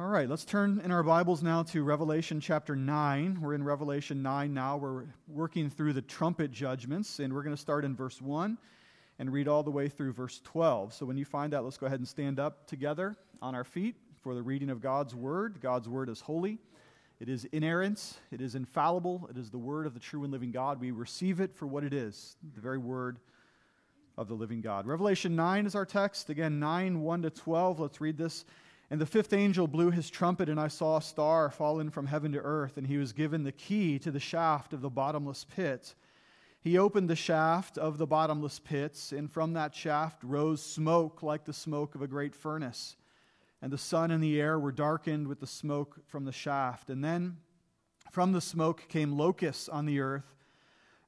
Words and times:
All 0.00 0.06
right, 0.06 0.30
let's 0.30 0.46
turn 0.46 0.80
in 0.82 0.92
our 0.92 1.02
Bibles 1.02 1.42
now 1.42 1.62
to 1.64 1.82
Revelation 1.82 2.40
chapter 2.40 2.74
9. 2.74 3.38
We're 3.38 3.52
in 3.52 3.62
Revelation 3.62 4.22
9 4.22 4.54
now. 4.54 4.78
We're 4.78 5.04
working 5.28 5.68
through 5.68 5.92
the 5.92 6.00
trumpet 6.00 6.50
judgments, 6.50 7.18
and 7.18 7.30
we're 7.34 7.42
going 7.42 7.54
to 7.54 7.60
start 7.60 7.84
in 7.84 7.94
verse 7.94 8.18
1 8.18 8.56
and 9.18 9.30
read 9.30 9.46
all 9.46 9.62
the 9.62 9.70
way 9.70 9.90
through 9.90 10.12
verse 10.12 10.40
12. 10.42 10.94
So 10.94 11.04
when 11.04 11.18
you 11.18 11.26
find 11.26 11.52
that, 11.52 11.64
let's 11.64 11.76
go 11.76 11.84
ahead 11.84 11.98
and 11.98 12.08
stand 12.08 12.40
up 12.40 12.66
together 12.66 13.14
on 13.42 13.54
our 13.54 13.62
feet 13.62 13.94
for 14.22 14.34
the 14.34 14.42
reading 14.42 14.70
of 14.70 14.80
God's 14.80 15.14
Word. 15.14 15.60
God's 15.60 15.86
Word 15.86 16.08
is 16.08 16.22
holy, 16.22 16.56
it 17.20 17.28
is 17.28 17.44
inerrant, 17.52 18.20
it 18.30 18.40
is 18.40 18.54
infallible, 18.54 19.28
it 19.30 19.36
is 19.36 19.50
the 19.50 19.58
Word 19.58 19.84
of 19.86 19.92
the 19.92 20.00
true 20.00 20.22
and 20.22 20.32
living 20.32 20.50
God. 20.50 20.80
We 20.80 20.92
receive 20.92 21.40
it 21.40 21.54
for 21.54 21.66
what 21.66 21.84
it 21.84 21.92
is, 21.92 22.36
the 22.54 22.62
very 22.62 22.78
Word 22.78 23.18
of 24.16 24.28
the 24.28 24.34
living 24.34 24.62
God. 24.62 24.86
Revelation 24.86 25.36
9 25.36 25.66
is 25.66 25.74
our 25.74 25.84
text. 25.84 26.30
Again, 26.30 26.58
9, 26.58 27.02
1 27.02 27.22
to 27.22 27.28
12. 27.28 27.80
Let's 27.80 28.00
read 28.00 28.16
this. 28.16 28.46
And 28.90 29.00
the 29.00 29.06
fifth 29.06 29.32
angel 29.32 29.68
blew 29.68 29.92
his 29.92 30.10
trumpet, 30.10 30.48
and 30.48 30.58
I 30.58 30.66
saw 30.66 30.96
a 30.96 31.02
star 31.02 31.48
fallen 31.50 31.90
from 31.90 32.06
heaven 32.06 32.32
to 32.32 32.40
earth, 32.40 32.76
and 32.76 32.88
he 32.88 32.96
was 32.96 33.12
given 33.12 33.44
the 33.44 33.52
key 33.52 34.00
to 34.00 34.10
the 34.10 34.18
shaft 34.18 34.72
of 34.72 34.80
the 34.80 34.90
bottomless 34.90 35.44
pit. 35.44 35.94
He 36.60 36.76
opened 36.76 37.08
the 37.08 37.16
shaft 37.16 37.78
of 37.78 37.98
the 37.98 38.06
bottomless 38.06 38.58
pits, 38.58 39.12
and 39.12 39.30
from 39.30 39.52
that 39.52 39.76
shaft 39.76 40.24
rose 40.24 40.60
smoke 40.60 41.22
like 41.22 41.44
the 41.44 41.52
smoke 41.52 41.94
of 41.94 42.02
a 42.02 42.08
great 42.08 42.34
furnace. 42.34 42.96
And 43.62 43.72
the 43.72 43.78
sun 43.78 44.10
and 44.10 44.22
the 44.22 44.40
air 44.40 44.58
were 44.58 44.72
darkened 44.72 45.28
with 45.28 45.38
the 45.38 45.46
smoke 45.46 46.00
from 46.06 46.24
the 46.24 46.32
shaft. 46.32 46.90
And 46.90 47.04
then 47.04 47.36
from 48.10 48.32
the 48.32 48.40
smoke 48.40 48.88
came 48.88 49.16
locusts 49.16 49.68
on 49.68 49.86
the 49.86 50.00
earth, 50.00 50.34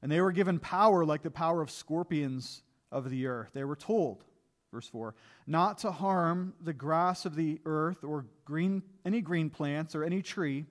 and 0.01 0.09
they 0.09 0.21
were 0.21 0.31
given 0.31 0.57
power 0.57 1.03
like 1.03 1.21
the 1.21 1.31
power 1.31 1.61
of 1.61 1.69
scorpions 1.69 2.63
of 2.91 3.09
the 3.09 3.27
earth. 3.27 3.51
They 3.53 3.65
were 3.65 3.75
told, 3.75 4.23
Verse 4.73 4.87
4 4.87 5.13
Not 5.45 5.77
to 5.79 5.91
harm 5.91 6.55
the 6.59 6.73
grass 6.73 7.25
of 7.25 7.35
the 7.35 7.61
earth 7.63 8.03
or 8.03 8.25
green, 8.43 8.81
any 9.05 9.21
green 9.21 9.49
plants 9.49 9.93
or 9.93 10.03
any 10.03 10.21
tree, 10.23 10.65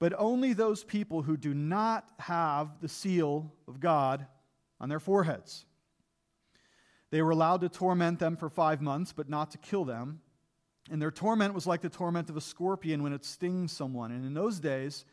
but 0.00 0.12
only 0.18 0.52
those 0.52 0.82
people 0.82 1.22
who 1.22 1.36
do 1.36 1.54
not 1.54 2.10
have 2.18 2.80
the 2.80 2.88
seal 2.88 3.52
of 3.68 3.78
God 3.78 4.26
on 4.80 4.88
their 4.88 5.00
foreheads. 5.00 5.64
They 7.10 7.22
were 7.22 7.30
allowed 7.30 7.60
to 7.60 7.68
torment 7.68 8.18
them 8.18 8.36
for 8.36 8.50
five 8.50 8.82
months, 8.82 9.12
but 9.12 9.28
not 9.28 9.52
to 9.52 9.58
kill 9.58 9.84
them. 9.84 10.20
And 10.90 11.00
their 11.00 11.12
torment 11.12 11.54
was 11.54 11.66
like 11.66 11.80
the 11.80 11.88
torment 11.88 12.28
of 12.28 12.36
a 12.36 12.40
scorpion 12.40 13.04
when 13.04 13.12
it 13.12 13.24
stings 13.24 13.70
someone. 13.70 14.10
And 14.10 14.26
in 14.26 14.34
those 14.34 14.58
days, 14.58 15.04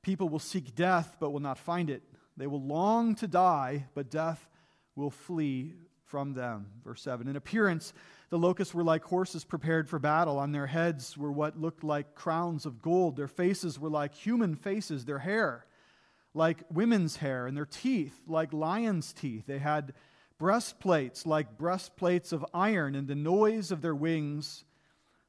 people 0.00 0.30
will 0.30 0.38
seek 0.38 0.74
death, 0.74 1.16
but 1.20 1.30
will 1.30 1.40
not 1.40 1.58
find 1.58 1.90
it. 1.90 2.02
They 2.38 2.46
will 2.46 2.62
long 2.62 3.14
to 3.16 3.28
die, 3.28 3.86
but 3.94 4.10
death 4.10 4.48
will 4.96 5.10
flee 5.10 5.74
from 6.08 6.34
them. 6.34 6.66
Verse 6.84 7.02
7 7.02 7.28
In 7.28 7.36
appearance, 7.36 7.92
the 8.30 8.38
locusts 8.38 8.74
were 8.74 8.84
like 8.84 9.04
horses 9.04 9.44
prepared 9.44 9.88
for 9.88 9.98
battle. 9.98 10.38
On 10.38 10.52
their 10.52 10.66
heads 10.66 11.16
were 11.16 11.32
what 11.32 11.60
looked 11.60 11.84
like 11.84 12.14
crowns 12.14 12.66
of 12.66 12.82
gold. 12.82 13.16
Their 13.16 13.28
faces 13.28 13.78
were 13.78 13.90
like 13.90 14.14
human 14.14 14.54
faces, 14.56 15.04
their 15.04 15.20
hair 15.20 15.64
like 16.34 16.62
women's 16.70 17.16
hair, 17.16 17.46
and 17.46 17.56
their 17.56 17.66
teeth 17.66 18.20
like 18.26 18.52
lions' 18.52 19.12
teeth. 19.12 19.46
They 19.46 19.58
had 19.58 19.94
breastplates 20.38 21.26
like 21.26 21.58
breastplates 21.58 22.32
of 22.32 22.46
iron, 22.54 22.94
and 22.94 23.08
the 23.08 23.14
noise 23.14 23.70
of 23.70 23.82
their 23.82 23.94
wings 23.94 24.64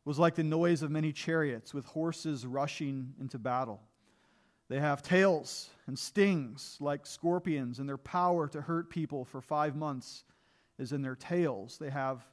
was 0.06 0.20
like 0.20 0.36
the 0.36 0.44
noise 0.44 0.82
of 0.82 0.92
many 0.92 1.12
chariots 1.12 1.74
with 1.74 1.86
horses 1.86 2.46
rushing 2.46 3.14
into 3.20 3.38
battle. 3.38 3.82
They 4.70 4.80
have 4.80 5.02
tails 5.02 5.70
and 5.88 5.98
stings 5.98 6.78
like 6.80 7.06
scorpions, 7.06 7.80
and 7.80 7.90
their 7.90 7.98
power 7.98 8.48
to 8.50 8.62
hurt 8.62 8.90
people 8.90 9.26
for 9.26 9.42
five 9.42 9.76
months 9.76 10.24
is 10.80 10.92
in 10.92 11.02
their 11.02 11.16
tails. 11.16 11.78
They 11.78 11.90
have 11.90 12.26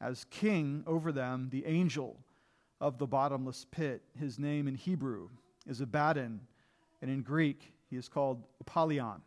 as 0.00 0.26
king 0.30 0.84
over 0.86 1.12
them 1.12 1.48
the 1.50 1.64
angel 1.64 2.18
of 2.80 2.98
the 2.98 3.06
bottomless 3.06 3.64
pit. 3.70 4.02
His 4.18 4.38
name 4.38 4.68
in 4.68 4.74
Hebrew 4.74 5.28
is 5.66 5.80
Abaddon, 5.80 6.40
and 7.00 7.10
in 7.10 7.22
Greek 7.22 7.72
he 7.88 7.96
is 7.96 8.08
called 8.08 8.44
Apollyon. 8.60 9.22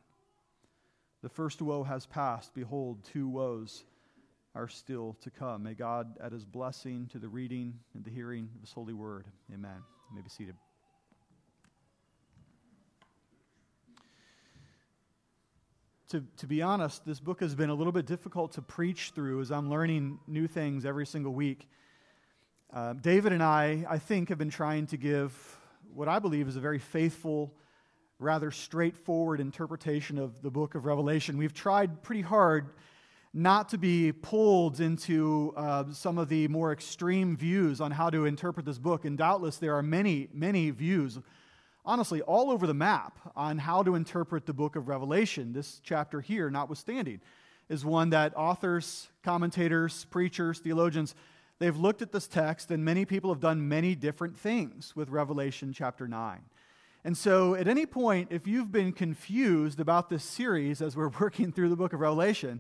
The 1.23 1.29
first 1.29 1.61
woe 1.61 1.83
has 1.83 2.05
passed. 2.05 2.53
Behold, 2.53 3.03
two 3.03 3.27
woes 3.27 3.85
are 4.53 4.67
still 4.67 5.17
to 5.21 5.31
come. 5.31 5.63
May 5.63 5.73
God 5.73 6.17
add 6.21 6.31
his 6.31 6.45
blessing 6.45 7.07
to 7.11 7.19
the 7.19 7.29
reading 7.29 7.79
and 7.95 8.03
the 8.03 8.11
hearing 8.11 8.49
of 8.55 8.61
his 8.61 8.71
holy 8.71 8.93
word. 8.93 9.25
Amen. 9.53 9.81
You 10.09 10.15
may 10.15 10.21
be 10.21 10.29
seated. 10.29 10.55
To, 16.09 16.23
to 16.37 16.47
be 16.47 16.61
honest, 16.61 17.05
this 17.05 17.19
book 17.19 17.41
has 17.41 17.53
been 17.53 17.69
a 17.69 17.73
little 17.73 17.91
bit 17.91 18.05
difficult 18.05 18.53
to 18.53 18.61
preach 18.61 19.11
through 19.13 19.41
as 19.41 19.51
I'm 19.51 19.69
learning 19.69 20.19
new 20.25 20.47
things 20.47 20.85
every 20.85 21.05
single 21.05 21.33
week. 21.33 21.67
Uh, 22.73 22.93
David 22.93 23.33
and 23.33 23.43
I, 23.43 23.85
I 23.89 23.97
think, 23.97 24.29
have 24.29 24.37
been 24.37 24.49
trying 24.49 24.87
to 24.87 24.97
give 24.97 25.33
what 25.93 26.07
I 26.07 26.19
believe 26.19 26.47
is 26.47 26.55
a 26.55 26.61
very 26.61 26.79
faithful, 26.79 27.53
rather 28.19 28.51
straightforward 28.51 29.41
interpretation 29.41 30.17
of 30.17 30.41
the 30.41 30.49
book 30.49 30.75
of 30.75 30.85
Revelation. 30.85 31.37
We've 31.37 31.53
tried 31.53 32.01
pretty 32.03 32.21
hard 32.21 32.69
not 33.33 33.69
to 33.69 33.77
be 33.77 34.13
pulled 34.13 34.79
into 34.79 35.53
uh, 35.57 35.91
some 35.91 36.17
of 36.17 36.29
the 36.29 36.47
more 36.47 36.71
extreme 36.71 37.35
views 37.35 37.81
on 37.81 37.91
how 37.91 38.09
to 38.09 38.25
interpret 38.25 38.65
this 38.65 38.77
book, 38.77 39.03
and 39.03 39.17
doubtless 39.17 39.57
there 39.57 39.75
are 39.75 39.83
many, 39.83 40.29
many 40.33 40.69
views 40.69 41.19
honestly 41.87 42.21
all 42.21 42.51
over 42.51 42.67
the 42.67 42.73
map 42.73 43.17
on 43.35 43.57
how 43.57 43.81
to 43.81 43.95
interpret 43.95 44.45
the 44.45 44.53
book 44.53 44.75
of 44.75 44.89
Revelation. 44.89 45.53
This 45.53 45.79
chapter 45.83 46.19
here, 46.19 46.49
notwithstanding, 46.51 47.21
is 47.69 47.85
one 47.85 48.09
that 48.09 48.35
authors, 48.35 49.07
commentators, 49.23 50.05
preachers, 50.05 50.59
theologians, 50.59 51.15
they've 51.59 51.77
looked 51.77 52.01
at 52.01 52.11
this 52.11 52.27
text, 52.27 52.69
and 52.69 52.83
many 52.83 53.05
people 53.05 53.31
have 53.31 53.39
done 53.39 53.69
many 53.69 53.95
different 53.95 54.37
things 54.37 54.95
with 54.95 55.09
Revelation 55.09 55.71
chapter 55.73 56.07
9. 56.07 56.41
And 57.05 57.17
so, 57.17 57.55
at 57.55 57.69
any 57.69 57.85
point, 57.85 58.29
if 58.31 58.47
you've 58.47 58.71
been 58.71 58.91
confused 58.91 59.79
about 59.79 60.09
this 60.09 60.25
series 60.25 60.81
as 60.81 60.97
we're 60.97 61.07
working 61.21 61.53
through 61.53 61.69
the 61.69 61.77
book 61.77 61.93
of 61.93 62.01
Revelation, 62.01 62.59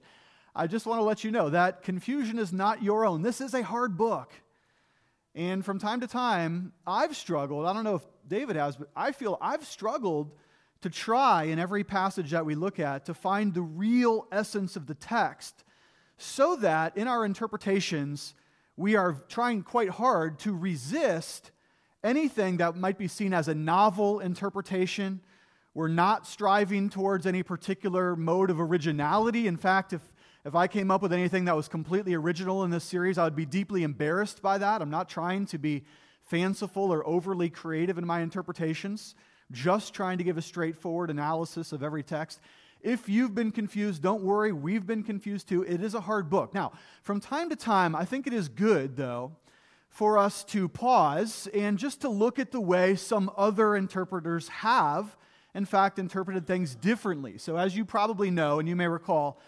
I 0.55 0.67
just 0.67 0.85
want 0.85 0.99
to 0.99 1.03
let 1.03 1.25
you 1.25 1.31
know 1.31 1.49
that 1.49 1.83
confusion 1.83 2.39
is 2.39 2.53
not 2.53 2.81
your 2.81 3.05
own. 3.05 3.23
This 3.23 3.41
is 3.41 3.53
a 3.53 3.61
hard 3.61 3.97
book. 3.97 4.31
And 5.35 5.63
from 5.63 5.77
time 5.77 5.99
to 5.99 6.07
time, 6.07 6.73
I've 6.87 7.15
struggled. 7.15 7.67
I 7.67 7.73
don't 7.73 7.83
know 7.83 7.95
if 7.95 8.01
David 8.27 8.55
has, 8.55 8.75
but 8.75 8.89
I 8.95 9.11
feel 9.11 9.37
I've 9.41 9.65
struggled 9.65 10.31
to 10.81 10.89
try 10.89 11.43
in 11.43 11.59
every 11.59 11.83
passage 11.83 12.31
that 12.31 12.45
we 12.45 12.55
look 12.55 12.79
at 12.79 13.05
to 13.05 13.13
find 13.13 13.53
the 13.53 13.61
real 13.61 14.27
essence 14.31 14.75
of 14.75 14.85
the 14.85 14.93
text 14.93 15.63
so 16.17 16.55
that 16.57 16.95
in 16.97 17.07
our 17.07 17.25
interpretations, 17.25 18.35
we 18.75 18.95
are 18.95 19.17
trying 19.27 19.63
quite 19.63 19.89
hard 19.89 20.39
to 20.39 20.55
resist 20.55 21.51
anything 22.03 22.57
that 22.57 22.75
might 22.75 22.97
be 22.97 23.07
seen 23.07 23.33
as 23.33 23.47
a 23.47 23.55
novel 23.55 24.19
interpretation. 24.19 25.21
We're 25.73 25.87
not 25.87 26.27
striving 26.27 26.89
towards 26.89 27.25
any 27.25 27.43
particular 27.43 28.15
mode 28.15 28.49
of 28.49 28.59
originality. 28.59 29.47
In 29.47 29.57
fact, 29.57 29.93
if 29.93 30.01
if 30.47 30.55
I 30.55 30.67
came 30.67 30.91
up 30.91 31.01
with 31.01 31.11
anything 31.11 31.43
that 31.45 31.57
was 31.57 31.67
completely 31.67 32.13
original 32.13 32.63
in 32.63 32.71
this 32.71 32.85
series, 32.85 33.17
I 33.17 33.25
would 33.25 33.35
be 33.35 33.45
deeply 33.45 33.83
embarrassed 33.83 34.41
by 34.41 34.57
that. 34.59 34.81
I'm 34.81 34.89
not 34.89 35.09
trying 35.09 35.45
to 35.47 35.57
be 35.57 35.83
fanciful 36.27 36.91
or 36.91 37.07
overly 37.07 37.49
creative 37.49 37.97
in 37.97 38.05
my 38.05 38.21
interpretations, 38.21 39.15
just 39.51 39.93
trying 39.93 40.17
to 40.17 40.23
give 40.23 40.37
a 40.37 40.41
straightforward 40.41 41.09
analysis 41.09 41.71
of 41.71 41.83
every 41.83 42.03
text. 42.03 42.39
If 42.81 43.09
you've 43.09 43.33
been 43.33 43.51
confused, 43.51 44.03
don't 44.03 44.23
worry, 44.23 44.51
we've 44.51 44.85
been 44.85 45.03
confused 45.03 45.49
too. 45.49 45.63
It 45.63 45.81
is 45.81 45.93
a 45.95 46.01
hard 46.01 46.29
book. 46.29 46.53
Now, 46.53 46.73
from 47.01 47.19
time 47.19 47.49
to 47.49 47.55
time, 47.55 47.95
I 47.95 48.05
think 48.05 48.27
it 48.27 48.33
is 48.33 48.49
good, 48.49 48.97
though, 48.97 49.31
for 49.89 50.17
us 50.17 50.43
to 50.45 50.67
pause 50.67 51.47
and 51.53 51.77
just 51.77 52.01
to 52.01 52.09
look 52.09 52.39
at 52.39 52.51
the 52.51 52.61
way 52.61 52.95
some 52.95 53.31
other 53.35 53.75
interpreters 53.75 54.47
have, 54.49 55.15
in 55.55 55.65
fact, 55.65 55.97
interpreted 55.97 56.45
things 56.45 56.75
differently. 56.75 57.37
So, 57.37 57.57
as 57.57 57.75
you 57.75 57.83
probably 57.83 58.29
know, 58.29 58.59
and 58.59 58.69
you 58.69 58.75
may 58.75 58.87
recall, 58.87 59.39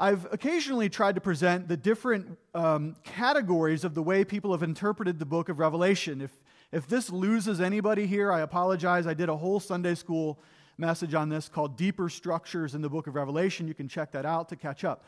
I've 0.00 0.28
occasionally 0.32 0.88
tried 0.88 1.16
to 1.16 1.20
present 1.20 1.66
the 1.66 1.76
different 1.76 2.38
um, 2.54 2.94
categories 3.02 3.82
of 3.82 3.94
the 3.94 4.02
way 4.02 4.24
people 4.24 4.52
have 4.52 4.62
interpreted 4.62 5.18
the 5.18 5.26
book 5.26 5.48
of 5.48 5.58
Revelation. 5.58 6.20
If, 6.20 6.30
if 6.70 6.86
this 6.86 7.10
loses 7.10 7.60
anybody 7.60 8.06
here, 8.06 8.30
I 8.30 8.42
apologize. 8.42 9.08
I 9.08 9.14
did 9.14 9.28
a 9.28 9.36
whole 9.36 9.58
Sunday 9.58 9.96
school 9.96 10.38
message 10.76 11.14
on 11.14 11.28
this 11.28 11.48
called 11.48 11.76
Deeper 11.76 12.08
Structures 12.08 12.76
in 12.76 12.80
the 12.80 12.88
Book 12.88 13.08
of 13.08 13.16
Revelation. 13.16 13.66
You 13.66 13.74
can 13.74 13.88
check 13.88 14.12
that 14.12 14.24
out 14.24 14.48
to 14.50 14.56
catch 14.56 14.84
up. 14.84 15.04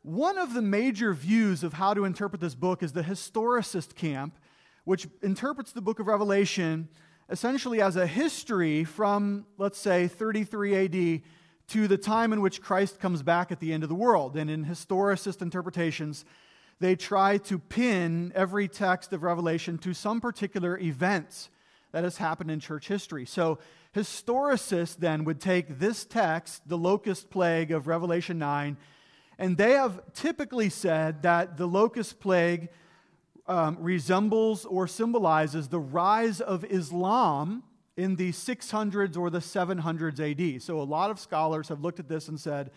One 0.00 0.38
of 0.38 0.54
the 0.54 0.62
major 0.62 1.12
views 1.12 1.62
of 1.62 1.74
how 1.74 1.92
to 1.92 2.06
interpret 2.06 2.40
this 2.40 2.54
book 2.54 2.82
is 2.82 2.92
the 2.92 3.02
historicist 3.02 3.94
camp, 3.94 4.38
which 4.84 5.06
interprets 5.22 5.72
the 5.72 5.82
book 5.82 6.00
of 6.00 6.06
Revelation 6.06 6.88
essentially 7.28 7.82
as 7.82 7.96
a 7.96 8.06
history 8.06 8.84
from, 8.84 9.44
let's 9.58 9.78
say, 9.78 10.08
33 10.08 10.84
AD 10.86 11.22
to 11.68 11.88
the 11.88 11.96
time 11.96 12.32
in 12.32 12.40
which 12.40 12.60
Christ 12.60 13.00
comes 13.00 13.22
back 13.22 13.50
at 13.50 13.60
the 13.60 13.72
end 13.72 13.82
of 13.82 13.88
the 13.88 13.94
world. 13.94 14.36
And 14.36 14.50
in 14.50 14.64
historicist 14.64 15.42
interpretations, 15.42 16.24
they 16.80 16.96
try 16.96 17.38
to 17.38 17.58
pin 17.58 18.32
every 18.34 18.68
text 18.68 19.12
of 19.12 19.22
Revelation 19.22 19.78
to 19.78 19.94
some 19.94 20.20
particular 20.20 20.78
event 20.78 21.48
that 21.92 22.04
has 22.04 22.18
happened 22.18 22.50
in 22.50 22.60
church 22.60 22.88
history. 22.88 23.24
So, 23.24 23.58
historicists 23.94 24.96
then 24.96 25.24
would 25.24 25.40
take 25.40 25.78
this 25.78 26.04
text, 26.04 26.68
the 26.68 26.76
locust 26.76 27.30
plague 27.30 27.70
of 27.70 27.86
Revelation 27.86 28.38
9, 28.38 28.76
and 29.38 29.56
they 29.56 29.72
have 29.72 30.00
typically 30.12 30.68
said 30.68 31.22
that 31.22 31.56
the 31.56 31.66
locust 31.66 32.18
plague 32.18 32.68
um, 33.46 33.76
resembles 33.80 34.64
or 34.64 34.88
symbolizes 34.88 35.68
the 35.68 35.78
rise 35.78 36.40
of 36.40 36.64
Islam 36.64 37.62
in 37.96 38.16
the 38.16 38.32
600s 38.32 39.16
or 39.16 39.30
the 39.30 39.38
700s 39.38 40.20
AD. 40.56 40.62
So 40.62 40.80
a 40.80 40.82
lot 40.82 41.10
of 41.10 41.20
scholars 41.20 41.68
have 41.68 41.80
looked 41.80 42.00
at 42.00 42.08
this 42.08 42.28
and 42.28 42.38
said 42.38 42.70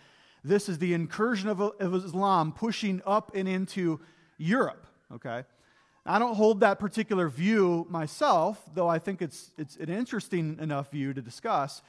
this 0.44 0.68
is 0.68 0.78
the 0.78 0.94
incursion 0.94 1.48
of, 1.48 1.60
of 1.60 1.94
Islam 1.94 2.52
pushing 2.52 3.02
up 3.04 3.32
and 3.34 3.48
into 3.48 4.00
Europe. 4.36 4.86
Okay? 5.12 5.44
I 6.06 6.18
don't 6.18 6.34
hold 6.34 6.60
that 6.60 6.78
particular 6.78 7.28
view 7.28 7.86
myself, 7.90 8.62
though 8.74 8.88
I 8.88 8.98
think 8.98 9.20
it's, 9.20 9.50
it's 9.58 9.76
an 9.76 9.90
interesting 9.90 10.56
enough 10.60 10.90
view 10.90 11.12
to 11.12 11.20
discuss. 11.20 11.82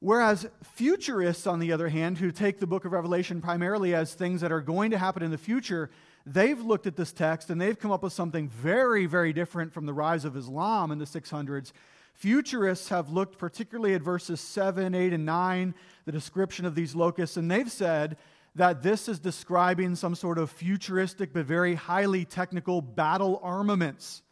Whereas 0.00 0.48
futurists, 0.62 1.46
on 1.46 1.58
the 1.58 1.72
other 1.72 1.88
hand, 1.88 2.18
who 2.18 2.30
take 2.30 2.60
the 2.60 2.66
book 2.66 2.84
of 2.84 2.92
Revelation 2.92 3.40
primarily 3.40 3.94
as 3.94 4.14
things 4.14 4.40
that 4.40 4.52
are 4.52 4.60
going 4.60 4.90
to 4.92 4.98
happen 4.98 5.22
in 5.22 5.30
the 5.30 5.38
future, 5.38 5.90
they've 6.24 6.60
looked 6.60 6.86
at 6.86 6.96
this 6.96 7.12
text 7.12 7.50
and 7.50 7.60
they've 7.60 7.78
come 7.78 7.90
up 7.90 8.02
with 8.02 8.12
something 8.12 8.48
very, 8.48 9.06
very 9.06 9.32
different 9.32 9.72
from 9.72 9.86
the 9.86 9.92
rise 9.92 10.24
of 10.24 10.36
Islam 10.36 10.90
in 10.90 10.98
the 10.98 11.04
600s. 11.04 11.72
Futurists 12.18 12.88
have 12.88 13.10
looked 13.10 13.38
particularly 13.38 13.94
at 13.94 14.02
verses 14.02 14.40
7, 14.40 14.92
8, 14.92 15.12
and 15.12 15.24
9, 15.24 15.72
the 16.04 16.10
description 16.10 16.66
of 16.66 16.74
these 16.74 16.96
locusts, 16.96 17.36
and 17.36 17.48
they've 17.48 17.70
said 17.70 18.16
that 18.56 18.82
this 18.82 19.08
is 19.08 19.20
describing 19.20 19.94
some 19.94 20.16
sort 20.16 20.36
of 20.36 20.50
futuristic 20.50 21.32
but 21.32 21.46
very 21.46 21.76
highly 21.76 22.24
technical 22.24 22.82
battle 22.82 23.38
armaments. 23.40 24.22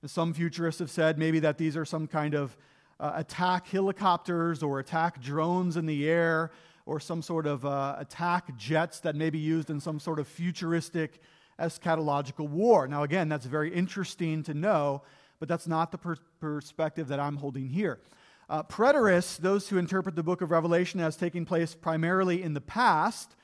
And 0.00 0.08
some 0.08 0.32
futurists 0.32 0.78
have 0.78 0.92
said 0.92 1.18
maybe 1.18 1.40
that 1.40 1.58
these 1.58 1.76
are 1.76 1.84
some 1.84 2.06
kind 2.06 2.34
of 2.34 2.56
uh, 3.00 3.14
attack 3.16 3.66
helicopters 3.66 4.62
or 4.62 4.78
attack 4.78 5.20
drones 5.20 5.76
in 5.76 5.86
the 5.86 6.08
air 6.08 6.52
or 6.86 7.00
some 7.00 7.20
sort 7.20 7.48
of 7.48 7.66
uh, 7.66 7.96
attack 7.98 8.56
jets 8.56 9.00
that 9.00 9.16
may 9.16 9.30
be 9.30 9.40
used 9.40 9.70
in 9.70 9.80
some 9.80 9.98
sort 9.98 10.20
of 10.20 10.28
futuristic 10.28 11.20
eschatological 11.58 12.48
war. 12.48 12.86
Now, 12.86 13.02
again, 13.02 13.28
that's 13.28 13.46
very 13.46 13.74
interesting 13.74 14.44
to 14.44 14.54
know, 14.54 15.02
but 15.44 15.48
that's 15.50 15.68
not 15.68 15.92
the 15.92 15.98
per- 15.98 16.16
perspective 16.40 17.08
that 17.08 17.20
I'm 17.20 17.36
holding 17.36 17.68
here. 17.68 18.00
Uh, 18.48 18.62
preterists, 18.62 19.36
those 19.36 19.68
who 19.68 19.76
interpret 19.76 20.16
the 20.16 20.22
book 20.22 20.40
of 20.40 20.50
Revelation 20.50 21.00
as 21.00 21.18
taking 21.18 21.44
place 21.44 21.74
primarily 21.74 22.42
in 22.42 22.54
the 22.54 22.62
past, 22.62 23.36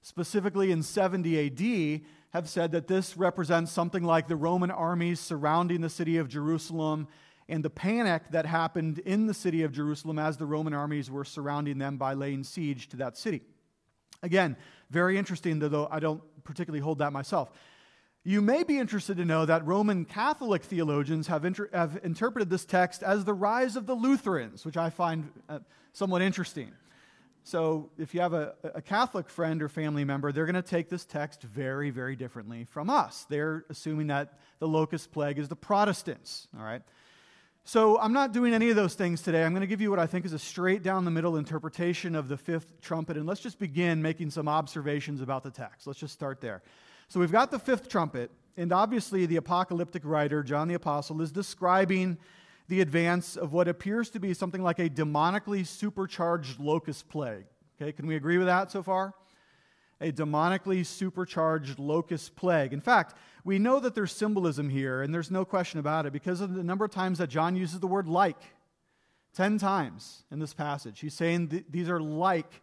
specifically 0.00 0.70
in 0.70 0.84
70 0.84 1.46
AD, 1.46 2.02
have 2.30 2.48
said 2.48 2.70
that 2.70 2.86
this 2.86 3.16
represents 3.16 3.72
something 3.72 4.04
like 4.04 4.28
the 4.28 4.36
Roman 4.36 4.70
armies 4.70 5.18
surrounding 5.18 5.80
the 5.80 5.90
city 5.90 6.16
of 6.16 6.28
Jerusalem 6.28 7.08
and 7.48 7.64
the 7.64 7.70
panic 7.70 8.22
that 8.30 8.46
happened 8.46 9.00
in 9.00 9.26
the 9.26 9.34
city 9.34 9.64
of 9.64 9.72
Jerusalem 9.72 10.20
as 10.20 10.36
the 10.36 10.46
Roman 10.46 10.74
armies 10.74 11.10
were 11.10 11.24
surrounding 11.24 11.78
them 11.78 11.96
by 11.96 12.12
laying 12.14 12.44
siege 12.44 12.88
to 12.90 12.96
that 12.98 13.16
city. 13.16 13.42
Again, 14.22 14.56
very 14.90 15.18
interesting, 15.18 15.58
though 15.58 15.88
I 15.90 15.98
don't 15.98 16.22
particularly 16.44 16.82
hold 16.82 16.98
that 16.98 17.12
myself. 17.12 17.50
You 18.24 18.42
may 18.42 18.62
be 18.62 18.78
interested 18.78 19.16
to 19.18 19.24
know 19.24 19.46
that 19.46 19.66
Roman 19.66 20.04
Catholic 20.04 20.62
theologians 20.62 21.28
have, 21.28 21.44
inter- 21.44 21.70
have 21.72 22.00
interpreted 22.02 22.50
this 22.50 22.64
text 22.64 23.02
as 23.02 23.24
the 23.24 23.32
rise 23.32 23.76
of 23.76 23.86
the 23.86 23.94
Lutherans, 23.94 24.66
which 24.66 24.76
I 24.76 24.90
find 24.90 25.30
uh, 25.48 25.60
somewhat 25.92 26.22
interesting. 26.22 26.72
So, 27.44 27.88
if 27.96 28.12
you 28.12 28.20
have 28.20 28.34
a, 28.34 28.54
a 28.74 28.82
Catholic 28.82 29.30
friend 29.30 29.62
or 29.62 29.70
family 29.70 30.04
member, 30.04 30.32
they're 30.32 30.44
going 30.44 30.54
to 30.54 30.60
take 30.60 30.90
this 30.90 31.06
text 31.06 31.42
very, 31.42 31.88
very 31.88 32.14
differently 32.14 32.64
from 32.64 32.90
us. 32.90 33.24
They're 33.30 33.64
assuming 33.70 34.08
that 34.08 34.38
the 34.58 34.68
locust 34.68 35.12
plague 35.12 35.38
is 35.38 35.48
the 35.48 35.56
Protestants, 35.56 36.46
all 36.58 36.62
right? 36.62 36.82
So, 37.64 37.98
I'm 37.98 38.12
not 38.12 38.34
doing 38.34 38.52
any 38.52 38.68
of 38.68 38.76
those 38.76 38.94
things 38.94 39.22
today. 39.22 39.44
I'm 39.44 39.52
going 39.52 39.62
to 39.62 39.66
give 39.66 39.80
you 39.80 39.88
what 39.88 39.98
I 39.98 40.06
think 40.06 40.26
is 40.26 40.34
a 40.34 40.38
straight 40.38 40.82
down 40.82 41.06
the 41.06 41.10
middle 41.10 41.38
interpretation 41.38 42.14
of 42.14 42.28
the 42.28 42.36
fifth 42.36 42.82
trumpet. 42.82 43.16
And 43.16 43.26
let's 43.26 43.40
just 43.40 43.58
begin 43.58 44.02
making 44.02 44.28
some 44.28 44.46
observations 44.46 45.22
about 45.22 45.42
the 45.42 45.50
text. 45.50 45.86
Let's 45.86 46.00
just 46.00 46.12
start 46.12 46.42
there. 46.42 46.62
So, 47.08 47.20
we've 47.20 47.32
got 47.32 47.50
the 47.50 47.58
fifth 47.58 47.88
trumpet, 47.88 48.30
and 48.56 48.72
obviously, 48.72 49.24
the 49.24 49.36
apocalyptic 49.36 50.02
writer, 50.04 50.42
John 50.42 50.68
the 50.68 50.74
Apostle, 50.74 51.22
is 51.22 51.32
describing 51.32 52.18
the 52.68 52.82
advance 52.82 53.34
of 53.36 53.54
what 53.54 53.66
appears 53.66 54.10
to 54.10 54.20
be 54.20 54.34
something 54.34 54.62
like 54.62 54.78
a 54.78 54.90
demonically 54.90 55.66
supercharged 55.66 56.60
locust 56.60 57.08
plague. 57.08 57.46
Okay, 57.80 57.92
can 57.92 58.06
we 58.06 58.16
agree 58.16 58.36
with 58.36 58.46
that 58.46 58.70
so 58.70 58.82
far? 58.82 59.14
A 60.02 60.12
demonically 60.12 60.84
supercharged 60.84 61.78
locust 61.78 62.36
plague. 62.36 62.74
In 62.74 62.80
fact, 62.82 63.16
we 63.42 63.58
know 63.58 63.80
that 63.80 63.94
there's 63.94 64.12
symbolism 64.12 64.68
here, 64.68 65.00
and 65.00 65.14
there's 65.14 65.30
no 65.30 65.46
question 65.46 65.80
about 65.80 66.04
it, 66.04 66.12
because 66.12 66.42
of 66.42 66.52
the 66.54 66.62
number 66.62 66.84
of 66.84 66.90
times 66.90 67.18
that 67.18 67.30
John 67.30 67.56
uses 67.56 67.80
the 67.80 67.86
word 67.86 68.06
like. 68.06 68.40
Ten 69.34 69.56
times 69.56 70.24
in 70.30 70.40
this 70.40 70.52
passage. 70.52 71.00
He's 71.00 71.14
saying 71.14 71.48
th- 71.48 71.64
these 71.70 71.88
are 71.88 72.00
like 72.00 72.60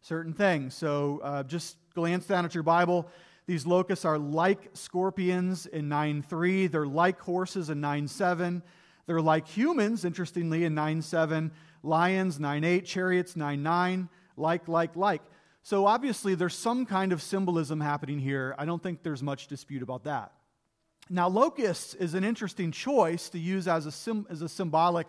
certain 0.00 0.32
things. 0.32 0.74
So 0.74 1.20
uh, 1.22 1.42
just 1.44 1.76
glance 1.94 2.26
down 2.26 2.44
at 2.44 2.54
your 2.54 2.62
Bible. 2.62 3.08
These 3.46 3.66
locusts 3.66 4.04
are 4.04 4.18
like 4.18 4.70
scorpions 4.72 5.66
in 5.66 5.88
9 5.88 6.22
3. 6.22 6.66
They're 6.66 6.86
like 6.86 7.20
horses 7.20 7.70
in 7.70 7.80
9 7.80 8.08
7. 8.08 8.62
They're 9.06 9.20
like 9.20 9.46
humans, 9.46 10.04
interestingly, 10.04 10.64
in 10.64 10.74
9 10.74 11.00
7, 11.02 11.52
lions, 11.82 12.40
9 12.40 12.64
8, 12.64 12.84
chariots, 12.84 13.36
9 13.36 13.62
9, 13.62 14.08
like, 14.36 14.66
like, 14.68 14.96
like. 14.96 15.22
So 15.62 15.86
obviously, 15.86 16.34
there's 16.34 16.56
some 16.56 16.86
kind 16.86 17.12
of 17.12 17.22
symbolism 17.22 17.80
happening 17.80 18.18
here. 18.18 18.54
I 18.58 18.64
don't 18.64 18.82
think 18.82 19.02
there's 19.02 19.22
much 19.22 19.46
dispute 19.46 19.82
about 19.82 20.04
that. 20.04 20.32
Now, 21.08 21.28
locusts 21.28 21.94
is 21.94 22.14
an 22.14 22.24
interesting 22.24 22.72
choice 22.72 23.28
to 23.28 23.38
use 23.38 23.68
as 23.68 23.86
a, 23.86 23.92
sim- 23.92 24.26
as 24.28 24.42
a 24.42 24.48
symbolic 24.48 25.06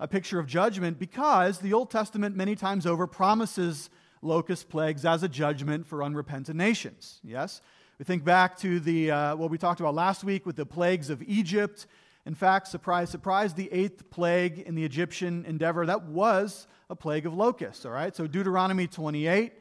a 0.00 0.08
picture 0.08 0.38
of 0.38 0.46
judgment 0.46 0.98
because 0.98 1.58
the 1.58 1.72
Old 1.72 1.90
Testament, 1.90 2.36
many 2.36 2.56
times 2.56 2.84
over, 2.84 3.06
promises 3.06 3.88
locust 4.24 4.68
plagues 4.68 5.04
as 5.04 5.22
a 5.22 5.28
judgment 5.28 5.86
for 5.86 6.02
unrepentant 6.02 6.56
nations. 6.56 7.20
Yes? 7.22 7.60
We 7.98 8.04
think 8.04 8.24
back 8.24 8.58
to 8.58 8.80
the, 8.80 9.10
uh, 9.10 9.36
what 9.36 9.50
we 9.50 9.58
talked 9.58 9.80
about 9.80 9.94
last 9.94 10.24
week 10.24 10.46
with 10.46 10.56
the 10.56 10.66
plagues 10.66 11.10
of 11.10 11.22
Egypt 11.22 11.86
in 12.26 12.34
fact, 12.34 12.68
surprise, 12.68 13.10
surprise, 13.10 13.52
the 13.52 13.70
eighth 13.70 14.08
plague 14.10 14.58
in 14.58 14.74
the 14.74 14.84
Egyptian 14.84 15.44
endeavor, 15.44 15.84
that 15.84 16.04
was 16.04 16.66
a 16.88 16.96
plague 16.96 17.26
of 17.26 17.34
locusts, 17.34 17.84
all 17.84 17.92
right? 17.92 18.16
So 18.16 18.26
Deuteronomy 18.26 18.86
28 18.86 19.52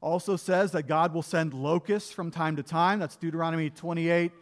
also 0.00 0.36
says 0.36 0.72
that 0.72 0.84
God 0.84 1.14
will 1.14 1.22
send 1.22 1.54
locusts 1.54 2.10
from 2.10 2.30
time 2.30 2.56
to 2.56 2.62
time. 2.62 2.98
That's 2.98 3.16
Deuteronomy 3.16 3.70
28, 3.70 4.32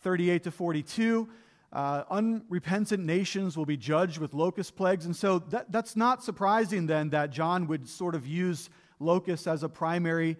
38 0.00 0.42
to 0.44 0.50
42. 0.50 1.28
Uh, 1.72 2.04
unrepentant 2.10 3.04
nations 3.04 3.56
will 3.56 3.66
be 3.66 3.76
judged 3.76 4.18
with 4.18 4.34
locust 4.34 4.76
plagues. 4.76 5.06
And 5.06 5.16
so 5.16 5.38
that, 5.50 5.72
that's 5.72 5.96
not 5.96 6.22
surprising 6.22 6.86
then 6.86 7.08
that 7.10 7.30
John 7.30 7.66
would 7.68 7.88
sort 7.88 8.14
of 8.14 8.26
use 8.26 8.68
locusts 8.98 9.46
as 9.46 9.62
a 9.62 9.68
primary 9.68 10.36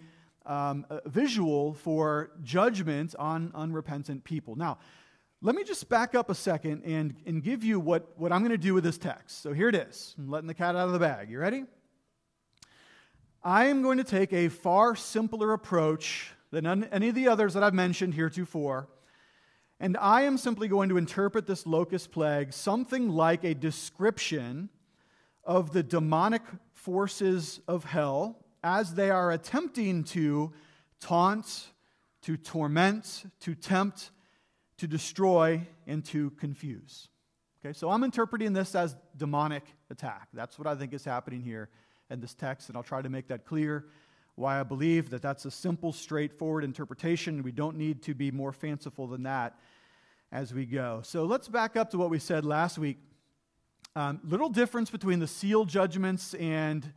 um, 0.46 0.86
visual 1.06 1.74
for 1.74 2.30
judgment 2.42 3.14
on 3.18 3.50
unrepentant 3.54 4.24
people. 4.24 4.56
Now, 4.56 4.78
let 5.40 5.54
me 5.54 5.64
just 5.64 5.88
back 5.88 6.14
up 6.14 6.30
a 6.30 6.34
second 6.34 6.84
and, 6.84 7.16
and 7.26 7.42
give 7.42 7.64
you 7.64 7.78
what, 7.78 8.18
what 8.18 8.32
I'm 8.32 8.40
going 8.40 8.50
to 8.50 8.58
do 8.58 8.74
with 8.74 8.84
this 8.84 8.98
text. 8.98 9.42
So 9.42 9.52
here 9.52 9.68
it 9.68 9.74
is. 9.74 10.14
I'm 10.18 10.30
letting 10.30 10.46
the 10.48 10.54
cat 10.54 10.74
out 10.74 10.86
of 10.86 10.92
the 10.92 10.98
bag. 10.98 11.30
You 11.30 11.38
ready? 11.38 11.64
I 13.42 13.66
am 13.66 13.82
going 13.82 13.98
to 13.98 14.04
take 14.04 14.32
a 14.32 14.48
far 14.48 14.96
simpler 14.96 15.52
approach 15.52 16.30
than 16.50 16.84
any 16.84 17.10
of 17.10 17.14
the 17.14 17.28
others 17.28 17.52
that 17.54 17.62
I've 17.62 17.74
mentioned 17.74 18.14
heretofore. 18.14 18.88
And 19.80 19.98
I 19.98 20.22
am 20.22 20.38
simply 20.38 20.66
going 20.66 20.88
to 20.88 20.96
interpret 20.96 21.46
this 21.46 21.66
locust 21.66 22.10
plague 22.10 22.54
something 22.54 23.10
like 23.10 23.44
a 23.44 23.54
description 23.54 24.70
of 25.44 25.74
the 25.74 25.82
demonic 25.82 26.42
forces 26.72 27.60
of 27.68 27.84
hell 27.84 28.43
as 28.64 28.94
they 28.94 29.10
are 29.10 29.30
attempting 29.30 30.02
to 30.02 30.50
taunt, 30.98 31.68
to 32.22 32.36
torment, 32.38 33.24
to 33.40 33.54
tempt, 33.54 34.10
to 34.78 34.88
destroy, 34.88 35.60
and 35.86 36.02
to 36.06 36.30
confuse. 36.30 37.08
Okay, 37.60 37.74
so 37.74 37.90
I'm 37.90 38.02
interpreting 38.02 38.54
this 38.54 38.74
as 38.74 38.96
demonic 39.16 39.64
attack. 39.90 40.28
That's 40.32 40.58
what 40.58 40.66
I 40.66 40.74
think 40.74 40.94
is 40.94 41.04
happening 41.04 41.42
here 41.42 41.68
in 42.10 42.20
this 42.20 42.32
text, 42.34 42.70
and 42.70 42.76
I'll 42.76 42.82
try 42.82 43.02
to 43.02 43.10
make 43.10 43.28
that 43.28 43.44
clear. 43.44 43.84
Why 44.34 44.58
I 44.58 44.62
believe 44.62 45.10
that 45.10 45.22
that's 45.22 45.44
a 45.44 45.50
simple, 45.50 45.92
straightforward 45.92 46.64
interpretation. 46.64 47.42
We 47.42 47.52
don't 47.52 47.76
need 47.76 48.02
to 48.04 48.14
be 48.14 48.30
more 48.30 48.52
fanciful 48.52 49.06
than 49.06 49.24
that 49.24 49.58
as 50.32 50.52
we 50.52 50.64
go. 50.64 51.02
So 51.04 51.24
let's 51.24 51.48
back 51.48 51.76
up 51.76 51.90
to 51.90 51.98
what 51.98 52.10
we 52.10 52.18
said 52.18 52.44
last 52.44 52.78
week. 52.78 52.96
Um, 53.94 54.20
little 54.24 54.48
difference 54.48 54.90
between 54.90 55.20
the 55.20 55.28
seal 55.28 55.64
judgments 55.66 56.34
and 56.34 56.92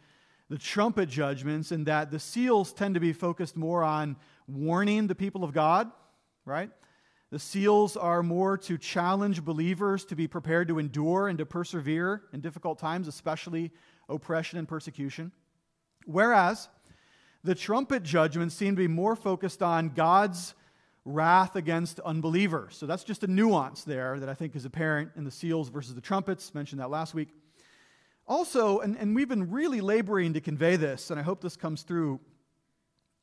the 0.49 0.57
trumpet 0.57 1.09
judgments, 1.09 1.71
in 1.71 1.83
that 1.85 2.11
the 2.11 2.19
seals 2.19 2.71
tend 2.71 2.93
to 2.93 3.01
be 3.01 3.13
focused 3.13 3.57
more 3.57 3.83
on 3.83 4.15
warning 4.47 5.07
the 5.07 5.15
people 5.15 5.43
of 5.43 5.53
God, 5.53 5.91
right? 6.45 6.69
The 7.29 7.39
seals 7.39 7.97
are 7.97 8.23
more 8.23 8.57
to 8.59 8.77
challenge 8.77 9.43
believers 9.43 10.05
to 10.05 10.15
be 10.15 10.27
prepared 10.27 10.69
to 10.69 10.79
endure 10.79 11.27
and 11.27 11.37
to 11.39 11.45
persevere 11.45 12.23
in 12.31 12.39
difficult 12.39 12.79
times, 12.79 13.09
especially 13.09 13.71
oppression 14.07 14.57
and 14.57 14.67
persecution. 14.67 15.33
Whereas 16.05 16.69
the 17.43 17.53
trumpet 17.53 18.03
judgments 18.03 18.55
seem 18.55 18.77
to 18.77 18.81
be 18.81 18.87
more 18.87 19.17
focused 19.17 19.61
on 19.61 19.89
God's 19.89 20.53
wrath 21.03 21.57
against 21.57 21.99
unbelievers. 22.01 22.77
So 22.77 22.85
that's 22.85 23.03
just 23.03 23.23
a 23.23 23.27
nuance 23.27 23.83
there 23.83 24.19
that 24.19 24.29
I 24.29 24.33
think 24.33 24.55
is 24.55 24.63
apparent 24.63 25.11
in 25.17 25.25
the 25.25 25.31
seals 25.31 25.67
versus 25.67 25.95
the 25.95 26.01
trumpets. 26.01 26.53
Mentioned 26.53 26.79
that 26.79 26.89
last 26.89 27.13
week. 27.13 27.29
Also, 28.27 28.79
and, 28.79 28.97
and 28.97 29.15
we've 29.15 29.29
been 29.29 29.51
really 29.51 29.81
laboring 29.81 30.33
to 30.33 30.41
convey 30.41 30.75
this, 30.75 31.09
and 31.09 31.19
I 31.19 31.23
hope 31.23 31.41
this 31.41 31.55
comes 31.55 31.83
through 31.83 32.19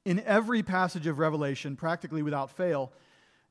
in 0.04 0.20
every 0.20 0.62
passage 0.62 1.06
of 1.06 1.18
Revelation, 1.18 1.76
practically 1.76 2.22
without 2.22 2.50
fail 2.50 2.92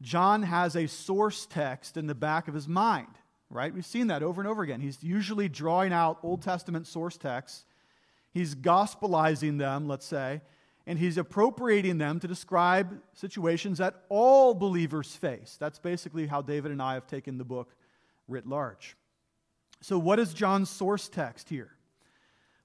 John 0.03 0.43
has 0.43 0.75
a 0.75 0.87
source 0.87 1.45
text 1.45 1.95
in 1.95 2.07
the 2.07 2.15
back 2.15 2.49
of 2.49 2.53
his 2.53 2.67
mind, 2.67 3.07
right? 3.49 3.73
We've 3.73 3.85
seen 3.85 4.07
that 4.07 4.21
over 4.21 4.41
and 4.41 4.49
over 4.49 4.61
again. 4.61 4.81
He's 4.81 5.01
usually 5.01 5.47
drawing 5.47 5.93
out 5.93 6.19
Old 6.23 6.41
Testament 6.41 6.87
source 6.87 7.17
texts, 7.17 7.65
he's 8.31 8.53
gospelizing 8.53 9.57
them, 9.57 9.87
let's 9.87 10.05
say, 10.05 10.41
and 10.85 10.99
he's 10.99 11.17
appropriating 11.17 11.97
them 11.97 12.19
to 12.19 12.27
describe 12.27 13.01
situations 13.13 13.77
that 13.77 14.03
all 14.09 14.53
believers 14.53 15.15
face. 15.15 15.55
That's 15.57 15.79
basically 15.79 16.27
how 16.27 16.41
David 16.41 16.71
and 16.71 16.81
I 16.81 16.95
have 16.95 17.07
taken 17.07 17.37
the 17.37 17.45
book 17.45 17.73
writ 18.27 18.45
large. 18.45 18.97
So, 19.83 19.99
what 19.99 20.17
is 20.17 20.33
John's 20.33 20.69
source 20.69 21.09
text 21.09 21.49
here? 21.49 21.69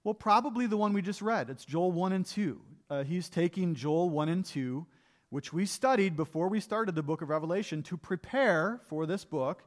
Well, 0.04 0.14
probably 0.14 0.68
the 0.68 0.76
one 0.76 0.92
we 0.92 1.02
just 1.02 1.20
read. 1.20 1.50
It's 1.50 1.64
Joel 1.64 1.90
1 1.90 2.12
and 2.12 2.24
2. 2.24 2.60
Uh, 2.88 3.02
he's 3.02 3.28
taking 3.28 3.74
Joel 3.74 4.08
1 4.08 4.28
and 4.28 4.44
2, 4.44 4.86
which 5.30 5.52
we 5.52 5.66
studied 5.66 6.16
before 6.16 6.46
we 6.46 6.60
started 6.60 6.94
the 6.94 7.02
book 7.02 7.20
of 7.20 7.28
Revelation, 7.28 7.82
to 7.82 7.96
prepare 7.96 8.80
for 8.86 9.04
this 9.04 9.24
book. 9.24 9.64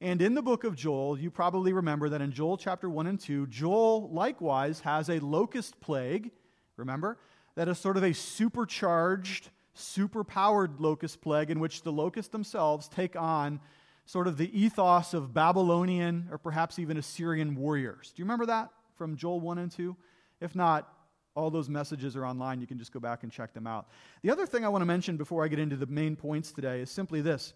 And 0.00 0.22
in 0.22 0.34
the 0.34 0.42
book 0.42 0.62
of 0.62 0.76
Joel, 0.76 1.18
you 1.18 1.28
probably 1.28 1.72
remember 1.72 2.08
that 2.08 2.20
in 2.20 2.30
Joel 2.30 2.56
chapter 2.56 2.88
1 2.88 3.08
and 3.08 3.18
2, 3.18 3.48
Joel 3.48 4.08
likewise 4.12 4.78
has 4.78 5.10
a 5.10 5.18
locust 5.18 5.80
plague, 5.80 6.30
remember? 6.76 7.18
That 7.56 7.66
is 7.66 7.78
sort 7.78 7.96
of 7.96 8.04
a 8.04 8.14
supercharged, 8.14 9.50
superpowered 9.76 10.78
locust 10.78 11.20
plague 11.20 11.50
in 11.50 11.58
which 11.58 11.82
the 11.82 11.90
locusts 11.90 12.30
themselves 12.30 12.86
take 12.86 13.16
on 13.16 13.58
sort 14.06 14.28
of 14.28 14.38
the 14.38 14.58
ethos 14.58 15.14
of 15.14 15.34
Babylonian 15.34 16.28
or 16.30 16.38
perhaps 16.38 16.78
even 16.78 16.96
Assyrian 16.96 17.54
warriors. 17.56 18.12
Do 18.14 18.20
you 18.22 18.24
remember 18.24 18.46
that 18.46 18.70
from 18.94 19.16
Joel 19.16 19.40
1 19.40 19.58
and 19.58 19.70
2? 19.70 19.96
If 20.40 20.54
not, 20.54 20.88
all 21.34 21.50
those 21.50 21.68
messages 21.68 22.16
are 22.16 22.24
online. 22.24 22.60
You 22.60 22.66
can 22.66 22.78
just 22.78 22.92
go 22.92 23.00
back 23.00 23.24
and 23.24 23.30
check 23.30 23.52
them 23.52 23.66
out. 23.66 23.88
The 24.22 24.30
other 24.30 24.46
thing 24.46 24.64
I 24.64 24.68
want 24.68 24.82
to 24.82 24.86
mention 24.86 25.16
before 25.16 25.44
I 25.44 25.48
get 25.48 25.58
into 25.58 25.76
the 25.76 25.86
main 25.86 26.16
points 26.16 26.52
today 26.52 26.80
is 26.80 26.90
simply 26.90 27.20
this. 27.20 27.52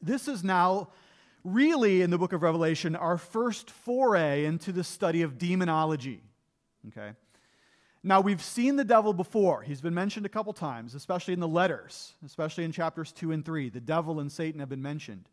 This 0.00 0.28
is 0.28 0.42
now 0.42 0.88
really 1.42 2.02
in 2.02 2.10
the 2.10 2.18
book 2.18 2.32
of 2.32 2.42
Revelation 2.42 2.96
our 2.96 3.18
first 3.18 3.70
foray 3.70 4.46
into 4.46 4.72
the 4.72 4.84
study 4.84 5.22
of 5.22 5.38
demonology. 5.38 6.22
Okay? 6.88 7.12
Now, 8.02 8.20
we've 8.20 8.42
seen 8.42 8.76
the 8.76 8.84
devil 8.84 9.12
before. 9.12 9.62
He's 9.62 9.80
been 9.80 9.94
mentioned 9.94 10.26
a 10.26 10.30
couple 10.30 10.52
times, 10.52 10.94
especially 10.94 11.34
in 11.34 11.40
the 11.40 11.48
letters, 11.48 12.12
especially 12.24 12.64
in 12.64 12.72
chapters 12.72 13.12
2 13.12 13.32
and 13.32 13.44
3. 13.44 13.70
The 13.70 13.80
devil 13.80 14.20
and 14.20 14.30
Satan 14.30 14.60
have 14.60 14.68
been 14.68 14.82
mentioned. 14.82 15.28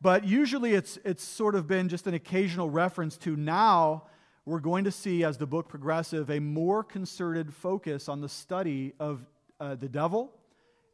But 0.00 0.24
usually 0.24 0.74
it's, 0.74 0.98
it's 1.04 1.24
sort 1.24 1.54
of 1.54 1.66
been 1.66 1.88
just 1.88 2.06
an 2.06 2.14
occasional 2.14 2.70
reference 2.70 3.16
to 3.18 3.36
now 3.36 4.04
we're 4.46 4.60
going 4.60 4.84
to 4.84 4.92
see, 4.92 5.24
as 5.24 5.38
the 5.38 5.46
book 5.46 5.68
progresses, 5.68 6.30
a 6.30 6.38
more 6.38 6.84
concerted 6.84 7.52
focus 7.52 8.08
on 8.08 8.20
the 8.20 8.28
study 8.28 8.92
of 9.00 9.26
uh, 9.58 9.74
the 9.74 9.88
devil 9.88 10.32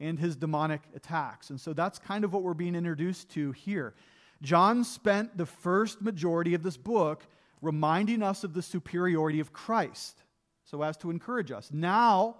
and 0.00 0.18
his 0.18 0.36
demonic 0.36 0.80
attacks. 0.96 1.50
And 1.50 1.60
so 1.60 1.74
that's 1.74 1.98
kind 1.98 2.24
of 2.24 2.32
what 2.32 2.42
we're 2.42 2.54
being 2.54 2.74
introduced 2.74 3.28
to 3.30 3.52
here. 3.52 3.94
John 4.40 4.84
spent 4.84 5.36
the 5.36 5.44
first 5.44 6.00
majority 6.00 6.54
of 6.54 6.62
this 6.62 6.78
book 6.78 7.26
reminding 7.60 8.22
us 8.22 8.42
of 8.42 8.54
the 8.54 8.62
superiority 8.62 9.38
of 9.38 9.52
Christ 9.52 10.22
so 10.64 10.82
as 10.82 10.96
to 10.98 11.10
encourage 11.10 11.52
us. 11.52 11.70
Now, 11.72 12.36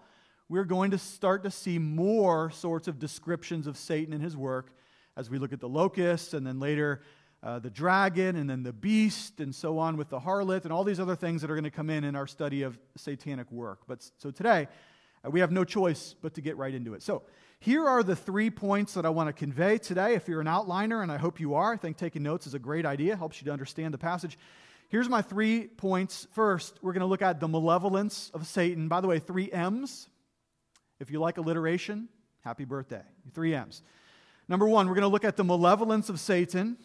we're 0.48 0.64
going 0.64 0.90
to 0.92 0.98
start 0.98 1.44
to 1.44 1.50
see 1.50 1.78
more 1.78 2.50
sorts 2.50 2.88
of 2.88 2.98
descriptions 2.98 3.66
of 3.66 3.76
Satan 3.76 4.14
and 4.14 4.22
his 4.22 4.36
work 4.36 4.72
as 5.16 5.30
we 5.30 5.38
look 5.38 5.52
at 5.52 5.60
the 5.60 5.68
locusts 5.68 6.34
and 6.34 6.46
then 6.46 6.58
later 6.58 7.02
uh, 7.42 7.58
the 7.58 7.70
dragon 7.70 8.36
and 8.36 8.48
then 8.48 8.62
the 8.62 8.72
beast 8.72 9.40
and 9.40 9.54
so 9.54 9.78
on 9.78 9.96
with 9.96 10.08
the 10.08 10.20
harlot 10.20 10.64
and 10.64 10.72
all 10.72 10.84
these 10.84 11.00
other 11.00 11.16
things 11.16 11.42
that 11.42 11.50
are 11.50 11.54
going 11.54 11.64
to 11.64 11.70
come 11.70 11.90
in 11.90 12.04
in 12.04 12.14
our 12.14 12.26
study 12.26 12.62
of 12.62 12.78
satanic 12.96 13.50
work. 13.50 13.80
But 13.88 14.08
so 14.18 14.30
today, 14.30 14.68
uh, 15.24 15.30
we 15.30 15.40
have 15.40 15.50
no 15.50 15.64
choice 15.64 16.14
but 16.20 16.34
to 16.34 16.40
get 16.40 16.56
right 16.56 16.74
into 16.74 16.94
it. 16.94 17.02
So, 17.02 17.22
here 17.58 17.86
are 17.86 18.02
the 18.02 18.16
three 18.16 18.50
points 18.50 18.94
that 18.94 19.06
I 19.06 19.10
want 19.10 19.28
to 19.28 19.32
convey 19.32 19.78
today. 19.78 20.14
If 20.14 20.26
you're 20.26 20.40
an 20.40 20.48
outliner, 20.48 21.00
and 21.00 21.12
I 21.12 21.16
hope 21.16 21.38
you 21.38 21.54
are, 21.54 21.72
I 21.72 21.76
think 21.76 21.96
taking 21.96 22.24
notes 22.24 22.44
is 22.48 22.54
a 22.54 22.58
great 22.58 22.84
idea, 22.84 23.14
helps 23.14 23.40
you 23.40 23.44
to 23.44 23.52
understand 23.52 23.94
the 23.94 23.98
passage. 23.98 24.36
Here's 24.88 25.08
my 25.08 25.22
three 25.22 25.68
points. 25.68 26.26
First, 26.32 26.80
we're 26.82 26.92
going 26.92 27.02
to 27.02 27.06
look 27.06 27.22
at 27.22 27.38
the 27.38 27.46
malevolence 27.46 28.32
of 28.34 28.48
Satan. 28.48 28.88
By 28.88 29.00
the 29.00 29.06
way, 29.06 29.20
three 29.20 29.50
M's. 29.52 30.08
If 30.98 31.12
you 31.12 31.20
like 31.20 31.38
alliteration, 31.38 32.08
happy 32.40 32.64
birthday. 32.64 33.02
Three 33.32 33.54
M's. 33.54 33.82
Number 34.48 34.68
one, 34.68 34.88
we're 34.88 34.94
going 34.94 35.02
to 35.02 35.08
look 35.08 35.24
at 35.24 35.36
the 35.36 35.44
malevolence 35.44 36.08
of 36.08 36.18
Satan. 36.20 36.76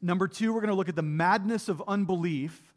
Number 0.00 0.28
two, 0.28 0.52
we're 0.52 0.60
going 0.60 0.70
to 0.70 0.76
look 0.76 0.88
at 0.88 0.96
the 0.96 1.02
madness 1.02 1.68
of 1.68 1.82
unbelief. 1.86 2.74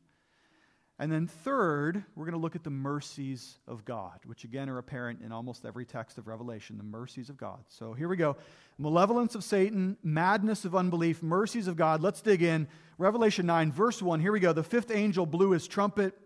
And 0.99 1.11
then, 1.11 1.27
third, 1.27 2.03
we're 2.15 2.25
going 2.25 2.33
to 2.33 2.39
look 2.39 2.55
at 2.55 2.63
the 2.63 2.69
mercies 2.69 3.57
of 3.67 3.83
God, 3.83 4.19
which 4.25 4.43
again 4.43 4.69
are 4.69 4.77
apparent 4.77 5.21
in 5.21 5.31
almost 5.31 5.65
every 5.65 5.85
text 5.85 6.17
of 6.17 6.27
Revelation 6.27 6.77
the 6.77 6.83
mercies 6.83 7.29
of 7.29 7.37
God. 7.37 7.59
So 7.67 7.93
here 7.93 8.07
we 8.07 8.17
go 8.17 8.37
malevolence 8.77 9.35
of 9.35 9.43
Satan, 9.43 9.97
madness 10.03 10.65
of 10.65 10.75
unbelief, 10.75 11.21
mercies 11.21 11.67
of 11.67 11.75
God. 11.75 12.01
Let's 12.01 12.21
dig 12.21 12.41
in. 12.41 12.67
Revelation 12.97 13.45
9, 13.45 13.71
verse 13.71 14.01
1. 14.01 14.19
Here 14.19 14.31
we 14.31 14.39
go. 14.39 14.53
The 14.53 14.63
fifth 14.63 14.91
angel 14.91 15.25
blew 15.25 15.51
his 15.51 15.67
trumpet, 15.67 16.17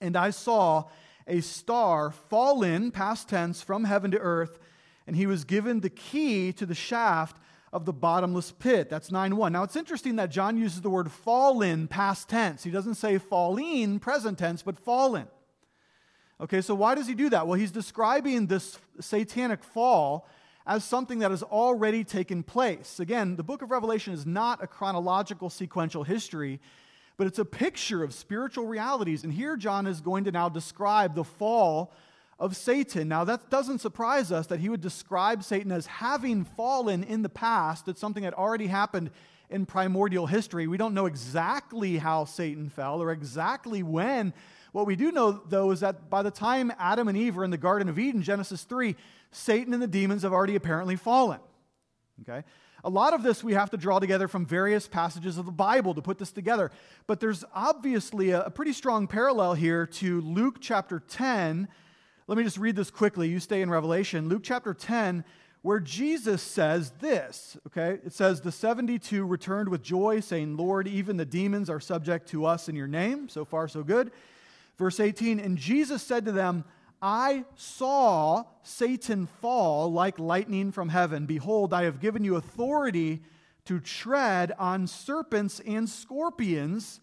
and 0.00 0.16
I 0.16 0.30
saw 0.30 0.84
a 1.26 1.40
star 1.40 2.10
fall 2.10 2.62
in, 2.62 2.90
past 2.90 3.28
tense, 3.28 3.62
from 3.62 3.84
heaven 3.84 4.10
to 4.12 4.18
earth, 4.18 4.58
and 5.08 5.16
he 5.16 5.26
was 5.26 5.44
given 5.44 5.80
the 5.80 5.88
key 5.90 6.52
to 6.52 6.66
the 6.66 6.74
shaft 6.74 7.38
of 7.72 7.86
the 7.86 7.92
bottomless 7.94 8.52
pit. 8.52 8.90
That's 8.90 9.10
9 9.10 9.36
1. 9.36 9.52
Now 9.52 9.62
it's 9.62 9.74
interesting 9.74 10.16
that 10.16 10.30
John 10.30 10.58
uses 10.58 10.82
the 10.82 10.90
word 10.90 11.10
fallen 11.10 11.88
past 11.88 12.28
tense. 12.28 12.62
He 12.62 12.70
doesn't 12.70 12.96
say 12.96 13.16
falling 13.16 13.98
present 14.00 14.38
tense, 14.38 14.62
but 14.62 14.78
fallen. 14.78 15.26
Okay, 16.40 16.60
so 16.60 16.74
why 16.74 16.94
does 16.94 17.08
he 17.08 17.14
do 17.14 17.30
that? 17.30 17.46
Well, 17.46 17.58
he's 17.58 17.72
describing 17.72 18.46
this 18.46 18.78
satanic 19.00 19.64
fall 19.64 20.28
as 20.66 20.84
something 20.84 21.20
that 21.20 21.30
has 21.30 21.42
already 21.42 22.04
taken 22.04 22.42
place. 22.42 23.00
Again, 23.00 23.36
the 23.36 23.42
book 23.42 23.62
of 23.62 23.70
Revelation 23.70 24.12
is 24.12 24.26
not 24.26 24.62
a 24.62 24.66
chronological 24.66 25.48
sequential 25.48 26.04
history, 26.04 26.60
but 27.16 27.26
it's 27.26 27.38
a 27.38 27.46
picture 27.46 28.04
of 28.04 28.12
spiritual 28.12 28.66
realities. 28.66 29.24
And 29.24 29.32
here 29.32 29.56
John 29.56 29.86
is 29.86 30.02
going 30.02 30.24
to 30.24 30.32
now 30.32 30.50
describe 30.50 31.14
the 31.14 31.24
fall 31.24 31.92
of 32.38 32.56
Satan. 32.56 33.08
Now, 33.08 33.24
that 33.24 33.50
doesn't 33.50 33.80
surprise 33.80 34.30
us 34.30 34.46
that 34.46 34.60
he 34.60 34.68
would 34.68 34.80
describe 34.80 35.42
Satan 35.42 35.72
as 35.72 35.86
having 35.86 36.44
fallen 36.44 37.02
in 37.02 37.22
the 37.22 37.28
past. 37.28 37.88
It's 37.88 38.00
something 38.00 38.22
that 38.22 38.34
already 38.34 38.68
happened 38.68 39.10
in 39.50 39.66
primordial 39.66 40.26
history. 40.26 40.66
We 40.66 40.76
don't 40.76 40.94
know 40.94 41.06
exactly 41.06 41.96
how 41.98 42.24
Satan 42.26 42.68
fell 42.68 43.02
or 43.02 43.10
exactly 43.10 43.82
when. 43.82 44.32
What 44.72 44.86
we 44.86 44.94
do 44.94 45.10
know, 45.10 45.32
though, 45.32 45.70
is 45.70 45.80
that 45.80 46.10
by 46.10 46.22
the 46.22 46.30
time 46.30 46.72
Adam 46.78 47.08
and 47.08 47.16
Eve 47.16 47.36
were 47.36 47.44
in 47.44 47.50
the 47.50 47.58
Garden 47.58 47.88
of 47.88 47.98
Eden, 47.98 48.22
Genesis 48.22 48.62
3, 48.64 48.94
Satan 49.32 49.72
and 49.72 49.82
the 49.82 49.88
demons 49.88 50.22
have 50.22 50.32
already 50.32 50.54
apparently 50.54 50.96
fallen. 50.96 51.40
Okay? 52.22 52.44
A 52.84 52.90
lot 52.90 53.14
of 53.14 53.22
this 53.22 53.42
we 53.42 53.54
have 53.54 53.70
to 53.70 53.76
draw 53.76 53.98
together 53.98 54.28
from 54.28 54.46
various 54.46 54.86
passages 54.86 55.38
of 55.38 55.46
the 55.46 55.52
Bible 55.52 55.94
to 55.94 56.02
put 56.02 56.18
this 56.18 56.30
together. 56.30 56.70
But 57.06 57.18
there's 57.18 57.44
obviously 57.52 58.30
a, 58.30 58.44
a 58.44 58.50
pretty 58.50 58.72
strong 58.72 59.08
parallel 59.08 59.54
here 59.54 59.86
to 59.86 60.20
Luke 60.20 60.58
chapter 60.60 61.00
10 61.00 61.68
let 62.28 62.36
me 62.36 62.44
just 62.44 62.58
read 62.58 62.76
this 62.76 62.90
quickly. 62.90 63.26
You 63.26 63.40
stay 63.40 63.62
in 63.62 63.70
Revelation. 63.70 64.28
Luke 64.28 64.42
chapter 64.44 64.74
10, 64.74 65.24
where 65.62 65.80
Jesus 65.80 66.42
says 66.42 66.92
this, 67.00 67.56
okay? 67.66 67.98
It 68.04 68.12
says, 68.12 68.42
The 68.42 68.52
72 68.52 69.24
returned 69.24 69.70
with 69.70 69.82
joy, 69.82 70.20
saying, 70.20 70.58
Lord, 70.58 70.86
even 70.86 71.16
the 71.16 71.24
demons 71.24 71.70
are 71.70 71.80
subject 71.80 72.28
to 72.28 72.44
us 72.44 72.68
in 72.68 72.76
your 72.76 72.86
name. 72.86 73.30
So 73.30 73.46
far, 73.46 73.66
so 73.66 73.82
good. 73.82 74.12
Verse 74.76 75.00
18, 75.00 75.40
and 75.40 75.56
Jesus 75.56 76.02
said 76.02 76.26
to 76.26 76.32
them, 76.32 76.64
I 77.00 77.44
saw 77.54 78.44
Satan 78.62 79.26
fall 79.40 79.90
like 79.90 80.18
lightning 80.18 80.70
from 80.70 80.90
heaven. 80.90 81.24
Behold, 81.24 81.72
I 81.72 81.84
have 81.84 81.98
given 81.98 82.24
you 82.24 82.36
authority 82.36 83.22
to 83.64 83.80
tread 83.80 84.52
on 84.58 84.86
serpents 84.86 85.60
and 85.60 85.88
scorpions 85.88 87.00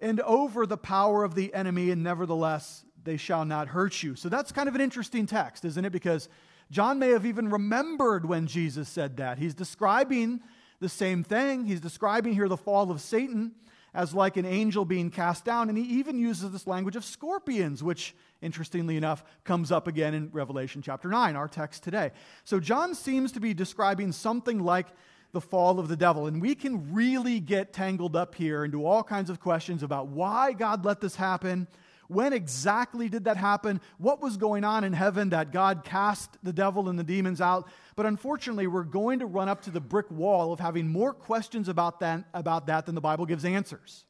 and 0.00 0.20
over 0.20 0.64
the 0.64 0.76
power 0.76 1.24
of 1.24 1.34
the 1.34 1.52
enemy, 1.52 1.90
and 1.90 2.02
nevertheless 2.02 2.84
they 3.04 3.16
shall 3.16 3.44
not 3.44 3.68
hurt 3.68 4.02
you. 4.02 4.14
So 4.14 4.28
that's 4.28 4.52
kind 4.52 4.68
of 4.68 4.74
an 4.74 4.80
interesting 4.80 5.26
text, 5.26 5.64
isn't 5.64 5.84
it? 5.84 5.90
Because 5.90 6.28
John 6.70 6.98
may 6.98 7.08
have 7.10 7.26
even 7.26 7.50
remembered 7.50 8.26
when 8.26 8.46
Jesus 8.46 8.88
said 8.88 9.16
that. 9.16 9.38
He's 9.38 9.54
describing 9.54 10.40
the 10.80 10.88
same 10.88 11.24
thing. 11.24 11.64
He's 11.64 11.80
describing 11.80 12.34
here 12.34 12.48
the 12.48 12.56
fall 12.56 12.90
of 12.90 13.00
Satan 13.00 13.52
as 13.92 14.14
like 14.14 14.36
an 14.36 14.46
angel 14.46 14.84
being 14.84 15.10
cast 15.10 15.44
down. 15.44 15.68
And 15.68 15.76
he 15.76 15.84
even 15.98 16.18
uses 16.18 16.52
this 16.52 16.66
language 16.66 16.96
of 16.96 17.04
scorpions, 17.04 17.82
which, 17.82 18.14
interestingly 18.40 18.96
enough, 18.96 19.24
comes 19.44 19.72
up 19.72 19.88
again 19.88 20.14
in 20.14 20.30
Revelation 20.30 20.80
chapter 20.80 21.08
9, 21.08 21.34
our 21.34 21.48
text 21.48 21.82
today. 21.82 22.12
So 22.44 22.60
John 22.60 22.94
seems 22.94 23.32
to 23.32 23.40
be 23.40 23.52
describing 23.52 24.12
something 24.12 24.60
like 24.60 24.86
the 25.32 25.40
fall 25.40 25.78
of 25.78 25.88
the 25.88 25.96
devil. 25.96 26.26
And 26.26 26.40
we 26.40 26.54
can 26.54 26.92
really 26.92 27.40
get 27.40 27.72
tangled 27.72 28.16
up 28.16 28.34
here 28.34 28.64
into 28.64 28.86
all 28.86 29.02
kinds 29.02 29.30
of 29.30 29.40
questions 29.40 29.82
about 29.82 30.08
why 30.08 30.52
God 30.52 30.84
let 30.84 31.00
this 31.00 31.16
happen 31.16 31.68
when 32.10 32.32
exactly 32.32 33.08
did 33.08 33.24
that 33.24 33.36
happen? 33.36 33.80
What 33.98 34.20
was 34.20 34.36
going 34.36 34.64
on 34.64 34.82
in 34.82 34.92
heaven 34.92 35.30
that 35.30 35.52
God 35.52 35.84
cast 35.84 36.36
the 36.42 36.52
devil 36.52 36.88
and 36.88 36.98
the 36.98 37.04
demons 37.04 37.40
out? 37.40 37.68
But 37.94 38.04
unfortunately, 38.04 38.66
we're 38.66 38.82
going 38.82 39.20
to 39.20 39.26
run 39.26 39.48
up 39.48 39.62
to 39.62 39.70
the 39.70 39.80
brick 39.80 40.10
wall 40.10 40.52
of 40.52 40.58
having 40.58 40.88
more 40.88 41.14
questions 41.14 41.68
about 41.68 42.00
that, 42.00 42.24
about 42.34 42.66
that 42.66 42.86
than 42.86 42.96
the 42.96 43.00
Bible 43.00 43.26
gives 43.26 43.44
answers. 43.44 44.04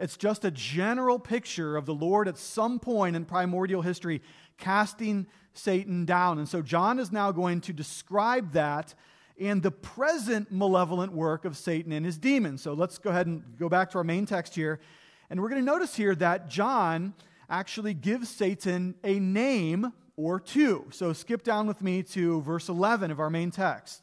It's 0.00 0.16
just 0.16 0.44
a 0.44 0.50
general 0.50 1.18
picture 1.18 1.76
of 1.76 1.86
the 1.86 1.94
Lord 1.94 2.26
at 2.26 2.36
some 2.36 2.80
point 2.80 3.14
in 3.14 3.24
primordial 3.24 3.82
history 3.82 4.22
casting 4.58 5.26
Satan 5.54 6.04
down. 6.04 6.38
And 6.38 6.48
so 6.48 6.62
John 6.62 6.98
is 6.98 7.12
now 7.12 7.30
going 7.30 7.60
to 7.62 7.72
describe 7.72 8.52
that 8.52 8.94
and 9.38 9.62
the 9.62 9.70
present 9.70 10.50
malevolent 10.50 11.12
work 11.12 11.44
of 11.44 11.56
Satan 11.56 11.92
and 11.92 12.04
his 12.04 12.18
demons. 12.18 12.60
So 12.60 12.74
let's 12.74 12.98
go 12.98 13.10
ahead 13.10 13.26
and 13.26 13.42
go 13.58 13.68
back 13.68 13.90
to 13.90 13.98
our 13.98 14.04
main 14.04 14.26
text 14.26 14.54
here. 14.54 14.80
And 15.30 15.40
we're 15.40 15.48
going 15.48 15.64
to 15.64 15.66
notice 15.66 15.94
here 15.94 16.14
that 16.16 16.50
John 16.50 17.14
actually 17.48 17.94
gives 17.94 18.28
Satan 18.28 18.96
a 19.04 19.20
name 19.20 19.92
or 20.16 20.40
two. 20.40 20.86
So 20.90 21.12
skip 21.12 21.44
down 21.44 21.68
with 21.68 21.80
me 21.80 22.02
to 22.02 22.42
verse 22.42 22.68
11 22.68 23.12
of 23.12 23.20
our 23.20 23.30
main 23.30 23.52
text. 23.52 24.02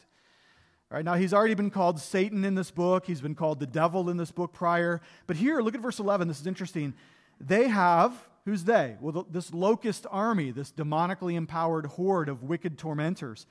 All 0.89 0.95
right, 0.95 1.03
now 1.03 1.15
he's 1.15 1.33
already 1.33 1.53
been 1.53 1.69
called 1.69 1.99
Satan 1.99 2.45
in 2.45 2.55
this 2.55 2.71
book. 2.71 3.05
He's 3.05 3.19
been 3.19 3.35
called 3.35 3.59
the 3.59 3.67
devil 3.67 4.09
in 4.09 4.15
this 4.15 4.31
book 4.31 4.53
prior. 4.53 5.01
But 5.27 5.35
here, 5.35 5.59
look 5.59 5.75
at 5.75 5.81
verse 5.81 5.99
11. 5.99 6.29
This 6.29 6.39
is 6.39 6.47
interesting. 6.47 6.93
They 7.41 7.67
have, 7.67 8.13
who's 8.45 8.63
they? 8.63 8.95
Well, 9.01 9.27
this 9.29 9.53
locust 9.53 10.07
army, 10.09 10.51
this 10.51 10.71
demonically 10.71 11.35
empowered 11.35 11.87
horde 11.87 12.29
of 12.29 12.43
wicked 12.43 12.77
tormentors. 12.77 13.45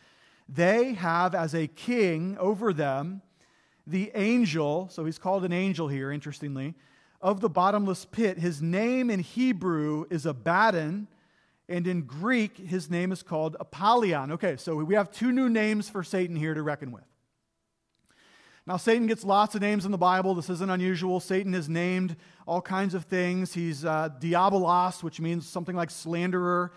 They 0.49 0.95
have 0.95 1.35
as 1.35 1.55
a 1.55 1.67
king 1.67 2.39
over 2.41 2.73
them 2.73 3.21
the 3.87 4.11
angel, 4.15 4.89
so 4.91 5.05
he's 5.05 5.19
called 5.19 5.45
an 5.45 5.53
angel 5.53 5.89
here, 5.89 6.11
interestingly, 6.11 6.75
of 7.21 7.41
the 7.41 7.49
bottomless 7.49 8.05
pit. 8.05 8.39
His 8.39 8.61
name 8.63 9.11
in 9.11 9.21
Hebrew 9.21 10.07
is 10.11 10.27
Abaddon, 10.27 11.09
and 11.69 11.87
in 11.87 12.03
Greek, 12.03 12.57
his 12.57 12.91
name 12.91 13.13
is 13.13 13.23
called 13.23 13.57
Apollyon. 13.59 14.33
Okay, 14.33 14.57
so 14.57 14.77
we 14.77 14.95
have 14.95 15.11
two 15.11 15.33
new 15.33 15.49
names 15.49 15.89
for 15.89 16.05
Satan 16.05 16.37
here 16.37 16.55
to 16.55 16.63
reckon 16.63 16.93
with. 16.93 17.05
Now, 18.69 18.77
Satan 18.77 19.07
gets 19.07 19.23
lots 19.23 19.55
of 19.55 19.61
names 19.61 19.85
in 19.85 19.93
the 19.93 19.99
Bible. 19.99 20.35
This 20.35 20.51
isn't 20.51 20.71
unusual. 20.71 21.21
Satan 21.21 21.55
is 21.55 21.69
named 21.69 22.17
all 22.49 22.61
kinds 22.61 22.95
of 22.95 23.05
things. 23.05 23.55
He's 23.55 23.85
uh, 23.85 24.09
Diabolos, 24.19 25.05
which 25.05 25.21
means 25.21 25.49
something 25.49 25.77
like 25.77 25.89
slanderer. 25.89 26.73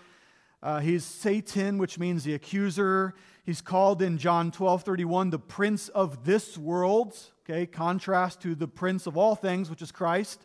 Uh, 0.62 0.78
he's 0.78 1.04
Satan, 1.04 1.78
which 1.78 1.98
means 1.98 2.22
the 2.22 2.34
accuser. 2.34 3.14
He's 3.44 3.60
called 3.60 4.02
in 4.02 4.18
John 4.18 4.50
12 4.50 4.82
31 4.82 5.30
the 5.30 5.38
prince 5.38 5.88
of 5.88 6.24
this 6.24 6.58
world, 6.58 7.16
okay, 7.44 7.66
contrast 7.66 8.40
to 8.42 8.54
the 8.54 8.68
prince 8.68 9.06
of 9.06 9.16
all 9.16 9.34
things, 9.34 9.70
which 9.70 9.82
is 9.82 9.92
Christ. 9.92 10.44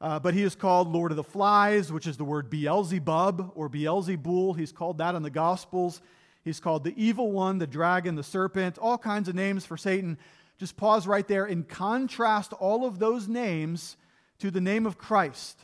Uh, 0.00 0.18
but 0.18 0.34
he 0.34 0.42
is 0.42 0.56
called 0.56 0.88
Lord 0.88 1.12
of 1.12 1.16
the 1.16 1.22
Flies, 1.22 1.92
which 1.92 2.08
is 2.08 2.16
the 2.16 2.24
word 2.24 2.50
Beelzebub 2.50 3.52
or 3.54 3.68
Beelzebul. 3.68 4.58
He's 4.58 4.72
called 4.72 4.98
that 4.98 5.14
in 5.14 5.22
the 5.22 5.30
Gospels. 5.30 6.00
He's 6.44 6.58
called 6.58 6.82
the 6.82 6.94
evil 6.96 7.30
one, 7.30 7.58
the 7.58 7.68
dragon, 7.68 8.16
the 8.16 8.24
serpent, 8.24 8.78
all 8.78 8.98
kinds 8.98 9.28
of 9.28 9.36
names 9.36 9.64
for 9.64 9.76
Satan. 9.76 10.18
Just 10.58 10.76
pause 10.76 11.06
right 11.06 11.26
there 11.26 11.44
and 11.44 11.68
contrast 11.68 12.52
all 12.54 12.84
of 12.84 12.98
those 12.98 13.28
names 13.28 13.96
to 14.40 14.50
the 14.50 14.60
name 14.60 14.86
of 14.86 14.98
Christ. 14.98 15.60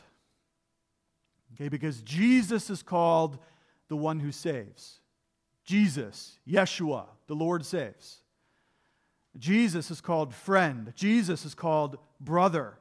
Okay, 1.53 1.67
because 1.67 2.01
Jesus 2.01 2.69
is 2.69 2.81
called 2.81 3.37
the 3.89 3.97
one 3.97 4.21
who 4.21 4.31
saves. 4.31 4.98
Jesus, 5.69 6.39
Yeshua, 6.47 7.05
the 7.27 7.35
Lord 7.35 7.63
saves. 7.63 8.21
Jesus 9.37 9.91
is 9.91 10.01
called 10.01 10.33
friend. 10.33 10.91
Jesus 10.95 11.45
is 11.45 11.53
called 11.53 11.99
brother. 12.19 12.79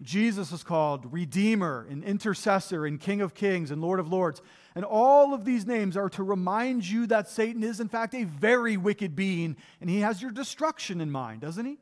Jesus 0.00 0.50
is 0.50 0.62
called 0.62 1.12
Redeemer 1.12 1.86
and 1.90 2.02
Intercessor 2.02 2.86
and 2.86 2.98
King 2.98 3.20
of 3.20 3.34
Kings 3.34 3.70
and 3.70 3.82
Lord 3.82 4.00
of 4.00 4.10
Lords. 4.10 4.40
And 4.74 4.86
all 4.86 5.34
of 5.34 5.44
these 5.44 5.66
names 5.66 5.98
are 5.98 6.08
to 6.08 6.22
remind 6.22 6.88
you 6.88 7.06
that 7.08 7.28
Satan 7.28 7.62
is, 7.62 7.78
in 7.78 7.90
fact, 7.90 8.14
a 8.14 8.24
very 8.24 8.78
wicked 8.78 9.14
being 9.14 9.54
and 9.78 9.90
he 9.90 10.00
has 10.00 10.22
your 10.22 10.30
destruction 10.30 11.02
in 11.02 11.10
mind, 11.10 11.42
doesn't 11.42 11.66
he? 11.66 11.76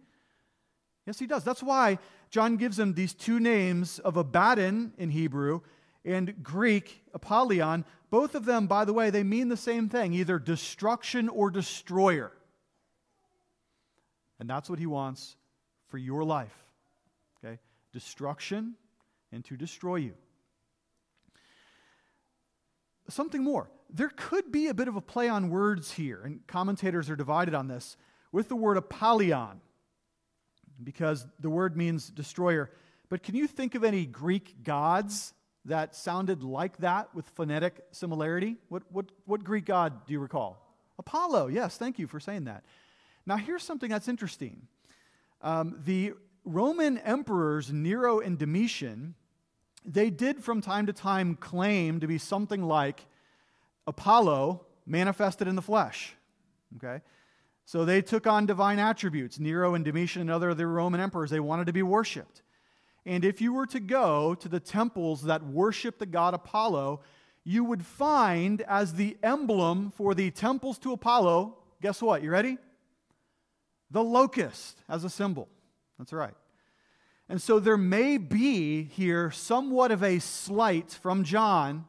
Yes, 1.07 1.21
he 1.21 1.29
does. 1.29 1.45
That's 1.45 1.63
why 1.63 2.01
John 2.31 2.57
gives 2.57 2.81
him 2.81 2.95
these 2.95 3.15
two 3.15 3.39
names 3.39 4.01
of 4.01 4.17
Abaddon 4.17 4.93
in 4.99 5.11
Hebrew 5.11 5.61
and 6.09 6.43
Greek, 6.43 7.03
Apollyon. 7.15 7.85
Both 8.11 8.35
of 8.35 8.47
them, 8.47 8.67
by 8.67 8.85
the 8.85 8.93
way, 8.93 9.11
they 9.11 9.23
mean 9.23 9.49
the 9.49 9.57
same 9.57 9.89
thing 9.89 10.15
either 10.15 10.39
destruction 10.39 11.29
or 11.29 11.51
destroyer. 11.51 12.33
And 14.41 14.49
that's 14.49 14.71
what 14.71 14.79
he 14.79 14.87
wants 14.87 15.37
for 15.89 15.99
your 15.99 16.25
life. 16.25 16.55
Okay? 17.45 17.59
Destruction 17.93 18.75
and 19.33 19.45
to 19.45 19.57
destroy 19.57 19.97
you. 19.97 20.15
Something 23.09 23.43
more. 23.43 23.71
There 23.91 24.11
could 24.15 24.53
be 24.53 24.69
a 24.69 24.75
bit 24.75 24.89
of 24.89 24.97
a 24.97 25.01
play 25.01 25.29
on 25.29 25.51
words 25.51 25.93
here, 25.93 26.21
and 26.23 26.47
commentators 26.47 27.09
are 27.09 27.17
divided 27.17 27.55
on 27.55 27.69
this, 27.69 27.97
with 28.33 28.49
the 28.49 28.57
word 28.57 28.77
Apollyon, 28.77 29.61
because 30.83 31.27
the 31.41 31.49
word 31.49 31.77
means 31.77 32.11
destroyer. 32.11 32.71
But 33.09 33.23
can 33.23 33.35
you 33.35 33.47
think 33.47 33.75
of 33.75 33.85
any 33.85 34.05
Greek 34.05 34.63
gods 34.63 35.33
that 35.69 35.95
sounded 35.95 36.43
like 36.43 36.77
that 36.79 37.15
with 37.15 37.27
phonetic 37.29 37.85
similarity? 37.93 38.57
What, 38.69 38.83
what, 38.91 39.07
what 39.25 39.45
Greek 39.45 39.65
god 39.65 40.07
do 40.07 40.13
you 40.13 40.21
recall? 40.21 40.65
Apollo, 40.99 41.49
yes, 41.49 41.77
thank 41.77 41.99
you 41.99 42.07
for 42.07 42.19
saying 42.19 42.45
that. 42.45 42.65
Now, 43.25 43.37
here's 43.37 43.63
something 43.63 43.91
that's 43.91 44.09
interesting. 44.09 44.67
Um, 45.43 45.81
the 45.85 46.15
Roman 46.45 46.99
emperors, 46.99 47.73
Nero 47.73 48.21
and 48.21 48.39
Domitian, 48.39 49.15
they 49.85 50.11
did 50.11 50.43
from 50.43 50.61
time 50.61 50.87
to 50.87 50.93
time 50.93 51.37
claim 51.37 52.01
to 52.01 52.07
be 52.07 52.19
something 52.19 52.63
like 52.63 53.07
Apollo 53.87 54.67
manifested 54.87 55.47
in 55.47 55.57
the 55.57 55.63
flesh. 55.63 56.15
Okay? 56.77 57.03
So 57.65 57.85
they 57.85 58.01
took 58.01 58.27
on 58.27 58.47
divine 58.47 58.79
attributes. 58.79 59.39
Nero 59.39 59.75
and 59.75 59.85
Domitian 59.85 60.23
and 60.23 60.31
other 60.31 60.51
of 60.51 60.57
the 60.57 60.67
Roman 60.67 61.01
emperors, 61.01 61.31
they 61.31 61.41
wanted 61.41 61.67
to 61.67 61.73
be 61.73 61.83
worshiped. 61.83 62.43
And 63.09 63.25
if 63.25 63.41
you 63.41 63.55
were 63.55 63.65
to 63.69 63.81
go 63.81 64.35
to 64.35 64.51
the 64.51 64.61
temples 64.61 65.23
that 65.23 65.43
worship 65.43 65.99
the 65.99 66.05
god 66.05 66.35
Apollo, 66.35 67.01
you 67.43 67.65
would 67.65 67.83
find 67.83 68.61
as 68.61 68.93
the 68.93 69.17
emblem 69.23 69.91
for 69.97 70.15
the 70.15 70.31
temples 70.31 70.79
to 70.81 70.93
Apollo, 70.93 71.57
guess 71.81 72.03
what? 72.03 72.23
You 72.23 72.31
ready? 72.31 72.59
The 73.91 74.05
locust 74.05 74.83
as 74.91 75.05
a 75.05 75.09
symbol. 75.09 75.49
That's 75.99 76.13
right. 76.13 76.35
And 77.31 77.41
so 77.41 77.59
there 77.59 77.79
may 77.79 78.19
be 78.19 78.83
here 78.83 79.31
somewhat 79.31 79.91
of 79.91 80.03
a 80.03 80.19
slight 80.19 80.91
from 80.91 81.25
John 81.25 81.87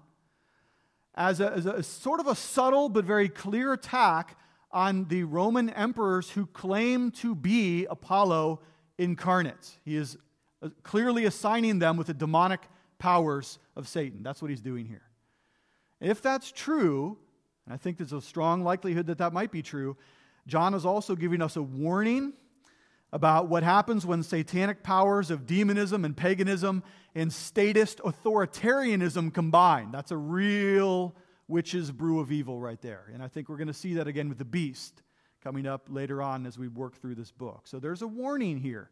as 1.16 1.42
a, 1.42 1.52
as 1.52 1.66
a 1.66 1.84
sort 1.84 2.22
of 2.22 2.28
a 2.28 2.36
subtle 2.36 2.88
but 2.88 3.04
very 3.04 3.28
clear 3.28 3.74
attack 3.74 4.38
on 4.72 5.04
the 5.10 5.26
Roman 5.26 5.70
emperors 5.72 6.30
who 6.30 6.46
claim 6.46 7.12
to 7.12 7.36
be 7.36 7.86
Apollo 7.88 8.62
incarnate. 8.98 9.80
He 9.84 9.98
is 9.98 10.18
clearly 10.84 11.26
assigning 11.26 11.80
them 11.80 11.98
with 11.98 12.08
the 12.08 12.14
demonic 12.14 12.62
powers 12.98 13.60
of 13.76 13.88
Satan. 13.88 14.24
That's 14.24 14.42
what 14.42 14.50
he's 14.50 14.62
doing 14.62 14.86
here. 14.86 15.04
If 16.02 16.22
that's 16.22 16.52
true, 16.52 17.18
and 17.66 17.74
I 17.74 17.78
think 17.78 17.98
there's 17.98 18.14
a 18.14 18.22
strong 18.22 18.64
likelihood 18.64 19.08
that 19.08 19.18
that 19.20 19.34
might 19.34 19.52
be 19.52 19.62
true, 19.62 19.98
John 20.48 20.74
is 20.74 20.86
also 20.86 21.16
giving 21.16 21.42
us 21.42 21.56
a 21.56 21.62
warning 21.62 22.34
about 23.12 23.48
what 23.48 23.64
happens 23.64 24.06
when 24.06 24.22
satanic 24.22 24.84
powers 24.84 25.32
of 25.32 25.46
demonism 25.46 26.06
and 26.06 26.16
paganism 26.16 26.84
and 27.16 27.34
statist 27.34 28.00
authoritarianism 28.00 29.34
combine. 29.34 29.92
That's 29.92 30.12
a 30.12 30.18
real 30.18 31.16
witch's 31.48 31.92
brew 31.92 32.20
of 32.20 32.32
evil 32.32 32.60
right 32.60 32.82
there. 32.82 33.10
And 33.14 33.24
I 33.24 33.28
think 33.28 33.50
we're 33.50 33.58
going 33.58 33.68
to 33.68 33.74
see 33.74 33.96
that 33.96 34.08
again 34.08 34.30
with 34.30 34.38
the 34.38 34.46
beast 34.46 35.02
coming 35.44 35.66
up 35.66 35.88
later 35.90 36.22
on 36.22 36.46
as 36.46 36.60
we 36.60 36.68
work 36.68 36.98
through 37.02 37.16
this 37.16 37.32
book. 37.32 37.62
So 37.66 37.80
there's 37.80 38.04
a 38.04 38.08
warning 38.08 38.60
here 38.60 38.90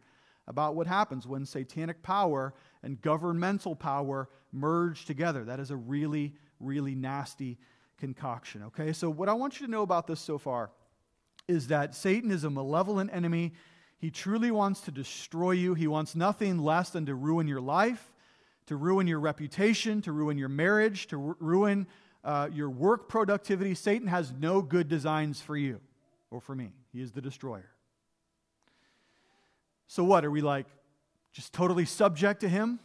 about 0.48 0.76
what 0.76 0.88
happens 0.88 1.28
when 1.28 1.46
satanic 1.46 2.02
power 2.02 2.54
and 2.84 3.02
governmental 3.02 3.76
power 3.76 4.30
merge 4.52 5.06
together. 5.06 5.44
That 5.44 5.60
is 5.60 5.72
a 5.72 5.76
really, 5.76 6.34
really 6.60 6.96
nasty 6.96 7.58
concoction. 7.98 8.64
Okay, 8.64 8.94
so 8.94 9.10
what 9.10 9.30
I 9.30 9.34
want 9.34 9.60
you 9.60 9.66
to 9.66 9.72
know 9.72 9.82
about 9.82 10.08
this 10.08 10.20
so 10.20 10.38
far 10.38 10.72
is 11.48 11.68
that 11.68 11.96
Satan 11.96 12.32
is 12.32 12.44
a 12.44 12.50
malevolent 12.50 13.10
enemy. 13.14 13.54
He 14.00 14.12
truly 14.12 14.52
wants 14.52 14.82
to 14.82 14.92
destroy 14.92 15.52
you. 15.52 15.74
He 15.74 15.88
wants 15.88 16.16
nothing 16.16 16.60
less 16.60 16.90
than 16.92 17.06
to 17.08 17.16
ruin 17.16 17.48
your 17.48 17.62
life, 17.62 18.14
to 18.68 18.76
ruin 18.76 19.08
your 19.08 19.20
reputation, 19.20 20.02
to 20.02 20.12
ruin 20.12 20.38
your 20.38 20.50
marriage, 20.50 21.08
to 21.08 21.36
ruin 21.40 21.88
uh, 22.24 22.50
your 22.54 22.70
work 22.70 23.10
productivity. 23.10 23.74
Satan 23.74 24.08
has 24.08 24.32
no 24.32 24.62
good 24.62 24.88
designs 24.88 25.42
for 25.42 25.58
you 25.58 25.80
or 26.30 26.42
for 26.42 26.56
me. 26.56 26.72
He 26.94 27.02
is 27.02 27.12
the 27.12 27.22
destroyer. 27.22 27.72
So, 29.88 30.04
what? 30.04 30.26
Are 30.26 30.32
we 30.32 30.42
like 30.42 30.68
just 31.34 31.54
totally 31.54 31.86
subject 31.86 32.42
to 32.42 32.50
him? 32.50 32.80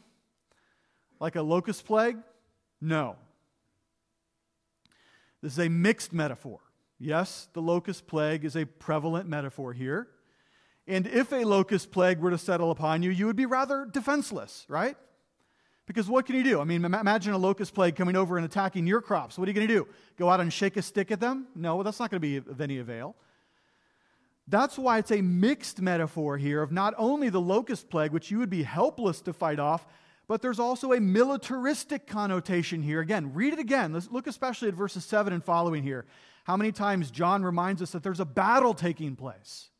Like 1.20 1.36
a 1.36 1.42
locust 1.42 1.84
plague? 1.84 2.16
No. 2.80 3.16
This 5.42 5.52
is 5.52 5.58
a 5.58 5.68
mixed 5.68 6.12
metaphor. 6.12 6.60
Yes, 6.98 7.48
the 7.52 7.60
locust 7.60 8.06
plague 8.06 8.44
is 8.44 8.56
a 8.56 8.64
prevalent 8.64 9.28
metaphor 9.28 9.72
here. 9.72 10.08
And 10.86 11.06
if 11.06 11.32
a 11.32 11.44
locust 11.44 11.90
plague 11.90 12.20
were 12.20 12.30
to 12.30 12.38
settle 12.38 12.70
upon 12.70 13.02
you, 13.02 13.10
you 13.10 13.26
would 13.26 13.36
be 13.36 13.46
rather 13.46 13.84
defenseless, 13.84 14.64
right? 14.68 14.96
Because 15.86 16.08
what 16.08 16.26
can 16.26 16.36
you 16.36 16.44
do? 16.44 16.60
I 16.60 16.64
mean, 16.64 16.84
imagine 16.84 17.32
a 17.32 17.38
locust 17.38 17.74
plague 17.74 17.96
coming 17.96 18.14
over 18.14 18.36
and 18.36 18.46
attacking 18.46 18.86
your 18.86 19.00
crops. 19.00 19.36
What 19.36 19.48
are 19.48 19.50
you 19.50 19.54
going 19.54 19.66
to 19.66 19.74
do? 19.74 19.88
Go 20.16 20.28
out 20.28 20.40
and 20.40 20.52
shake 20.52 20.76
a 20.76 20.82
stick 20.82 21.10
at 21.10 21.20
them? 21.20 21.48
No, 21.56 21.82
that's 21.82 21.98
not 21.98 22.10
going 22.10 22.20
to 22.20 22.26
be 22.26 22.36
of 22.36 22.60
any 22.60 22.78
avail. 22.78 23.16
That's 24.52 24.76
why 24.76 24.98
it's 24.98 25.10
a 25.10 25.22
mixed 25.22 25.80
metaphor 25.80 26.36
here 26.36 26.60
of 26.60 26.70
not 26.70 26.92
only 26.98 27.30
the 27.30 27.40
locust 27.40 27.88
plague, 27.88 28.12
which 28.12 28.30
you 28.30 28.38
would 28.38 28.50
be 28.50 28.64
helpless 28.64 29.22
to 29.22 29.32
fight 29.32 29.58
off, 29.58 29.86
but 30.28 30.42
there's 30.42 30.58
also 30.58 30.92
a 30.92 31.00
militaristic 31.00 32.06
connotation 32.06 32.82
here. 32.82 33.00
Again, 33.00 33.32
read 33.32 33.54
it 33.54 33.58
again. 33.58 33.94
Let's 33.94 34.10
look 34.10 34.26
especially 34.26 34.68
at 34.68 34.74
verses 34.74 35.06
7 35.06 35.32
and 35.32 35.42
following 35.42 35.82
here. 35.82 36.04
How 36.44 36.58
many 36.58 36.70
times 36.70 37.10
John 37.10 37.42
reminds 37.42 37.80
us 37.80 37.92
that 37.92 38.02
there's 38.02 38.20
a 38.20 38.26
battle 38.26 38.74
taking 38.74 39.16
place? 39.16 39.70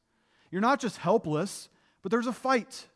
You're 0.50 0.62
not 0.62 0.80
just 0.80 0.96
helpless, 0.96 1.68
but 2.00 2.11
there's 2.11 2.26
a 2.26 2.32
fight. 2.32 2.87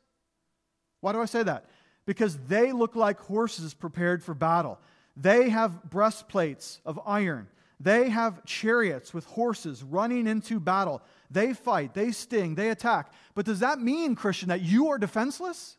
Why 1.02 1.12
do 1.12 1.20
I 1.20 1.26
say 1.26 1.42
that? 1.42 1.66
Because 2.06 2.38
they 2.48 2.72
look 2.72 2.96
like 2.96 3.20
horses 3.20 3.74
prepared 3.74 4.24
for 4.24 4.32
battle. 4.32 4.78
They 5.14 5.50
have 5.50 5.90
breastplates 5.90 6.80
of 6.86 6.98
iron. 7.04 7.48
They 7.78 8.08
have 8.08 8.44
chariots 8.44 9.12
with 9.12 9.26
horses 9.26 9.82
running 9.82 10.26
into 10.26 10.58
battle. 10.58 11.02
They 11.30 11.52
fight, 11.52 11.92
they 11.92 12.10
sting, 12.12 12.54
they 12.54 12.70
attack. 12.70 13.12
But 13.34 13.44
does 13.44 13.60
that 13.60 13.80
mean, 13.80 14.14
Christian, 14.14 14.48
that 14.48 14.62
you 14.62 14.88
are 14.88 14.98
defenseless? 14.98 15.76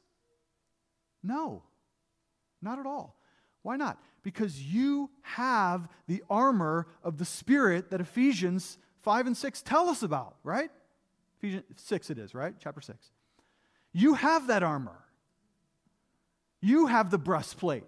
No, 1.23 1.63
not 2.61 2.79
at 2.79 2.85
all. 2.85 3.15
Why 3.63 3.77
not? 3.77 4.01
Because 4.21 4.61
you 4.61 5.09
have 5.21 5.87
the 6.07 6.23
armor 6.29 6.87
of 7.03 7.17
the 7.17 7.25
Spirit 7.25 7.89
that 7.89 8.01
Ephesians 8.01 8.77
5 9.01 9.27
and 9.27 9.37
6 9.37 9.61
tell 9.63 9.89
us 9.89 10.03
about, 10.03 10.35
right? 10.43 10.69
Ephesians 11.39 11.63
6 11.75 12.09
it 12.11 12.17
is, 12.19 12.35
right? 12.35 12.53
Chapter 12.59 12.81
6. 12.81 12.97
You 13.91 14.13
have 14.13 14.47
that 14.47 14.63
armor. 14.63 14.99
You 16.61 16.87
have 16.87 17.09
the 17.09 17.17
breastplate 17.17 17.85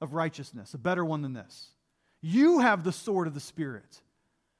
of 0.00 0.14
righteousness, 0.14 0.74
a 0.74 0.78
better 0.78 1.04
one 1.04 1.22
than 1.22 1.32
this. 1.32 1.70
You 2.26 2.60
have 2.60 2.84
the 2.84 2.90
sword 2.90 3.26
of 3.26 3.34
the 3.34 3.40
Spirit, 3.40 4.00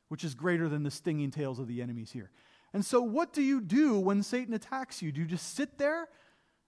which 0.08 0.22
is 0.22 0.34
greater 0.34 0.68
than 0.68 0.82
the 0.82 0.90
stinging 0.90 1.30
tails 1.30 1.58
of 1.58 1.66
the 1.66 1.80
enemies 1.80 2.12
here. 2.12 2.30
And 2.74 2.84
so, 2.84 3.00
what 3.00 3.32
do 3.32 3.40
you 3.40 3.62
do 3.62 3.98
when 3.98 4.22
Satan 4.22 4.52
attacks 4.52 5.00
you? 5.00 5.10
Do 5.10 5.22
you 5.22 5.26
just 5.26 5.54
sit 5.54 5.78
there 5.78 6.06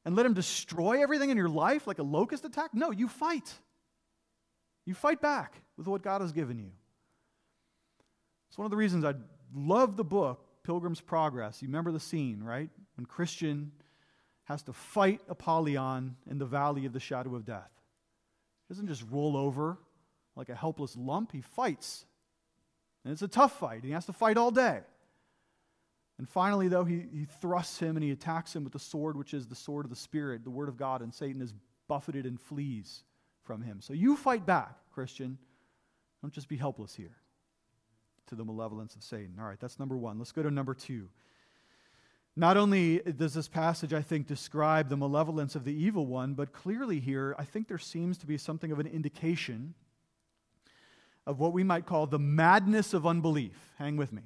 and 0.07 0.17
let 0.17 0.25
him 0.25 0.33
destroy 0.33 1.03
everything 1.03 1.29
in 1.29 1.37
your 1.37 1.51
life 1.51 1.87
like 1.87 1.99
a 1.99 2.03
locust 2.03 2.47
attack? 2.47 2.71
No, 2.73 2.93
you 2.93 3.09
fight. 3.09 3.53
You 4.87 4.95
fight 4.95 5.21
back 5.21 5.61
with 5.77 5.87
what 5.87 6.01
God 6.01 6.23
has 6.23 6.33
given 6.33 6.59
you. 6.59 6.71
It's 8.49 8.57
one 8.57 8.65
of 8.65 8.71
the 8.71 8.79
reasons 8.79 9.05
I 9.05 9.17
love 9.55 9.99
the 9.99 10.05
book, 10.05 10.47
Pilgrim's 10.63 11.03
Progress. 11.03 11.61
You 11.61 11.69
remember 11.69 11.93
the 11.93 12.01
scene, 12.01 12.43
right? 12.43 12.71
When 12.95 13.05
Christian 13.05 13.71
has 14.45 14.63
to 14.63 14.73
fight 14.73 15.21
Apollyon 15.29 16.17
in 16.31 16.39
the 16.39 16.47
valley 16.47 16.87
of 16.87 16.95
the 16.95 17.01
shadow 17.01 17.35
of 17.35 17.45
death. 17.45 17.71
He 18.67 18.73
doesn't 18.73 18.89
just 18.89 19.05
roll 19.11 19.37
over 19.37 19.77
like 20.37 20.49
a 20.49 20.55
helpless 20.55 20.97
lump, 20.97 21.33
he 21.33 21.41
fights. 21.41 22.05
And 23.05 23.13
it's 23.13 23.23
a 23.23 23.29
tough 23.29 23.59
fight. 23.59 23.85
He 23.85 23.93
has 23.93 24.07
to 24.07 24.13
fight 24.13 24.37
all 24.37 24.51
day. 24.51 24.81
And 26.19 26.29
finally, 26.29 26.69
though, 26.69 26.85
he, 26.85 27.05
he 27.13 27.27
thrusts 27.41 27.79
him 27.79 27.97
and 27.97 28.05
he 28.05 28.11
attacks 28.11 28.55
him 28.55 28.65
with 28.65 28.73
the 28.73 28.79
sword, 28.79 29.17
which 29.17 29.35
is 29.35 29.47
the 29.47 29.55
sword 29.55 29.85
of 29.85 29.91
the 29.91 29.97
Spirit, 29.97 30.45
the 30.45 30.51
Word 30.51 30.69
of 30.69 30.77
God, 30.77 31.03
and 31.03 31.13
Satan 31.13 31.43
is 31.43 31.53
buffeted 31.89 32.25
and 32.27 32.41
flees 32.41 33.03
from 33.43 33.63
him. 33.63 33.81
So 33.81 33.93
you 33.93 34.17
fight 34.17 34.47
back, 34.47 34.77
Christian. 34.93 35.39
Don't 36.23 36.33
just 36.33 36.49
be 36.49 36.57
helpless 36.57 36.95
here 36.95 37.17
to 38.29 38.35
the 38.35 38.45
malevolence 38.45 38.97
of 38.97 39.03
Satan. 39.03 39.37
All 39.39 39.47
right, 39.47 39.61
that's 39.61 39.79
number 39.79 39.97
one. 39.97 40.19
Let's 40.19 40.33
go 40.33 40.43
to 40.43 40.51
number 40.51 40.75
two. 40.75 41.09
Not 42.35 42.57
only 42.57 42.99
does 42.99 43.35
this 43.35 43.49
passage, 43.49 43.95
I 43.95 44.03
think, 44.03 44.27
describe 44.27 44.89
the 44.89 44.97
malevolence 44.97 45.55
of 45.55 45.65
the 45.65 45.73
evil 45.73 46.07
one, 46.07 46.35
but 46.35 46.53
clearly 46.53 47.01
here, 47.01 47.35
I 47.39 47.45
think 47.45 47.69
there 47.69 47.79
seems 47.79 48.19
to 48.19 48.27
be 48.27 48.37
something 48.37 48.73
of 48.73 48.79
an 48.79 48.87
indication 48.87 49.75
of 51.27 51.39
what 51.39 51.53
we 51.53 51.65
might 51.65 51.87
call 51.87 52.07
the 52.07 52.19
madness 52.19 52.95
of 52.95 53.07
unbelief. 53.07 53.57
Hang 53.79 53.97
with 53.97 54.13
me. 54.13 54.23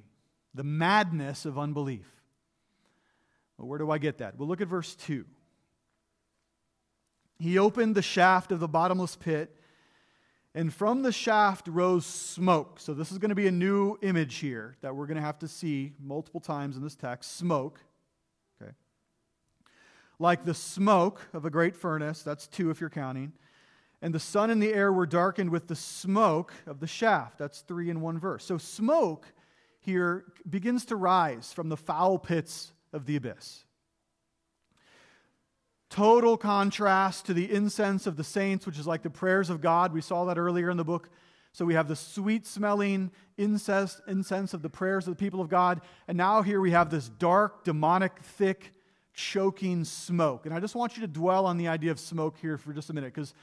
The 0.53 0.63
madness 0.63 1.45
of 1.45 1.57
unbelief. 1.57 2.05
Well, 3.57 3.67
where 3.67 3.79
do 3.79 3.89
I 3.89 3.97
get 3.97 4.19
that? 4.19 4.37
Well, 4.37 4.47
look 4.47 4.61
at 4.61 4.67
verse 4.67 4.95
2. 4.95 5.25
He 7.39 7.57
opened 7.57 7.95
the 7.95 8.01
shaft 8.01 8.51
of 8.51 8.59
the 8.59 8.67
bottomless 8.67 9.15
pit, 9.15 9.55
and 10.53 10.71
from 10.73 11.01
the 11.01 11.11
shaft 11.11 11.67
rose 11.67 12.05
smoke. 12.05 12.79
So, 12.79 12.93
this 12.93 13.11
is 13.11 13.17
going 13.17 13.29
to 13.29 13.35
be 13.35 13.47
a 13.47 13.51
new 13.51 13.97
image 14.01 14.35
here 14.37 14.75
that 14.81 14.95
we're 14.95 15.07
going 15.07 15.15
to 15.15 15.23
have 15.23 15.39
to 15.39 15.47
see 15.47 15.93
multiple 15.99 16.41
times 16.41 16.75
in 16.75 16.83
this 16.83 16.95
text 16.95 17.37
smoke 17.37 17.79
like 20.21 20.45
the 20.45 20.53
smoke 20.53 21.27
of 21.33 21.45
a 21.45 21.49
great 21.49 21.75
furnace. 21.75 22.21
That's 22.21 22.47
two 22.47 22.69
if 22.69 22.79
you're 22.79 22.91
counting. 22.91 23.33
And 24.01 24.13
the 24.13 24.19
sun 24.19 24.49
and 24.49 24.61
the 24.61 24.73
air 24.73 24.91
were 24.91 25.05
darkened 25.05 25.51
with 25.51 25.67
the 25.67 25.75
smoke 25.75 26.53
of 26.65 26.79
the 26.79 26.87
shaft. 26.87 27.37
That's 27.37 27.61
three 27.61 27.89
in 27.89 28.01
one 28.01 28.19
verse. 28.19 28.43
So 28.43 28.57
smoke 28.57 29.27
here 29.79 30.25
begins 30.49 30.85
to 30.85 30.95
rise 30.95 31.53
from 31.53 31.69
the 31.69 31.77
foul 31.77 32.17
pits 32.17 32.71
of 32.93 33.05
the 33.05 33.15
abyss. 33.15 33.65
Total 35.89 36.37
contrast 36.37 37.25
to 37.25 37.33
the 37.33 37.51
incense 37.51 38.07
of 38.07 38.15
the 38.15 38.23
saints, 38.23 38.65
which 38.65 38.79
is 38.79 38.87
like 38.87 39.03
the 39.03 39.09
prayers 39.09 39.49
of 39.49 39.61
God. 39.61 39.91
We 39.91 40.01
saw 40.01 40.25
that 40.25 40.37
earlier 40.37 40.69
in 40.69 40.77
the 40.77 40.85
book. 40.85 41.09
So 41.51 41.65
we 41.65 41.73
have 41.73 41.89
the 41.89 41.97
sweet 41.97 42.47
smelling 42.47 43.11
incense, 43.37 43.99
incense 44.07 44.53
of 44.53 44.61
the 44.61 44.69
prayers 44.69 45.07
of 45.07 45.17
the 45.17 45.21
people 45.21 45.41
of 45.41 45.49
God. 45.49 45.81
And 46.07 46.17
now 46.17 46.43
here 46.43 46.61
we 46.61 46.71
have 46.71 46.89
this 46.89 47.09
dark, 47.09 47.65
demonic, 47.65 48.23
thick 48.23 48.71
choking 49.13 49.83
smoke. 49.83 50.45
And 50.45 50.55
I 50.55 50.61
just 50.61 50.75
want 50.75 50.95
you 50.95 51.01
to 51.01 51.07
dwell 51.07 51.45
on 51.45 51.57
the 51.57 51.67
idea 51.67 51.91
of 51.91 51.99
smoke 51.99 52.37
here 52.41 52.57
for 52.57 52.71
just 52.71 52.89
a 52.89 52.93
minute 52.93 53.13
because 53.13 53.33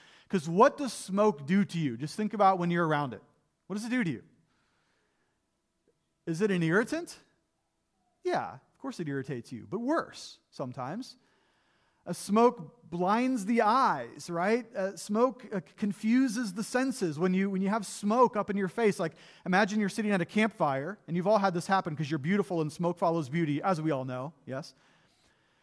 what 0.48 0.76
does 0.76 0.92
smoke 0.92 1.46
do 1.46 1.64
to 1.64 1.78
you? 1.78 1.96
Just 1.96 2.16
think 2.16 2.34
about 2.34 2.58
when 2.58 2.70
you're 2.70 2.86
around 2.86 3.14
it. 3.14 3.22
What 3.66 3.76
does 3.76 3.84
it 3.84 3.90
do 3.90 4.04
to 4.04 4.10
you? 4.10 4.22
Is 6.26 6.42
it 6.42 6.50
an 6.50 6.62
irritant? 6.62 7.16
Yeah, 8.22 8.52
of 8.52 8.78
course 8.78 9.00
it 9.00 9.08
irritates 9.08 9.50
you, 9.50 9.66
but 9.70 9.80
worse 9.80 10.38
sometimes. 10.50 11.16
A 12.04 12.14
smoke 12.14 12.90
blinds 12.90 13.44
the 13.44 13.62
eyes, 13.62 14.30
right? 14.30 14.64
Uh, 14.74 14.96
smoke 14.96 15.46
uh, 15.52 15.60
confuses 15.76 16.54
the 16.54 16.62
senses. 16.62 17.18
When 17.18 17.34
you, 17.34 17.50
when 17.50 17.60
you 17.60 17.68
have 17.68 17.84
smoke 17.84 18.36
up 18.36 18.48
in 18.50 18.56
your 18.56 18.68
face, 18.68 18.98
like 18.98 19.12
imagine 19.44 19.80
you're 19.80 19.90
sitting 19.90 20.10
at 20.10 20.20
a 20.20 20.24
campfire, 20.24 20.98
and 21.06 21.16
you've 21.16 21.26
all 21.26 21.38
had 21.38 21.52
this 21.52 21.66
happen 21.66 21.94
because 21.94 22.10
you're 22.10 22.18
beautiful 22.18 22.60
and 22.62 22.72
smoke 22.72 22.98
follows 22.98 23.28
beauty, 23.28 23.62
as 23.62 23.80
we 23.80 23.90
all 23.90 24.04
know, 24.06 24.32
yes? 24.46 24.74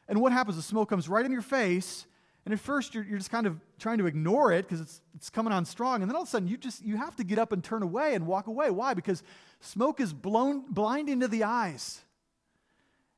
And 0.08 0.22
what 0.22 0.32
happens? 0.32 0.56
The 0.56 0.64
smoke 0.64 0.90
comes 0.90 1.10
right 1.10 1.26
in 1.26 1.32
your 1.32 1.42
face. 1.42 2.06
And 2.46 2.54
at 2.54 2.60
first, 2.60 2.94
you're, 2.94 3.04
you're 3.04 3.18
just 3.18 3.32
kind 3.32 3.48
of 3.48 3.60
trying 3.80 3.98
to 3.98 4.06
ignore 4.06 4.54
it 4.54 4.68
because 4.68 4.80
it's, 4.80 5.02
it's 5.16 5.30
coming 5.32 5.52
on 5.52 5.66
strong. 5.66 6.02
And 6.02 6.10
then 6.10 6.16
all 6.16 6.22
of 6.22 6.28
a 6.28 6.32
sudden, 6.32 6.48
you 6.48 6.58
just 6.58 6.84
you 6.84 6.96
have 6.96 7.16
to 7.16 7.24
get 7.24 7.40
up 7.40 7.52
and 7.52 7.64
turn 7.64 7.82
away 7.82 8.14
and 8.14 8.28
walk 8.28 8.46
away. 8.46 8.70
Why? 8.70 8.94
Because 8.94 9.24
smoke 9.62 10.00
is 10.00 10.14
blown, 10.14 10.72
blinding 10.72 11.22
to 11.22 11.28
the 11.28 11.44
eyes. 11.44 12.02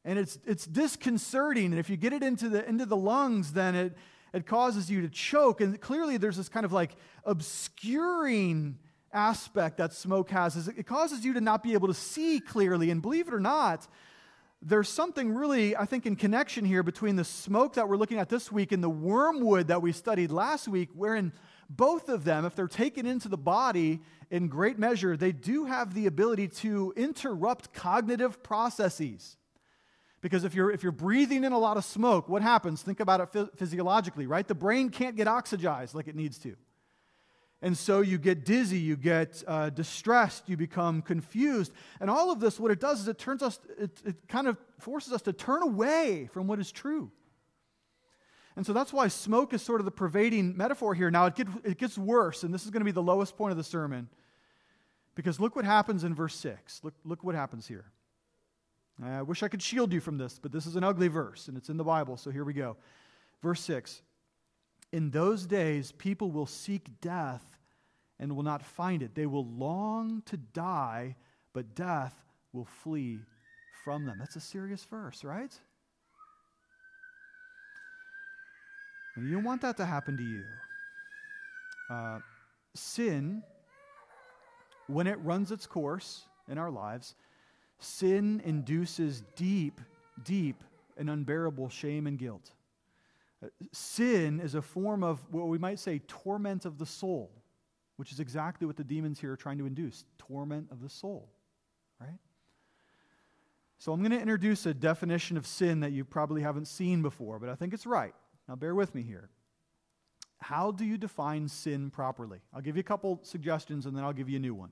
And 0.06 0.18
it's, 0.18 0.40
it's 0.46 0.66
disconcerting. 0.66 1.66
And 1.66 1.80
if 1.80 1.90
you 1.90 1.98
get 1.98 2.14
it 2.14 2.24
into 2.24 2.48
the, 2.48 2.68
into 2.68 2.86
the 2.86 2.96
lungs, 2.96 3.52
then 3.52 3.76
it, 3.76 3.98
it 4.34 4.46
causes 4.46 4.90
you 4.90 5.02
to 5.02 5.10
choke. 5.10 5.60
And 5.60 5.80
clearly, 5.82 6.16
there's 6.16 6.38
this 6.38 6.48
kind 6.48 6.66
of 6.66 6.72
like 6.72 6.96
obscuring 7.26 8.80
aspect 9.12 9.78
that 9.78 9.92
smoke 9.92 10.30
has. 10.30 10.56
Is 10.56 10.70
it 10.70 10.86
causes 10.86 11.26
you 11.26 11.34
to 11.34 11.42
not 11.42 11.64
be 11.64 11.74
able 11.74 11.90
to 11.90 11.94
see 11.94 12.40
clearly. 12.40 12.92
And 12.92 13.02
believe 13.02 13.28
it 13.28 13.34
or 13.34 13.40
not, 13.42 13.88
there's 14.62 14.90
something 14.90 15.34
really, 15.34 15.76
I 15.76 15.86
think, 15.86 16.06
in 16.06 16.16
connection 16.16 16.66
here 16.66 16.84
between 16.84 17.16
the 17.16 17.24
smoke 17.24 17.76
that 17.76 17.88
we're 17.88 17.98
looking 17.98 18.18
at 18.18 18.30
this 18.30 18.52
week 18.52 18.72
and 18.72 18.84
the 18.84 18.90
wormwood 18.90 19.68
that 19.68 19.82
we 19.82 19.92
studied 19.92 20.32
last 20.32 20.68
week, 20.68 20.90
wherein 20.94 21.32
both 21.70 22.10
of 22.10 22.24
them, 22.24 22.44
if 22.46 22.56
they're 22.56 22.68
taken 22.68 23.06
into 23.06 23.28
the 23.28 23.38
body 23.38 24.02
in 24.32 24.48
great 24.48 24.80
measure, 24.80 25.16
they 25.16 25.32
do 25.32 25.66
have 25.66 25.94
the 25.94 26.08
ability 26.08 26.48
to 26.48 26.94
interrupt 26.96 27.74
cognitive 27.74 28.42
processes. 28.42 29.38
Because 30.22 30.44
if 30.44 30.56
you're, 30.56 30.72
if 30.72 30.82
you're 30.82 30.92
breathing 30.92 31.44
in 31.44 31.52
a 31.52 31.60
lot 31.60 31.78
of 31.78 31.86
smoke, 31.86 32.28
what 32.28 32.42
happens? 32.42 32.82
Think 32.82 33.00
about 33.00 33.36
it 33.36 33.50
physiologically, 33.56 34.26
right? 34.26 34.48
The 34.48 34.56
brain 34.56 34.90
can't 34.90 35.16
get 35.16 35.28
oxygenized 35.28 35.94
like 35.94 36.08
it 36.08 36.16
needs 36.16 36.40
to. 36.40 36.56
And 37.62 37.76
so 37.76 38.02
you 38.02 38.20
get 38.20 38.46
dizzy, 38.46 38.78
you 38.78 38.96
get 38.96 39.44
uh, 39.48 39.72
distressed, 39.72 40.48
you 40.48 40.56
become 40.58 41.02
confused. 41.02 41.72
And 42.00 42.10
all 42.10 42.32
of 42.32 42.40
this, 42.40 42.60
what 42.60 42.70
it 42.70 42.80
does 42.80 43.02
is 43.02 43.08
it 43.08 43.18
turns 43.18 43.42
us, 43.42 43.60
it, 43.80 43.92
it 44.06 44.28
kind 44.28 44.48
of 44.48 44.58
forces 44.80 45.12
us 45.12 45.24
to 45.24 45.34
turn 45.34 45.64
away 45.64 46.30
from 46.32 46.46
what 46.46 46.60
is 46.60 46.72
true. 46.72 47.12
And 48.56 48.66
so 48.66 48.74
that's 48.74 48.94
why 48.94 49.08
smoke 49.08 49.54
is 49.54 49.62
sort 49.62 49.82
of 49.82 49.86
the 49.86 49.92
pervading 49.92 50.56
metaphor 50.56 50.94
here. 50.94 51.10
Now, 51.10 51.28
it, 51.28 51.36
get, 51.36 51.48
it 51.64 51.78
gets 51.78 51.98
worse, 51.98 52.44
and 52.44 52.54
this 52.54 52.64
is 52.64 52.70
going 52.70 52.82
to 52.82 52.86
be 52.86 52.92
the 52.92 53.04
lowest 53.04 53.38
point 53.38 53.52
of 53.52 53.58
the 53.58 53.64
sermon. 53.64 54.08
Because 55.16 55.40
look 55.40 55.56
what 55.56 55.66
happens 55.66 56.04
in 56.04 56.14
verse 56.14 56.36
6. 56.36 56.82
Look, 56.84 56.94
look 57.04 57.24
what 57.24 57.34
happens 57.34 57.68
here. 57.68 57.86
I 59.04 59.22
wish 59.22 59.44
I 59.44 59.48
could 59.48 59.62
shield 59.62 59.94
you 59.94 60.00
from 60.00 60.18
this, 60.18 60.40
but 60.40 60.52
this 60.52 60.66
is 60.66 60.76
an 60.76 60.84
ugly 60.84 61.08
verse, 61.08 61.48
and 61.48 61.58
it's 61.58 61.70
in 61.70 61.78
the 61.78 61.84
Bible, 61.84 62.18
so 62.18 62.32
here 62.32 62.44
we 62.44 62.54
go. 62.54 62.78
Verse 63.42 63.62
6 63.62 64.02
in 64.92 65.12
those 65.12 65.46
days, 65.46 65.92
people 65.92 66.32
will 66.32 66.46
seek 66.46 67.02
death 67.02 67.44
and 68.20 68.36
will 68.36 68.44
not 68.44 68.64
find 68.64 69.04
it. 69.04 69.16
They 69.16 69.26
will 69.26 69.46
long 69.46 70.24
to 70.26 70.38
die, 70.38 71.16
but 71.54 71.76
death 71.76 72.16
will 72.54 72.66
flee 72.66 73.20
from 73.84 74.06
them. 74.06 74.18
That's 74.20 74.36
a 74.36 74.42
serious 74.42 74.84
verse, 74.86 75.24
right? 75.24 75.54
And 79.16 79.28
you 79.28 79.34
don't 79.34 79.44
want 79.44 79.62
that 79.62 79.78
to 79.78 79.86
happen 79.86 80.16
to 80.18 80.24
you. 80.24 80.44
Uh, 81.90 82.20
sin, 82.76 83.44
when 84.88 85.08
it 85.08 85.20
runs 85.22 85.52
its 85.52 85.66
course 85.66 86.24
in 86.48 86.58
our 86.58 86.70
lives, 86.70 87.16
sin 87.80 88.42
induces 88.46 89.24
deep, 89.36 89.82
deep, 90.24 90.64
and 90.98 91.10
unbearable 91.10 91.70
shame 91.70 92.08
and 92.08 92.18
guilt. 92.18 92.52
Sin 93.72 94.40
is 94.40 94.56
a 94.56 94.62
form 94.62 95.04
of 95.04 95.20
what 95.32 95.48
we 95.48 95.58
might 95.58 95.80
say 95.80 96.00
torment 96.08 96.66
of 96.66 96.78
the 96.78 96.86
soul, 96.86 97.32
which 97.98 98.12
is 98.12 98.20
exactly 98.20 98.66
what 98.66 98.78
the 98.78 98.84
demons 98.84 99.20
here 99.20 99.32
are 99.32 99.38
trying 99.38 99.58
to 99.60 99.66
induce 99.66 100.06
torment 100.18 100.68
of 100.72 100.82
the 100.82 100.90
soul. 100.90 101.30
right? 102.00 102.18
So 103.78 103.94
I'm 103.94 104.00
going 104.00 104.12
to 104.12 104.20
introduce 104.20 104.66
a 104.66 104.74
definition 104.74 105.38
of 105.38 105.46
sin 105.46 105.82
that 105.82 105.92
you 105.92 106.04
probably 106.04 106.42
haven't 106.42 106.66
seen 106.66 107.02
before, 107.02 107.38
but 107.38 107.50
I 107.50 107.56
think 107.56 107.74
it's 107.74 107.86
right. 107.86 108.16
Now, 108.48 108.56
bear 108.56 108.74
with 108.74 108.96
me 108.96 109.04
here. 109.04 109.30
How 110.40 110.72
do 110.72 110.86
you 110.86 110.98
define 110.98 111.48
sin 111.48 111.90
properly? 111.90 112.40
I'll 112.54 112.62
give 112.62 112.76
you 112.76 112.82
a 112.82 112.84
couple 112.84 113.20
suggestions 113.24 113.86
and 113.86 113.96
then 113.96 114.04
I'll 114.04 114.14
give 114.14 114.30
you 114.30 114.38
a 114.38 114.42
new 114.42 114.54
one. 114.54 114.72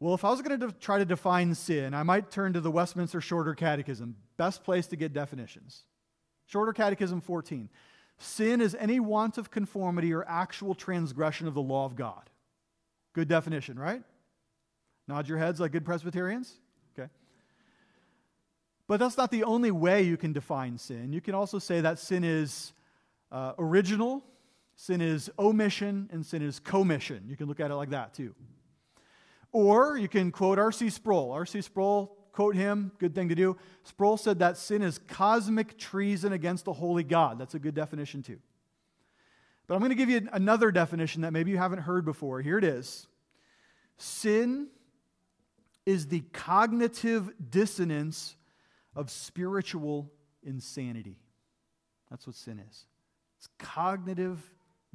Well, 0.00 0.14
if 0.14 0.24
I 0.24 0.30
was 0.30 0.42
going 0.42 0.60
to 0.60 0.68
de- 0.68 0.72
try 0.74 0.98
to 0.98 1.04
define 1.04 1.54
sin, 1.54 1.92
I 1.92 2.02
might 2.02 2.30
turn 2.30 2.52
to 2.52 2.60
the 2.60 2.70
Westminster 2.70 3.20
Shorter 3.20 3.54
Catechism. 3.54 4.16
Best 4.36 4.62
place 4.62 4.86
to 4.88 4.96
get 4.96 5.12
definitions. 5.12 5.84
Shorter 6.48 6.72
Catechism 6.72 7.20
14. 7.20 7.68
Sin 8.16 8.60
is 8.60 8.74
any 8.74 8.98
want 8.98 9.38
of 9.38 9.50
conformity 9.50 10.12
or 10.12 10.24
actual 10.26 10.74
transgression 10.74 11.46
of 11.46 11.54
the 11.54 11.60
law 11.62 11.84
of 11.84 11.94
God. 11.94 12.30
Good 13.12 13.28
definition, 13.28 13.78
right? 13.78 14.02
Nod 15.06 15.28
your 15.28 15.38
heads 15.38 15.60
like 15.60 15.72
good 15.72 15.84
Presbyterians. 15.84 16.54
Okay. 16.98 17.08
But 18.86 18.98
that's 18.98 19.16
not 19.16 19.30
the 19.30 19.44
only 19.44 19.70
way 19.70 20.02
you 20.02 20.16
can 20.16 20.32
define 20.32 20.78
sin. 20.78 21.12
You 21.12 21.20
can 21.20 21.34
also 21.34 21.58
say 21.58 21.82
that 21.82 21.98
sin 21.98 22.24
is 22.24 22.72
uh, 23.30 23.52
original, 23.58 24.24
sin 24.74 25.00
is 25.00 25.30
omission, 25.38 26.08
and 26.10 26.24
sin 26.24 26.42
is 26.42 26.58
commission. 26.58 27.24
You 27.28 27.36
can 27.36 27.46
look 27.46 27.60
at 27.60 27.70
it 27.70 27.74
like 27.74 27.90
that 27.90 28.14
too. 28.14 28.34
Or 29.52 29.96
you 29.96 30.08
can 30.08 30.30
quote 30.30 30.58
R.C. 30.58 30.90
Sproul. 30.90 31.30
R.C. 31.32 31.60
Sproul, 31.60 32.17
quote 32.32 32.54
him, 32.54 32.92
good 32.98 33.14
thing 33.14 33.28
to 33.28 33.34
do. 33.34 33.56
Sproul 33.84 34.16
said 34.16 34.38
that 34.40 34.56
sin 34.56 34.82
is 34.82 34.98
cosmic 34.98 35.78
treason 35.78 36.32
against 36.32 36.64
the 36.64 36.72
holy 36.72 37.04
God. 37.04 37.38
That's 37.38 37.54
a 37.54 37.58
good 37.58 37.74
definition 37.74 38.22
too. 38.22 38.38
But 39.66 39.74
I'm 39.74 39.80
going 39.80 39.90
to 39.90 39.96
give 39.96 40.08
you 40.08 40.28
another 40.32 40.70
definition 40.70 41.22
that 41.22 41.32
maybe 41.32 41.50
you 41.50 41.58
haven't 41.58 41.80
heard 41.80 42.04
before. 42.04 42.40
Here 42.40 42.58
it 42.58 42.64
is 42.64 43.06
Sin 43.98 44.68
is 45.84 46.06
the 46.06 46.20
cognitive 46.32 47.30
dissonance 47.50 48.36
of 48.94 49.10
spiritual 49.10 50.12
insanity. 50.42 51.16
That's 52.10 52.26
what 52.26 52.36
sin 52.36 52.62
is. 52.68 52.86
It's 53.38 53.48
cognitive 53.58 54.38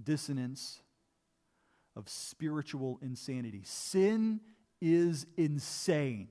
dissonance 0.01 0.81
of 1.95 2.09
spiritual 2.09 2.99
insanity. 3.01 3.61
Sin 3.65 4.39
is 4.81 5.25
insane. 5.37 6.29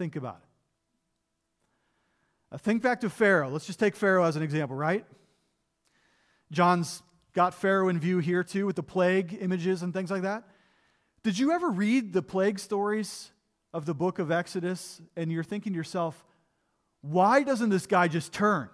Think 0.00 0.16
about 0.16 0.40
it. 2.50 2.54
Uh, 2.54 2.56
think 2.56 2.80
back 2.80 3.02
to 3.02 3.10
Pharaoh. 3.10 3.50
Let's 3.50 3.66
just 3.66 3.78
take 3.78 3.94
Pharaoh 3.94 4.24
as 4.24 4.34
an 4.34 4.42
example, 4.42 4.74
right? 4.74 5.04
John's 6.50 7.02
got 7.34 7.52
Pharaoh 7.52 7.90
in 7.90 8.00
view 8.00 8.16
here 8.16 8.42
too 8.42 8.64
with 8.64 8.76
the 8.76 8.82
plague 8.82 9.36
images 9.38 9.82
and 9.82 9.92
things 9.92 10.10
like 10.10 10.22
that. 10.22 10.44
Did 11.22 11.38
you 11.38 11.52
ever 11.52 11.68
read 11.68 12.14
the 12.14 12.22
plague 12.22 12.58
stories 12.58 13.30
of 13.74 13.84
the 13.84 13.92
book 13.92 14.18
of 14.18 14.30
Exodus 14.30 15.02
and 15.16 15.30
you're 15.30 15.44
thinking 15.44 15.74
to 15.74 15.76
yourself, 15.76 16.24
why 17.02 17.42
doesn't 17.42 17.68
this 17.68 17.86
guy 17.86 18.08
just 18.08 18.32
turn? 18.32 18.70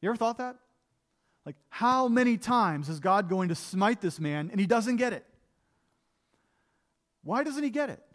You 0.00 0.10
ever 0.10 0.16
thought 0.16 0.38
that? 0.38 0.54
Like, 1.44 1.56
how 1.70 2.06
many 2.06 2.36
times 2.36 2.88
is 2.88 3.00
God 3.00 3.28
going 3.28 3.48
to 3.48 3.56
smite 3.56 4.00
this 4.00 4.20
man 4.20 4.48
and 4.52 4.60
he 4.60 4.66
doesn't 4.68 4.98
get 4.98 5.12
it? 5.12 5.26
Why 7.24 7.42
doesn't 7.42 7.64
he 7.64 7.70
get 7.70 7.90
it? 7.90 8.05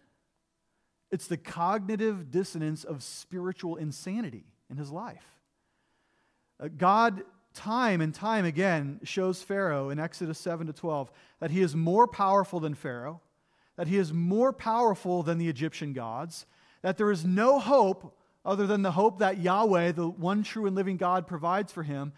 It's 1.12 1.28
the 1.28 1.38
cognitive 1.38 2.32
dissonance 2.32 2.84
of 2.84 3.04
spiritual 3.04 3.76
insanity 3.76 4.46
in 4.70 4.78
his 4.78 4.92
life. 4.92 5.26
Uh, 6.60 6.70
God, 6.76 7.24
time 7.54 8.02
and 8.02 8.14
time 8.14 8.46
again, 8.46 9.00
shows 9.04 9.42
Pharaoh 9.42 9.90
in 9.90 10.00
Exodus 10.00 10.40
7 10.40 10.68
to 10.68 10.74
12 10.74 11.12
that 11.40 11.52
he 11.52 11.62
is 11.62 11.76
more 11.76 12.08
powerful 12.08 12.60
than 12.60 12.76
Pharaoh, 12.76 13.22
that 13.76 13.88
he 13.88 13.98
is 13.98 14.14
more 14.14 14.54
powerful 14.54 15.24
than 15.24 15.38
the 15.38 15.50
Egyptian 15.50 15.94
gods, 15.94 16.46
that 16.82 16.98
there 16.98 17.12
is 17.12 17.26
no 17.26 17.60
hope 17.60 18.18
other 18.44 18.66
than 18.66 18.82
the 18.82 18.92
hope 18.92 19.20
that 19.20 19.40
Yahweh, 19.40 19.92
the 19.92 20.08
one 20.08 20.44
true 20.44 20.66
and 20.66 20.76
living 20.76 20.98
God, 20.98 21.28
provides 21.28 21.72
for 21.72 21.84
him. 21.84 22.14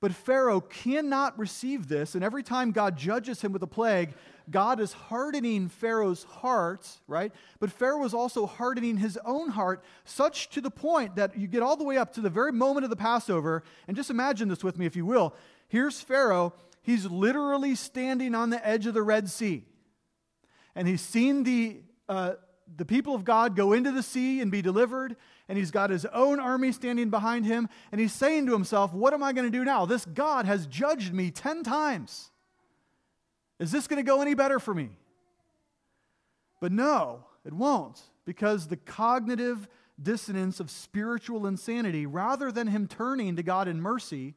But 0.00 0.14
Pharaoh 0.14 0.60
cannot 0.60 1.36
receive 1.38 1.88
this, 1.88 2.14
and 2.14 2.22
every 2.22 2.44
time 2.44 2.70
God 2.70 2.96
judges 2.96 3.40
him 3.40 3.52
with 3.52 3.62
a 3.64 3.66
plague, 3.66 4.14
God 4.48 4.80
is 4.80 4.92
hardening 4.92 5.68
Pharaoh's 5.68 6.22
heart, 6.22 6.88
right? 7.08 7.32
But 7.58 7.72
Pharaoh 7.72 8.04
is 8.04 8.14
also 8.14 8.46
hardening 8.46 8.98
his 8.98 9.18
own 9.24 9.50
heart, 9.50 9.82
such 10.04 10.50
to 10.50 10.60
the 10.60 10.70
point 10.70 11.16
that 11.16 11.36
you 11.36 11.48
get 11.48 11.62
all 11.62 11.76
the 11.76 11.84
way 11.84 11.98
up 11.98 12.12
to 12.14 12.20
the 12.20 12.30
very 12.30 12.52
moment 12.52 12.84
of 12.84 12.90
the 12.90 12.96
Passover, 12.96 13.64
and 13.88 13.96
just 13.96 14.08
imagine 14.08 14.48
this 14.48 14.62
with 14.62 14.78
me, 14.78 14.86
if 14.86 14.94
you 14.94 15.04
will. 15.04 15.34
Here's 15.66 16.00
Pharaoh, 16.00 16.54
he's 16.80 17.06
literally 17.06 17.74
standing 17.74 18.36
on 18.36 18.50
the 18.50 18.66
edge 18.66 18.86
of 18.86 18.94
the 18.94 19.02
Red 19.02 19.28
Sea, 19.28 19.64
and 20.76 20.86
he's 20.86 21.02
seen 21.02 21.42
the, 21.42 21.80
uh, 22.08 22.34
the 22.76 22.84
people 22.84 23.16
of 23.16 23.24
God 23.24 23.56
go 23.56 23.72
into 23.72 23.90
the 23.90 24.04
sea 24.04 24.40
and 24.40 24.52
be 24.52 24.62
delivered, 24.62 25.16
and 25.48 25.56
he's 25.56 25.70
got 25.70 25.90
his 25.90 26.04
own 26.06 26.38
army 26.38 26.72
standing 26.72 27.08
behind 27.08 27.46
him, 27.46 27.68
and 27.90 28.00
he's 28.00 28.12
saying 28.12 28.46
to 28.46 28.52
himself, 28.52 28.92
What 28.92 29.14
am 29.14 29.22
I 29.22 29.32
going 29.32 29.50
to 29.50 29.58
do 29.58 29.64
now? 29.64 29.86
This 29.86 30.04
God 30.04 30.44
has 30.44 30.66
judged 30.66 31.12
me 31.14 31.30
10 31.30 31.62
times. 31.62 32.30
Is 33.58 33.72
this 33.72 33.86
going 33.88 34.02
to 34.02 34.08
go 34.08 34.20
any 34.20 34.34
better 34.34 34.60
for 34.60 34.74
me? 34.74 34.90
But 36.60 36.70
no, 36.70 37.24
it 37.44 37.52
won't, 37.52 38.00
because 38.24 38.68
the 38.68 38.76
cognitive 38.76 39.68
dissonance 40.00 40.60
of 40.60 40.70
spiritual 40.70 41.46
insanity, 41.46 42.04
rather 42.04 42.52
than 42.52 42.68
him 42.68 42.86
turning 42.86 43.36
to 43.36 43.42
God 43.42 43.68
in 43.68 43.80
mercy 43.80 44.34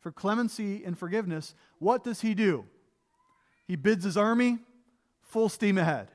for 0.00 0.12
clemency 0.12 0.84
and 0.84 0.96
forgiveness, 0.96 1.54
what 1.78 2.04
does 2.04 2.20
he 2.20 2.34
do? 2.34 2.64
He 3.66 3.76
bids 3.76 4.04
his 4.04 4.16
army 4.16 4.58
full 5.22 5.48
steam 5.48 5.78
ahead. 5.78 6.10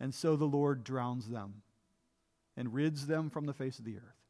And 0.00 0.14
so 0.14 0.36
the 0.36 0.44
Lord 0.44 0.84
drowns 0.84 1.28
them 1.28 1.62
and 2.56 2.74
rids 2.74 3.06
them 3.06 3.30
from 3.30 3.46
the 3.46 3.52
face 3.52 3.78
of 3.78 3.84
the 3.84 3.96
earth. 3.96 4.24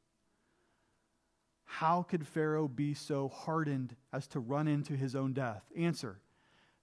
How 1.64 2.02
could 2.02 2.26
Pharaoh 2.26 2.68
be 2.68 2.94
so 2.94 3.28
hardened 3.28 3.96
as 4.12 4.26
to 4.28 4.40
run 4.40 4.68
into 4.68 4.94
his 4.96 5.16
own 5.16 5.32
death? 5.32 5.62
Answer 5.76 6.20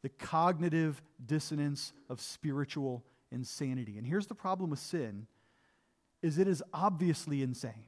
the 0.02 0.10
cognitive 0.10 1.02
dissonance 1.26 1.94
of 2.10 2.20
spiritual 2.20 3.04
insanity. 3.32 3.98
And 3.98 4.06
here's 4.06 4.28
the 4.28 4.36
problem 4.36 4.70
with 4.70 4.80
sin 4.80 5.28
is 6.22 6.38
it 6.38 6.48
is 6.48 6.62
obviously 6.74 7.42
insane. 7.42 7.86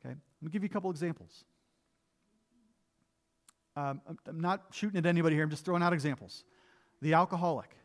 Okay? 0.00 0.14
Let 0.14 0.42
me 0.42 0.50
give 0.50 0.62
you 0.62 0.68
a 0.68 0.72
couple 0.72 0.90
examples. 0.90 1.44
Um, 3.76 4.00
I'm 4.26 4.40
not 4.40 4.62
shooting 4.72 4.98
at 4.98 5.06
anybody 5.06 5.36
here, 5.36 5.44
I'm 5.44 5.50
just 5.50 5.64
throwing 5.64 5.82
out 5.82 5.92
examples. 5.92 6.44
The 7.02 7.14
alcoholic. 7.14 7.76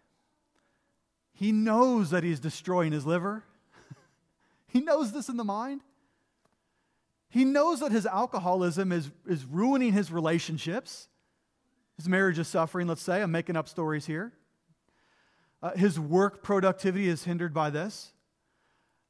He 1.35 1.51
knows 1.51 2.09
that 2.09 2.23
he's 2.23 2.39
destroying 2.39 2.93
his 2.93 3.05
liver. 3.05 3.43
he 4.67 4.79
knows 4.79 5.11
this 5.11 5.29
in 5.29 5.37
the 5.37 5.43
mind. 5.43 5.81
He 7.29 7.43
knows 7.43 7.81
that 7.81 7.91
his 7.91 8.05
alcoholism 8.05 8.93
is, 8.93 9.11
is 9.27 9.43
ruining 9.43 9.91
his 9.91 10.11
relationships. 10.11 11.09
His 11.97 12.07
marriage 12.07 12.39
is 12.39 12.47
suffering, 12.47 12.87
let's 12.87 13.01
say. 13.01 13.21
I'm 13.21 13.31
making 13.31 13.57
up 13.57 13.67
stories 13.67 14.05
here. 14.05 14.31
Uh, 15.61 15.71
his 15.71 15.99
work 15.99 16.41
productivity 16.41 17.09
is 17.09 17.25
hindered 17.25 17.53
by 17.53 17.69
this. 17.69 18.13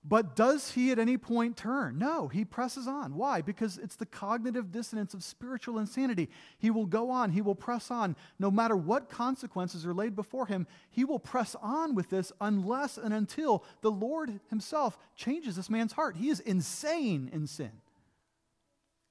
But 0.08 0.36
does 0.36 0.72
he 0.72 0.91
at 0.91 1.00
any 1.00 1.18
point 1.18 1.58
turn? 1.58 1.98
No, 1.98 2.28
he 2.28 2.46
presses 2.46 2.88
on. 2.88 3.15
Why? 3.15 3.41
Because 3.41 3.80
it's 3.80 3.96
the 3.96 4.06
cognitive 4.06 4.72
dissonance 4.72 5.15
of 5.15 5.24
spiritual 5.24 5.80
insanity. 5.80 6.30
He 6.60 6.70
will 6.70 6.86
go 6.86 7.10
on, 7.10 7.32
he 7.32 7.41
will 7.41 7.56
press 7.56 7.89
on. 7.89 8.15
No 8.38 8.52
matter 8.52 8.76
what 8.76 9.10
consequences 9.10 9.84
are 9.84 9.96
laid 9.96 10.15
before 10.15 10.46
him, 10.46 10.68
he 10.91 11.04
will 11.04 11.18
press 11.18 11.56
on 11.60 11.96
with 11.96 12.12
this 12.12 12.32
unless 12.39 13.00
and 13.00 13.15
until 13.15 13.63
the 13.82 13.89
Lord 13.89 14.39
himself 14.52 15.00
changes 15.15 15.56
this 15.56 15.72
man's 15.72 15.94
heart. 15.94 16.18
He 16.18 16.30
is 16.30 16.39
insane 16.39 17.28
in 17.34 17.48
sin. 17.48 17.72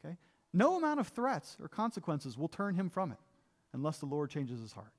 Okay? 0.05 0.17
No 0.53 0.77
amount 0.77 1.01
of 1.01 1.09
threats 1.09 1.57
or 1.61 1.67
consequences 1.67 2.39
will 2.39 2.47
turn 2.47 2.77
him 2.77 2.89
from 2.89 3.11
it 3.11 3.19
unless 3.73 3.99
the 3.99 4.07
Lord 4.07 4.31
changes 4.31 4.61
his 4.61 4.73
heart. 4.73 4.93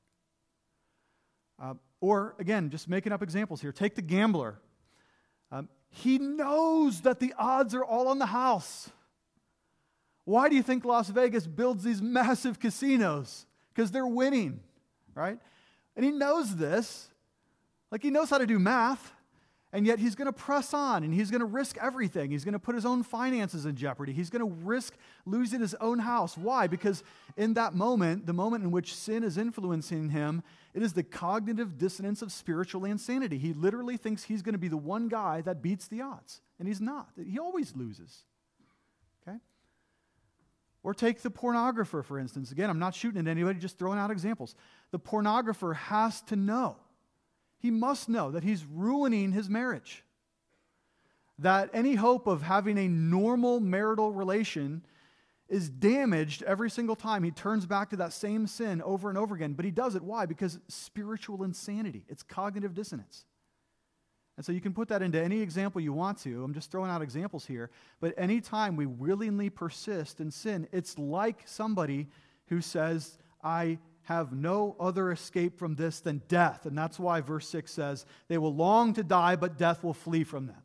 Uh, 1.58 1.76
or, 2.02 2.36
again, 2.38 2.70
just 2.70 2.90
making 2.90 3.14
up 3.14 3.24
examples 3.24 3.62
here. 3.62 3.72
Take 3.72 3.96
the 3.96 4.02
gambler. 4.02 4.60
Um, 5.52 5.70
he 5.96 6.18
knows 6.18 7.02
that 7.02 7.22
the 7.22 7.34
odds 7.38 7.74
are 7.74 7.84
all 7.84 8.10
on 8.10 8.20
the 8.20 8.26
house. 8.26 8.90
Why 10.26 10.50
do 10.50 10.56
you 10.56 10.62
think 10.62 10.84
Las 10.84 11.08
Vegas 11.08 11.48
builds 11.48 11.86
these 11.86 12.02
massive 12.02 12.60
casinos? 12.60 13.46
Because 13.74 13.92
they're 13.92 14.06
winning, 14.06 14.60
right? 15.14 15.40
And 15.96 16.04
he 16.04 16.12
knows 16.12 16.58
this. 16.58 17.08
Like 17.92 18.04
he 18.04 18.10
knows 18.10 18.30
how 18.30 18.40
to 18.40 18.46
do 18.46 18.60
math, 18.60 19.14
and 19.72 19.88
yet 19.88 20.00
he's 20.00 20.16
going 20.16 20.26
to 20.26 20.34
press 20.34 20.74
on 20.74 21.06
and 21.06 21.14
he's 21.14 21.32
going 21.32 21.40
to 21.40 21.46
risk 21.46 21.78
everything. 21.82 22.32
He's 22.32 22.44
going 22.44 22.54
to 22.54 22.60
put 22.60 22.76
his 22.76 22.86
own 22.86 23.02
finances 23.04 23.66
in 23.66 23.78
jeopardy. 23.78 24.12
He's 24.12 24.30
going 24.30 24.42
to 24.42 24.56
risk 24.66 24.96
losing 25.26 25.62
his 25.62 25.76
own 25.76 26.00
house. 26.00 26.38
Why? 26.38 26.68
Because 26.68 27.04
in 27.38 27.54
that 27.54 27.74
moment, 27.74 28.26
the 28.26 28.34
moment 28.34 28.66
in 28.66 28.72
which 28.72 28.94
sin 28.94 29.24
is 29.24 29.38
influencing 29.38 30.10
him, 30.10 30.44
it 30.76 30.84
is 30.84 30.92
the 30.92 31.04
cognitive 31.04 31.78
dissonance 31.78 32.22
of 32.22 32.34
spiritual 32.34 32.84
insanity. 32.84 33.38
He 33.38 33.54
literally 33.54 33.96
thinks 33.96 34.24
he's 34.24 34.42
going 34.42 34.56
to 34.56 34.60
be 34.60 34.68
the 34.68 34.76
one 34.76 35.08
guy 35.08 35.40
that 35.42 35.62
beats 35.62 35.88
the 35.88 36.02
odds, 36.02 36.42
and 36.60 36.68
he's 36.68 36.82
not. 36.82 37.12
He 37.16 37.40
always 37.40 37.74
loses. 37.78 38.26
Okay? 39.26 39.38
Or 40.84 40.94
take 40.94 41.22
the 41.22 41.32
pornographer, 41.32 42.04
for 42.04 42.20
instance. 42.20 42.52
Again, 42.52 42.70
I'm 42.70 42.78
not 42.78 42.94
shooting 42.94 43.22
at 43.22 43.28
anybody, 43.28 43.58
just 43.58 43.80
throwing 43.80 43.98
out 43.98 44.12
examples. 44.12 44.54
the 44.92 45.00
pornographer 45.00 45.74
has 45.78 46.22
to 46.24 46.36
know. 46.36 46.76
He 47.58 47.72
must 47.72 48.10
know 48.10 48.32
that 48.32 48.44
he's 48.44 48.66
ruining 48.66 49.32
his 49.32 49.50
marriage. 49.50 50.04
That 51.40 51.70
any 51.74 51.96
hope 51.96 52.28
of 52.28 52.42
having 52.42 52.78
a 52.78 52.90
normal 52.90 53.62
marital 53.62 54.12
relation 54.12 54.86
is 55.48 55.70
damaged 55.70 56.44
every 56.44 56.70
single 56.70 56.96
time 56.96 57.24
he 57.24 57.32
turns 57.32 57.66
back 57.66 57.90
to 57.92 57.96
that 57.98 58.14
same 58.14 58.48
sin 58.48 58.82
over 58.82 59.10
and 59.10 59.18
over 59.18 59.36
again. 59.36 59.54
But 59.54 59.66
he 59.66 59.72
does 59.72 59.96
it. 59.96 60.04
Why? 60.04 60.26
Because 60.26 60.60
spiritual 60.68 61.44
insanity, 61.44 62.04
it's 62.10 62.24
cognitive 62.24 62.74
dissonance. 62.74 63.26
And 64.38 64.46
so 64.46 64.52
you 64.52 64.60
can 64.60 64.74
put 64.74 64.90
that 64.90 65.02
into 65.02 65.22
any 65.22 65.40
example 65.40 65.80
you 65.80 65.94
want 65.94 66.18
to. 66.24 66.44
I'm 66.44 66.54
just 66.54 66.72
throwing 66.72 66.92
out 66.92 67.02
examples 67.02 67.46
here. 67.46 67.70
But 68.02 68.14
anytime 68.18 68.76
we 68.76 68.86
willingly 68.86 69.50
persist 69.50 70.20
in 70.20 70.30
sin, 70.30 70.68
it's 70.72 70.98
like 70.98 71.44
somebody 71.46 72.08
who 72.48 72.60
says, 72.60 73.18
I 73.44 73.78
have 74.04 74.34
no 74.34 74.76
other 74.80 75.12
escape 75.12 75.58
from 75.58 75.76
this 75.76 76.00
than 76.02 76.22
death. 76.28 76.66
And 76.66 76.78
that's 76.78 77.00
why 77.00 77.22
verse 77.22 77.48
6 77.48 77.72
says, 77.72 78.06
They 78.28 78.38
will 78.38 78.54
long 78.54 78.94
to 78.96 79.04
die, 79.04 79.36
but 79.36 79.58
death 79.58 79.84
will 79.84 79.94
flee 79.94 80.24
from 80.24 80.48
them. 80.48 80.62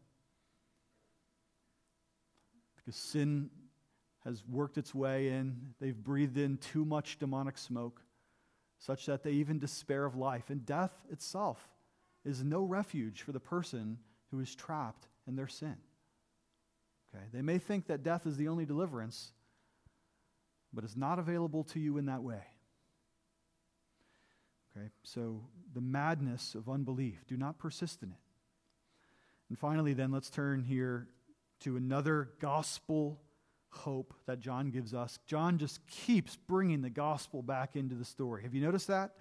Because 2.77 2.97
sin 2.97 3.51
has 4.25 4.43
worked 4.47 4.79
its 4.79 4.95
way 4.95 5.29
in. 5.29 5.75
They've 5.81 5.97
breathed 5.97 6.37
in 6.37 6.59
too 6.59 6.85
much 6.85 7.19
demonic 7.19 7.59
smoke, 7.59 8.03
such 8.79 9.07
that 9.07 9.23
they 9.23 9.33
even 9.33 9.59
despair 9.59 10.05
of 10.05 10.17
life. 10.17 10.51
And 10.51 10.65
death 10.65 10.93
itself 11.11 11.69
is 12.25 12.45
no 12.45 12.63
refuge 12.63 13.23
for 13.23 13.33
the 13.33 13.41
person 13.41 13.99
who 14.31 14.41
is 14.41 14.55
trapped 14.55 15.09
in 15.27 15.37
their 15.37 15.49
sin. 15.49 15.77
Okay? 17.15 17.25
They 17.33 17.43
may 17.43 17.59
think 17.59 17.87
that 17.87 18.03
death 18.03 18.27
is 18.27 18.37
the 18.37 18.49
only 18.49 18.67
deliverance, 18.67 19.33
but 20.73 20.85
it's 20.85 20.97
not 20.97 21.19
available 21.19 21.65
to 21.65 21.81
you 21.81 21.99
in 21.99 22.07
that 22.07 22.23
way. 22.23 22.43
Okay? 24.77 24.89
So 25.03 25.41
the 25.75 25.81
madness 25.81 26.55
of 26.55 26.69
unbelief, 26.69 27.25
do 27.27 27.37
not 27.37 27.59
persist 27.59 28.03
in 28.03 28.11
it. 28.11 28.19
And 29.49 29.59
finally, 29.59 29.95
then, 29.95 30.13
let's 30.13 30.31
turn 30.31 30.63
here 30.63 31.09
to 31.61 31.77
another 31.77 32.31
gospel 32.41 33.21
hope 33.71 34.15
that 34.27 34.41
John 34.41 34.71
gives 34.71 34.95
us. 34.95 35.19
John 35.27 35.59
just 35.59 35.87
keeps 35.87 36.37
bringing 36.37 36.83
the 36.83 36.91
gospel 36.91 37.43
back 37.43 37.77
into 37.77 37.95
the 37.95 38.05
story. 38.05 38.43
Have 38.43 38.55
you 38.55 38.61
noticed 38.61 38.89
that? 38.89 39.13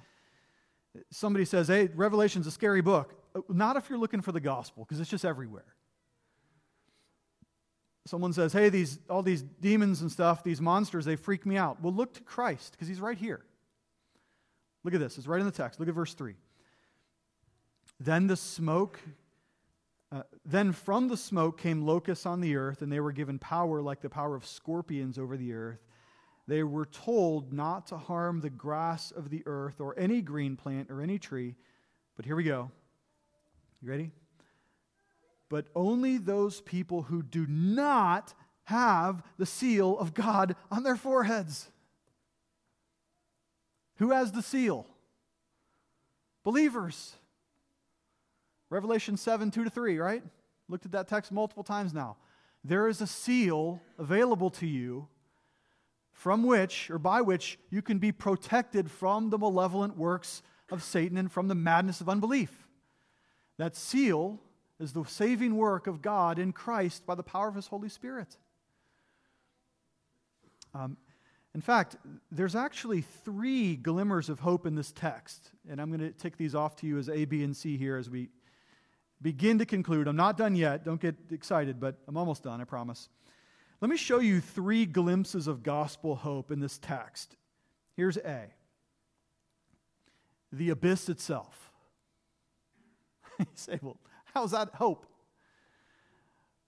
Somebody 1.11 1.45
says, 1.45 1.67
hey, 1.67 1.89
Revelation's 1.95 2.47
a 2.47 2.51
scary 2.51 2.81
book. 2.81 3.13
Uh, 3.35 3.41
not 3.49 3.75
if 3.77 3.89
you're 3.89 3.99
looking 3.99 4.21
for 4.21 4.31
the 4.31 4.39
gospel, 4.39 4.83
because 4.83 4.99
it's 4.99 5.09
just 5.09 5.25
everywhere. 5.25 5.75
Someone 8.05 8.33
says, 8.33 8.53
hey, 8.53 8.69
these, 8.69 8.99
all 9.09 9.21
these 9.21 9.43
demons 9.43 10.01
and 10.01 10.11
stuff, 10.11 10.43
these 10.43 10.59
monsters, 10.59 11.05
they 11.05 11.15
freak 11.15 11.45
me 11.45 11.57
out. 11.57 11.81
Well, 11.81 11.93
look 11.93 12.13
to 12.15 12.21
Christ, 12.21 12.71
because 12.71 12.87
he's 12.87 12.99
right 12.99 13.17
here. 13.17 13.41
Look 14.83 14.93
at 14.93 14.99
this. 14.99 15.17
It's 15.17 15.27
right 15.27 15.39
in 15.39 15.45
the 15.45 15.51
text. 15.51 15.79
Look 15.79 15.89
at 15.89 15.95
verse 15.95 16.13
3. 16.13 16.33
Then 17.99 18.27
the 18.27 18.37
smoke 18.37 18.99
uh, 20.11 20.23
then 20.43 20.71
from 20.71 21.07
the 21.07 21.17
smoke 21.17 21.59
came 21.59 21.85
locusts 21.85 22.25
on 22.25 22.41
the 22.41 22.55
earth, 22.55 22.81
and 22.81 22.91
they 22.91 22.99
were 22.99 23.11
given 23.11 23.37
power 23.37 23.81
like 23.81 24.01
the 24.01 24.09
power 24.09 24.35
of 24.35 24.45
scorpions 24.45 25.19
over 25.19 25.37
the 25.37 25.53
earth. 25.53 25.79
They 26.47 26.63
were 26.63 26.85
told 26.85 27.53
not 27.53 27.87
to 27.87 27.97
harm 27.97 28.41
the 28.41 28.49
grass 28.49 29.11
of 29.11 29.29
the 29.29 29.43
earth 29.45 29.79
or 29.79 29.97
any 29.99 30.21
green 30.21 30.55
plant 30.55 30.89
or 30.89 30.99
any 30.99 31.19
tree. 31.19 31.55
But 32.15 32.25
here 32.25 32.35
we 32.35 32.43
go. 32.43 32.71
You 33.81 33.89
ready? 33.91 34.11
But 35.47 35.67
only 35.75 36.17
those 36.17 36.61
people 36.61 37.03
who 37.03 37.21
do 37.21 37.45
not 37.47 38.33
have 38.63 39.23
the 39.37 39.45
seal 39.45 39.97
of 39.99 40.15
God 40.15 40.55
on 40.71 40.81
their 40.81 40.95
foreheads. 40.95 41.69
Who 43.97 44.09
has 44.09 44.31
the 44.31 44.41
seal? 44.41 44.87
Believers. 46.43 47.13
Revelation 48.69 49.17
7, 49.17 49.51
2 49.51 49.63
to 49.63 49.69
3, 49.69 49.97
right? 49.97 50.23
Looked 50.67 50.85
at 50.85 50.91
that 50.91 51.07
text 51.07 51.31
multiple 51.31 51.63
times 51.63 51.93
now. 51.93 52.17
There 52.63 52.87
is 52.87 53.01
a 53.01 53.07
seal 53.07 53.81
available 53.97 54.49
to 54.51 54.67
you 54.67 55.07
from 56.11 56.43
which 56.43 56.91
or 56.91 56.99
by 56.99 57.21
which 57.21 57.57
you 57.69 57.81
can 57.81 57.97
be 57.97 58.11
protected 58.11 58.91
from 58.91 59.29
the 59.29 59.37
malevolent 59.37 59.97
works 59.97 60.43
of 60.69 60.83
Satan 60.83 61.17
and 61.17 61.31
from 61.31 61.47
the 61.47 61.55
madness 61.55 62.01
of 62.01 62.09
unbelief. 62.09 62.67
That 63.57 63.75
seal 63.75 64.39
is 64.79 64.93
the 64.93 65.05
saving 65.05 65.55
work 65.55 65.87
of 65.87 66.01
God 66.01 66.37
in 66.37 66.51
Christ 66.51 67.05
by 67.05 67.15
the 67.15 67.23
power 67.23 67.47
of 67.47 67.55
His 67.55 67.67
Holy 67.67 67.89
Spirit. 67.89 68.37
Um, 70.73 70.97
in 71.55 71.61
fact, 71.61 71.97
there's 72.31 72.55
actually 72.55 73.01
three 73.01 73.75
glimmers 73.75 74.29
of 74.29 74.39
hope 74.39 74.65
in 74.65 74.75
this 74.75 74.91
text, 74.91 75.51
and 75.69 75.81
I'm 75.81 75.89
going 75.89 75.99
to 75.99 76.11
tick 76.11 76.37
these 76.37 76.53
off 76.53 76.75
to 76.77 76.87
you 76.87 76.97
as 76.99 77.09
A, 77.09 77.25
B, 77.25 77.43
and 77.43 77.55
C 77.55 77.75
here 77.75 77.97
as 77.97 78.09
we 78.09 78.29
begin 79.21 79.59
to 79.59 79.65
conclude. 79.65 80.07
I'm 80.07 80.15
not 80.15 80.37
done 80.37 80.55
yet. 80.55 80.85
Don't 80.85 81.01
get 81.01 81.15
excited, 81.31 81.79
but 81.79 81.97
I'm 82.07 82.17
almost 82.17 82.43
done, 82.43 82.61
I 82.61 82.63
promise. 82.63 83.09
Let 83.81 83.89
me 83.89 83.97
show 83.97 84.19
you 84.19 84.41
three 84.41 84.85
glimpses 84.85 85.47
of 85.47 85.63
gospel 85.63 86.15
hope 86.15 86.51
in 86.51 86.59
this 86.59 86.77
text. 86.77 87.35
Here's 87.95 88.17
A 88.17 88.53
the 90.51 90.71
abyss 90.71 91.09
itself. 91.09 91.71
you 93.39 93.45
say, 93.53 93.77
well, 93.81 93.99
how's 94.33 94.51
that 94.51 94.69
hope? 94.73 95.05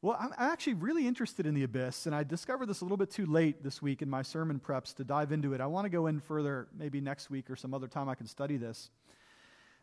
Well, 0.04 0.18
I'm 0.20 0.34
actually 0.38 0.76
really 0.76 1.08
interested 1.08 1.46
in 1.46 1.54
the 1.54 1.64
abyss, 1.64 2.08
and 2.08 2.16
I 2.16 2.24
discovered 2.24 2.68
this 2.68 2.82
a 2.82 2.86
little 2.86 2.98
bit 2.98 3.12
too 3.12 3.28
late 3.28 3.64
this 3.64 3.82
week 3.82 4.02
in 4.02 4.10
my 4.10 4.24
sermon 4.24 4.60
preps 4.60 4.96
to 4.96 5.04
dive 5.04 5.32
into 5.32 5.54
it. 5.54 5.62
I 5.62 5.68
want 5.68 5.86
to 5.86 5.90
go 5.90 6.08
in 6.08 6.20
further 6.20 6.68
maybe 6.76 7.02
next 7.02 7.30
week 7.30 7.50
or 7.50 7.56
some 7.56 7.74
other 7.74 7.88
time 7.88 8.10
I 8.10 8.16
can 8.16 8.26
study 8.26 8.58
this. 8.58 8.90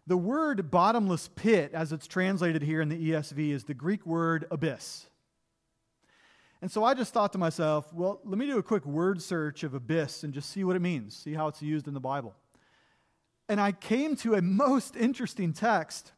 The 0.09 0.17
word 0.17 0.71
bottomless 0.71 1.29
pit, 1.37 1.73
as 1.75 1.93
it's 1.93 2.07
translated 2.07 2.63
here 2.63 2.81
in 2.81 2.89
the 2.89 3.11
ESV, 3.11 3.51
is 3.51 3.65
the 3.65 3.75
Greek 3.75 4.07
word 4.07 4.47
abyss. 4.51 5.05
And 6.63 6.71
so 6.71 6.83
I 6.83 6.95
just 6.95 7.13
thought 7.13 7.33
to 7.33 7.39
myself, 7.39 7.93
well, 7.93 8.19
let 8.25 8.39
me 8.39 8.47
do 8.47 8.57
a 8.57 8.63
quick 8.63 8.87
word 8.87 9.21
search 9.21 9.65
of 9.65 9.75
abyss 9.75 10.25
and 10.25 10.33
just 10.33 10.49
see 10.49 10.65
what 10.65 10.77
it 10.77 10.79
means, 10.81 11.15
see 11.15 11.35
how 11.35 11.47
it's 11.49 11.61
used 11.61 11.89
in 11.89 11.93
the 11.93 12.01
Bible. 12.01 12.35
And 13.51 13.61
I 13.61 13.71
came 13.71 14.17
to 14.17 14.33
a 14.33 14.41
most 14.41 14.97
interesting 14.97 15.53
text. 15.53 16.13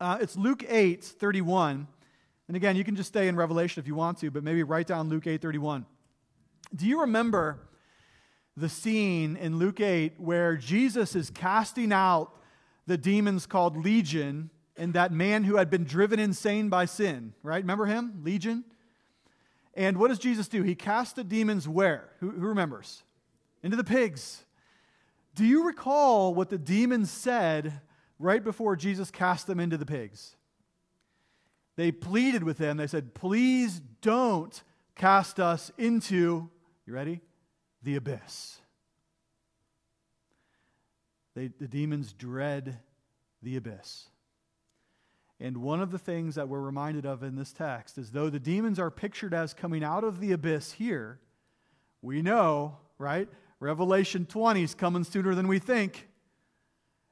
Uh, 0.00 0.18
it's 0.20 0.36
Luke 0.36 0.64
8, 0.68 1.04
31. 1.04 1.86
And 2.48 2.56
again, 2.56 2.74
you 2.74 2.82
can 2.82 2.96
just 2.96 3.10
stay 3.10 3.28
in 3.28 3.36
Revelation 3.36 3.80
if 3.80 3.86
you 3.86 3.94
want 3.94 4.18
to, 4.18 4.30
but 4.32 4.42
maybe 4.42 4.64
write 4.64 4.88
down 4.88 5.08
Luke 5.08 5.28
8, 5.28 5.40
31. 5.40 5.86
Do 6.74 6.84
you 6.84 7.02
remember 7.02 7.60
the 8.56 8.68
scene 8.68 9.36
in 9.36 9.60
Luke 9.60 9.80
8 9.80 10.18
where 10.18 10.56
Jesus 10.56 11.14
is 11.14 11.30
casting 11.30 11.92
out 11.92 12.40
the 12.86 12.98
demons 12.98 13.46
called 13.46 13.76
Legion 13.76 14.50
and 14.76 14.94
that 14.94 15.12
man 15.12 15.44
who 15.44 15.56
had 15.56 15.70
been 15.70 15.84
driven 15.84 16.18
insane 16.18 16.68
by 16.68 16.84
sin, 16.84 17.34
right? 17.42 17.62
Remember 17.62 17.86
him? 17.86 18.20
Legion? 18.22 18.64
And 19.74 19.96
what 19.96 20.08
does 20.08 20.18
Jesus 20.18 20.48
do? 20.48 20.62
He 20.62 20.74
casts 20.74 21.14
the 21.14 21.24
demons 21.24 21.68
where? 21.68 22.10
Who, 22.20 22.30
who 22.30 22.46
remembers? 22.46 23.02
Into 23.62 23.76
the 23.76 23.84
pigs. 23.84 24.44
Do 25.34 25.44
you 25.44 25.66
recall 25.66 26.34
what 26.34 26.50
the 26.50 26.58
demons 26.58 27.10
said 27.10 27.80
right 28.18 28.42
before 28.42 28.76
Jesus 28.76 29.10
cast 29.10 29.46
them 29.46 29.60
into 29.60 29.76
the 29.76 29.86
pigs? 29.86 30.36
They 31.76 31.90
pleaded 31.90 32.42
with 32.42 32.58
him. 32.58 32.76
They 32.76 32.86
said, 32.86 33.14
Please 33.14 33.80
don't 34.02 34.62
cast 34.94 35.40
us 35.40 35.70
into, 35.78 36.50
you 36.86 36.92
ready? 36.92 37.20
The 37.82 37.96
abyss. 37.96 38.61
They, 41.34 41.48
the 41.48 41.68
demons 41.68 42.12
dread 42.12 42.78
the 43.42 43.56
abyss. 43.56 44.08
And 45.40 45.56
one 45.56 45.80
of 45.80 45.90
the 45.90 45.98
things 45.98 46.36
that 46.36 46.48
we're 46.48 46.60
reminded 46.60 47.04
of 47.04 47.22
in 47.22 47.34
this 47.34 47.52
text 47.52 47.98
is 47.98 48.10
though 48.10 48.30
the 48.30 48.38
demons 48.38 48.78
are 48.78 48.90
pictured 48.90 49.34
as 49.34 49.52
coming 49.52 49.82
out 49.82 50.04
of 50.04 50.20
the 50.20 50.32
abyss 50.32 50.72
here, 50.72 51.18
we 52.00 52.22
know, 52.22 52.76
right? 52.98 53.28
Revelation 53.58 54.26
20 54.26 54.62
is 54.62 54.74
coming 54.74 55.04
sooner 55.04 55.34
than 55.34 55.48
we 55.48 55.58
think. 55.58 56.08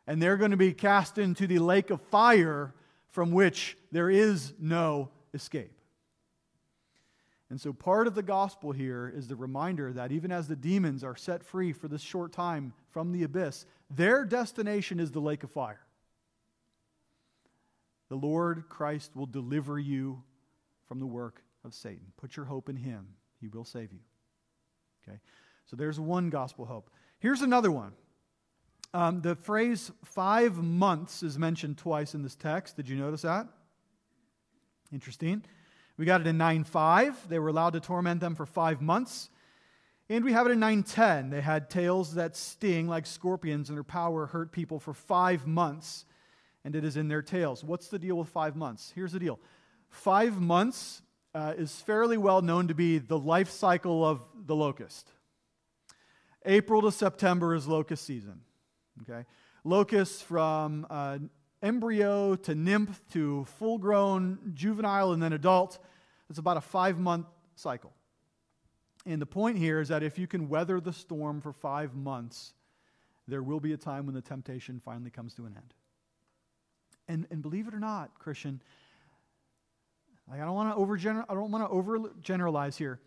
And 0.07 0.20
they're 0.20 0.36
going 0.36 0.51
to 0.51 0.57
be 0.57 0.72
cast 0.72 1.18
into 1.18 1.47
the 1.47 1.59
lake 1.59 1.90
of 1.90 2.01
fire 2.03 2.74
from 3.11 3.32
which 3.32 3.76
there 3.90 4.11
is 4.11 4.53
no 4.59 5.11
escape. 5.34 5.72
And 7.51 7.61
so, 7.61 7.72
part 7.72 8.07
of 8.07 8.14
the 8.14 8.22
gospel 8.22 8.70
here 8.70 9.12
is 9.14 9.26
the 9.26 9.34
reminder 9.34 9.92
that 9.92 10.12
even 10.12 10.30
as 10.30 10.47
the 10.47 10.55
demons 10.55 11.03
are 11.03 11.16
set 11.16 11.42
free 11.42 11.72
for 11.72 11.88
this 11.88 12.01
short 12.01 12.32
time 12.32 12.72
from 12.90 13.11
the 13.11 13.24
abyss, 13.24 13.66
their 13.91 14.24
destination 14.24 15.01
is 15.01 15.11
the 15.11 15.20
lake 15.20 15.43
of 15.43 15.51
fire. 15.51 15.80
The 18.09 18.16
Lord 18.16 18.64
Christ 18.68 19.14
will 19.14 19.26
deliver 19.26 19.78
you 19.78 20.22
from 20.86 20.99
the 20.99 21.07
work 21.07 21.43
of 21.64 21.74
Satan. 21.74 22.12
Put 22.16 22.36
your 22.36 22.47
hope 22.47 22.68
in 22.68 22.76
him, 22.76 23.09
he 23.41 23.49
will 23.49 23.64
save 23.64 23.93
you. 23.93 24.01
Okay? 25.07 25.18
So, 25.66 25.76
there's 25.76 26.01
one 26.01 26.30
gospel 26.30 26.64
hope. 26.64 26.91
Here's 27.20 27.43
another 27.43 27.70
one. 27.70 27.93
Um, 28.93 29.20
the 29.20 29.36
phrase 29.36 29.93
five 30.05 30.57
months 30.57 31.22
is 31.22 31.38
mentioned 31.38 31.78
twice 31.78 32.14
in 32.14 32.22
this 32.22 32.34
text. 32.34 32.76
Did 32.76 32.88
you 32.88 32.97
notice 32.97 33.22
that? 33.22 33.47
Interesting. 34.93 35.45
We 35.97 36.07
got 36.07 36.22
it 36.22 36.26
in 36.26 36.38
9 36.38 36.64
5. 36.64 37.28
They 37.28 37.38
were 37.38 37.49
allowed 37.49 37.74
to 37.74 37.80
torment 37.80 38.20
them 38.20 38.34
for 38.34 38.47
five 38.47 38.80
months. 38.80 39.30
And 40.11 40.24
we 40.24 40.32
have 40.32 40.44
it 40.48 40.50
in 40.50 40.58
910. 40.58 41.30
They 41.30 41.40
had 41.40 41.70
tails 41.70 42.14
that 42.14 42.36
sting 42.36 42.88
like 42.88 43.06
scorpions, 43.06 43.68
and 43.68 43.78
their 43.78 43.84
power 43.84 44.26
hurt 44.26 44.50
people 44.50 44.80
for 44.80 44.92
five 44.92 45.46
months, 45.46 46.04
and 46.64 46.74
it 46.74 46.84
is 46.84 46.96
in 46.96 47.06
their 47.06 47.22
tails. 47.22 47.62
What's 47.62 47.86
the 47.86 47.98
deal 47.98 48.16
with 48.16 48.28
five 48.28 48.56
months? 48.56 48.90
Here's 48.92 49.12
the 49.12 49.20
deal 49.20 49.38
five 49.88 50.40
months 50.40 51.02
uh, 51.32 51.54
is 51.56 51.80
fairly 51.82 52.18
well 52.18 52.42
known 52.42 52.66
to 52.66 52.74
be 52.74 52.98
the 52.98 53.16
life 53.16 53.50
cycle 53.50 54.04
of 54.04 54.20
the 54.46 54.56
locust. 54.56 55.12
April 56.44 56.82
to 56.82 56.90
September 56.90 57.54
is 57.54 57.68
locust 57.68 58.04
season. 58.04 58.40
Okay? 59.02 59.24
Locusts 59.62 60.20
from 60.20 60.88
uh, 60.90 61.18
embryo 61.62 62.34
to 62.34 62.56
nymph 62.56 63.00
to 63.12 63.44
full 63.44 63.78
grown 63.78 64.52
juvenile 64.54 65.12
and 65.12 65.22
then 65.22 65.32
adult. 65.32 65.78
It's 66.28 66.40
about 66.40 66.56
a 66.56 66.62
five 66.62 66.98
month 66.98 67.26
cycle. 67.54 67.92
And 69.11 69.20
the 69.20 69.26
point 69.26 69.58
here 69.58 69.80
is 69.80 69.88
that 69.88 70.04
if 70.04 70.20
you 70.20 70.28
can 70.28 70.48
weather 70.48 70.80
the 70.80 70.92
storm 70.92 71.40
for 71.40 71.52
five 71.52 71.96
months, 71.96 72.52
there 73.26 73.42
will 73.42 73.58
be 73.58 73.72
a 73.72 73.76
time 73.76 74.06
when 74.06 74.14
the 74.14 74.20
temptation 74.20 74.78
finally 74.78 75.11
comes 75.11 75.34
to 75.34 75.46
an 75.46 75.54
end. 75.56 75.74
And, 77.08 77.26
and 77.28 77.42
believe 77.42 77.66
it 77.66 77.74
or 77.74 77.80
not, 77.80 78.16
Christian, 78.20 78.62
like 80.30 80.40
I 80.40 80.44
don't 80.44 80.54
want 80.54 80.72
to 80.72 80.80
overgener- 80.80 81.24
I 81.28 81.34
don't 81.34 81.50
want 81.50 81.68
to 81.68 81.74
overgeneralize 81.74 82.76
here, 82.76 83.00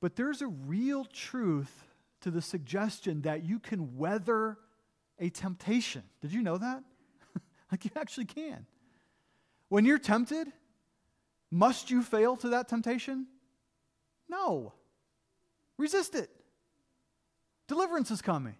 but 0.00 0.14
there's 0.14 0.40
a 0.40 0.46
real 0.46 1.04
truth 1.04 1.84
to 2.20 2.30
the 2.30 2.40
suggestion 2.40 3.22
that 3.22 3.42
you 3.42 3.58
can 3.58 3.96
weather 3.96 4.56
a 5.18 5.30
temptation. 5.30 6.04
Did 6.20 6.32
you 6.32 6.42
know 6.42 6.58
that? 6.58 6.84
like 7.72 7.84
you 7.84 7.90
actually 7.96 8.26
can. 8.26 8.66
When 9.68 9.84
you're 9.84 9.98
tempted, 9.98 10.46
must 11.50 11.90
you 11.90 12.02
fail 12.02 12.36
to 12.36 12.50
that 12.50 12.68
temptation? 12.68 13.26
No. 14.28 14.74
Resist 15.80 16.14
it. 16.14 16.28
Deliverance 17.66 18.10
is 18.10 18.20
coming. 18.20 18.56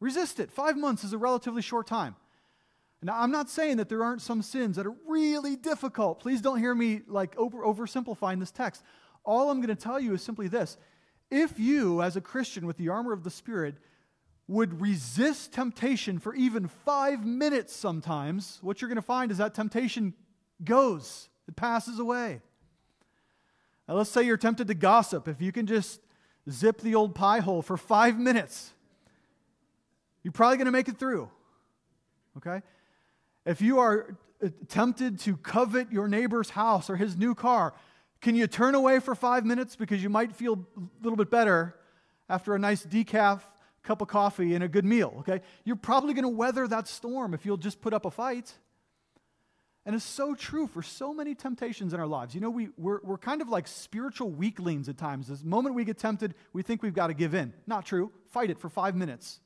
Resist 0.00 0.40
it. 0.40 0.50
Five 0.50 0.78
months 0.78 1.04
is 1.04 1.12
a 1.12 1.18
relatively 1.18 1.60
short 1.60 1.86
time. 1.86 2.16
Now, 3.02 3.20
I'm 3.20 3.30
not 3.30 3.50
saying 3.50 3.76
that 3.76 3.90
there 3.90 4.02
aren't 4.02 4.22
some 4.22 4.40
sins 4.40 4.76
that 4.76 4.86
are 4.86 4.94
really 5.06 5.56
difficult. 5.56 6.20
Please 6.20 6.40
don't 6.40 6.58
hear 6.58 6.74
me 6.74 7.02
like 7.06 7.36
over, 7.36 7.58
oversimplifying 7.58 8.40
this 8.40 8.50
text. 8.50 8.82
All 9.22 9.50
I'm 9.50 9.58
going 9.58 9.74
to 9.74 9.82
tell 9.82 10.00
you 10.00 10.14
is 10.14 10.22
simply 10.22 10.48
this. 10.48 10.78
If 11.30 11.58
you, 11.58 12.00
as 12.00 12.16
a 12.16 12.22
Christian 12.22 12.66
with 12.66 12.78
the 12.78 12.88
armor 12.88 13.12
of 13.12 13.22
the 13.22 13.30
Spirit, 13.30 13.74
would 14.48 14.80
resist 14.80 15.52
temptation 15.52 16.18
for 16.18 16.34
even 16.34 16.68
five 16.68 17.26
minutes 17.26 17.76
sometimes, 17.76 18.58
what 18.62 18.80
you're 18.80 18.88
going 18.88 18.96
to 18.96 19.02
find 19.02 19.30
is 19.30 19.36
that 19.38 19.54
temptation 19.54 20.14
goes, 20.64 21.28
it 21.46 21.54
passes 21.54 21.98
away. 21.98 22.40
Let's 23.92 24.10
say 24.10 24.22
you're 24.22 24.36
tempted 24.36 24.68
to 24.68 24.74
gossip. 24.74 25.26
If 25.26 25.40
you 25.40 25.52
can 25.52 25.66
just 25.66 26.00
zip 26.48 26.80
the 26.80 26.94
old 26.94 27.14
pie 27.14 27.40
hole 27.40 27.60
for 27.60 27.76
five 27.76 28.18
minutes, 28.18 28.72
you're 30.22 30.32
probably 30.32 30.56
going 30.56 30.66
to 30.66 30.72
make 30.72 30.88
it 30.88 30.98
through. 30.98 31.28
Okay? 32.36 32.62
If 33.44 33.60
you 33.60 33.78
are 33.78 34.16
uh, 34.42 34.48
tempted 34.68 35.18
to 35.20 35.36
covet 35.36 35.90
your 35.90 36.08
neighbor's 36.08 36.50
house 36.50 36.88
or 36.88 36.96
his 36.96 37.16
new 37.16 37.34
car, 37.34 37.74
can 38.20 38.34
you 38.34 38.46
turn 38.46 38.74
away 38.74 39.00
for 39.00 39.14
five 39.14 39.44
minutes 39.44 39.76
because 39.76 40.02
you 40.02 40.10
might 40.10 40.34
feel 40.34 40.66
a 40.76 40.80
little 41.02 41.16
bit 41.16 41.30
better 41.30 41.74
after 42.28 42.54
a 42.54 42.58
nice 42.58 42.84
decaf 42.84 43.40
cup 43.82 44.02
of 44.02 44.08
coffee 44.08 44.54
and 44.54 44.62
a 44.62 44.68
good 44.68 44.84
meal? 44.84 45.14
Okay? 45.20 45.40
You're 45.64 45.76
probably 45.76 46.14
going 46.14 46.24
to 46.24 46.28
weather 46.28 46.68
that 46.68 46.86
storm 46.86 47.34
if 47.34 47.46
you'll 47.46 47.56
just 47.56 47.80
put 47.80 47.92
up 47.92 48.04
a 48.04 48.10
fight. 48.10 48.52
And 49.86 49.96
it's 49.96 50.04
so 50.04 50.34
true 50.34 50.66
for 50.66 50.82
so 50.82 51.14
many 51.14 51.34
temptations 51.34 51.94
in 51.94 52.00
our 52.00 52.06
lives. 52.06 52.34
You 52.34 52.40
know, 52.40 52.50
we, 52.50 52.68
we're, 52.76 53.00
we're 53.02 53.18
kind 53.18 53.40
of 53.40 53.48
like 53.48 53.66
spiritual 53.66 54.30
weaklings 54.30 54.88
at 54.88 54.98
times. 54.98 55.28
The 55.28 55.46
moment 55.46 55.74
we 55.74 55.84
get 55.84 55.98
tempted, 55.98 56.34
we 56.52 56.62
think 56.62 56.82
we've 56.82 56.94
got 56.94 57.06
to 57.06 57.14
give 57.14 57.34
in. 57.34 57.54
Not 57.66 57.86
true. 57.86 58.12
Fight 58.26 58.50
it 58.50 58.58
for 58.58 58.68
five 58.68 58.94
minutes. 58.94 59.40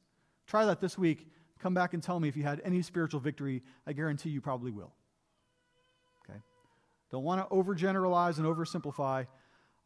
Try 0.47 0.65
that 0.67 0.81
this 0.81 0.99
week. 0.99 1.31
Come 1.61 1.73
back 1.73 1.95
and 1.95 2.03
tell 2.03 2.19
me 2.19 2.29
if 2.29 2.37
you 2.37 2.43
had 2.43 2.61
any 2.65 2.83
spiritual 2.83 3.21
victory. 3.21 3.63
I 3.87 3.93
guarantee 3.93 4.31
you 4.31 4.41
probably 4.41 4.73
will. 4.73 4.93
Okay? 6.29 6.39
Don't 7.13 7.23
want 7.23 7.49
to 7.49 7.55
overgeneralize 7.55 8.39
and 8.39 8.47
oversimplify. 8.47 9.27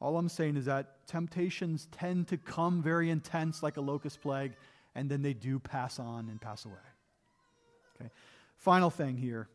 All 0.00 0.16
I'm 0.16 0.30
saying 0.30 0.56
is 0.56 0.64
that 0.64 1.06
temptations 1.06 1.88
tend 1.92 2.28
to 2.28 2.38
come 2.38 2.82
very 2.82 3.10
intense, 3.10 3.62
like 3.62 3.76
a 3.76 3.80
locust 3.82 4.22
plague, 4.22 4.52
and 4.94 5.10
then 5.10 5.20
they 5.20 5.34
do 5.34 5.58
pass 5.58 5.98
on 5.98 6.30
and 6.30 6.40
pass 6.40 6.64
away. 6.64 6.74
Okay? 8.00 8.10
Final 8.56 8.88
thing 8.88 9.18
here 9.18 9.48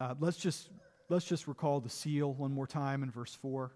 uh, 0.00 0.14
let's, 0.20 0.36
just, 0.36 0.70
let's 1.08 1.24
just 1.24 1.48
recall 1.48 1.80
the 1.80 1.88
seal 1.88 2.32
one 2.32 2.52
more 2.52 2.66
time 2.66 3.02
in 3.02 3.10
verse 3.10 3.34
4. 3.34 3.72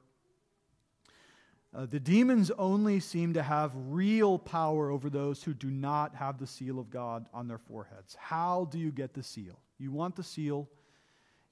Uh, 1.74 1.86
the 1.86 1.98
demons 1.98 2.50
only 2.58 3.00
seem 3.00 3.32
to 3.32 3.42
have 3.42 3.72
real 3.88 4.38
power 4.38 4.90
over 4.90 5.08
those 5.08 5.42
who 5.42 5.54
do 5.54 5.70
not 5.70 6.14
have 6.14 6.38
the 6.38 6.46
seal 6.46 6.78
of 6.78 6.90
God 6.90 7.26
on 7.32 7.48
their 7.48 7.58
foreheads. 7.58 8.14
How 8.20 8.68
do 8.70 8.78
you 8.78 8.92
get 8.92 9.14
the 9.14 9.22
seal? 9.22 9.58
You 9.78 9.90
want 9.90 10.14
the 10.14 10.22
seal, 10.22 10.68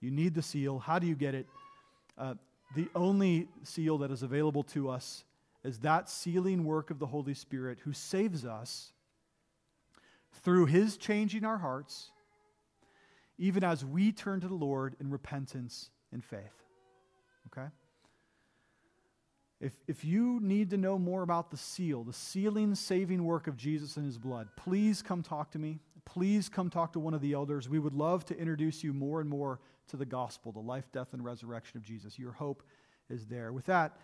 you 0.00 0.10
need 0.10 0.34
the 0.34 0.42
seal. 0.42 0.78
How 0.78 0.98
do 0.98 1.06
you 1.06 1.14
get 1.14 1.34
it? 1.34 1.46
Uh, 2.18 2.34
the 2.76 2.88
only 2.94 3.48
seal 3.64 3.98
that 3.98 4.10
is 4.10 4.22
available 4.22 4.62
to 4.64 4.90
us 4.90 5.24
is 5.64 5.78
that 5.78 6.08
sealing 6.08 6.64
work 6.64 6.90
of 6.90 6.98
the 6.98 7.06
Holy 7.06 7.34
Spirit 7.34 7.78
who 7.82 7.92
saves 7.92 8.44
us 8.44 8.92
through 10.42 10.66
his 10.66 10.96
changing 10.96 11.44
our 11.44 11.58
hearts 11.58 12.10
even 13.41 13.64
as 13.64 13.84
we 13.84 14.12
turn 14.12 14.38
to 14.41 14.47
the 14.47 14.55
Lord 14.55 14.95
in 15.01 15.11
repentance 15.11 15.91
and 16.12 16.22
faith. 16.22 16.62
Okay? 17.47 17.68
If, 19.61 19.72
if 19.88 20.05
you 20.05 20.38
need 20.41 20.70
to 20.70 20.76
know 20.76 20.99
more 20.99 21.22
about 21.22 21.51
the 21.51 21.57
seal, 21.57 22.05
the 22.05 22.12
sealing, 22.12 22.74
saving 22.74 23.24
work 23.24 23.47
of 23.47 23.57
Jesus 23.57 23.97
and 23.97 24.05
his 24.05 24.18
blood, 24.18 24.49
please 24.57 25.03
come 25.03 25.22
talk 25.22 25.51
to 25.53 25.59
me. 25.59 25.80
Please 26.05 26.49
come 26.49 26.68
talk 26.68 26.93
to 26.93 27.01
one 27.01 27.14
of 27.14 27.22
the 27.22 27.32
elders. 27.32 27.68
We 27.68 27.78
would 27.78 27.95
love 27.95 28.26
to 28.26 28.38
introduce 28.38 28.84
you 28.84 28.93
more 28.93 29.20
and 29.20 29.28
more 29.28 29.59
to 29.88 29.97
the 29.97 30.07
gospel, 30.07 30.53
the 30.53 30.61
life, 30.61 30.91
death, 30.93 31.09
and 31.12 31.24
resurrection 31.24 31.78
of 31.78 31.82
Jesus. 31.82 32.18
Your 32.18 32.32
hope 32.32 32.62
is 33.09 33.26
there. 33.26 33.53
With 33.53 33.66
that, 33.66 33.97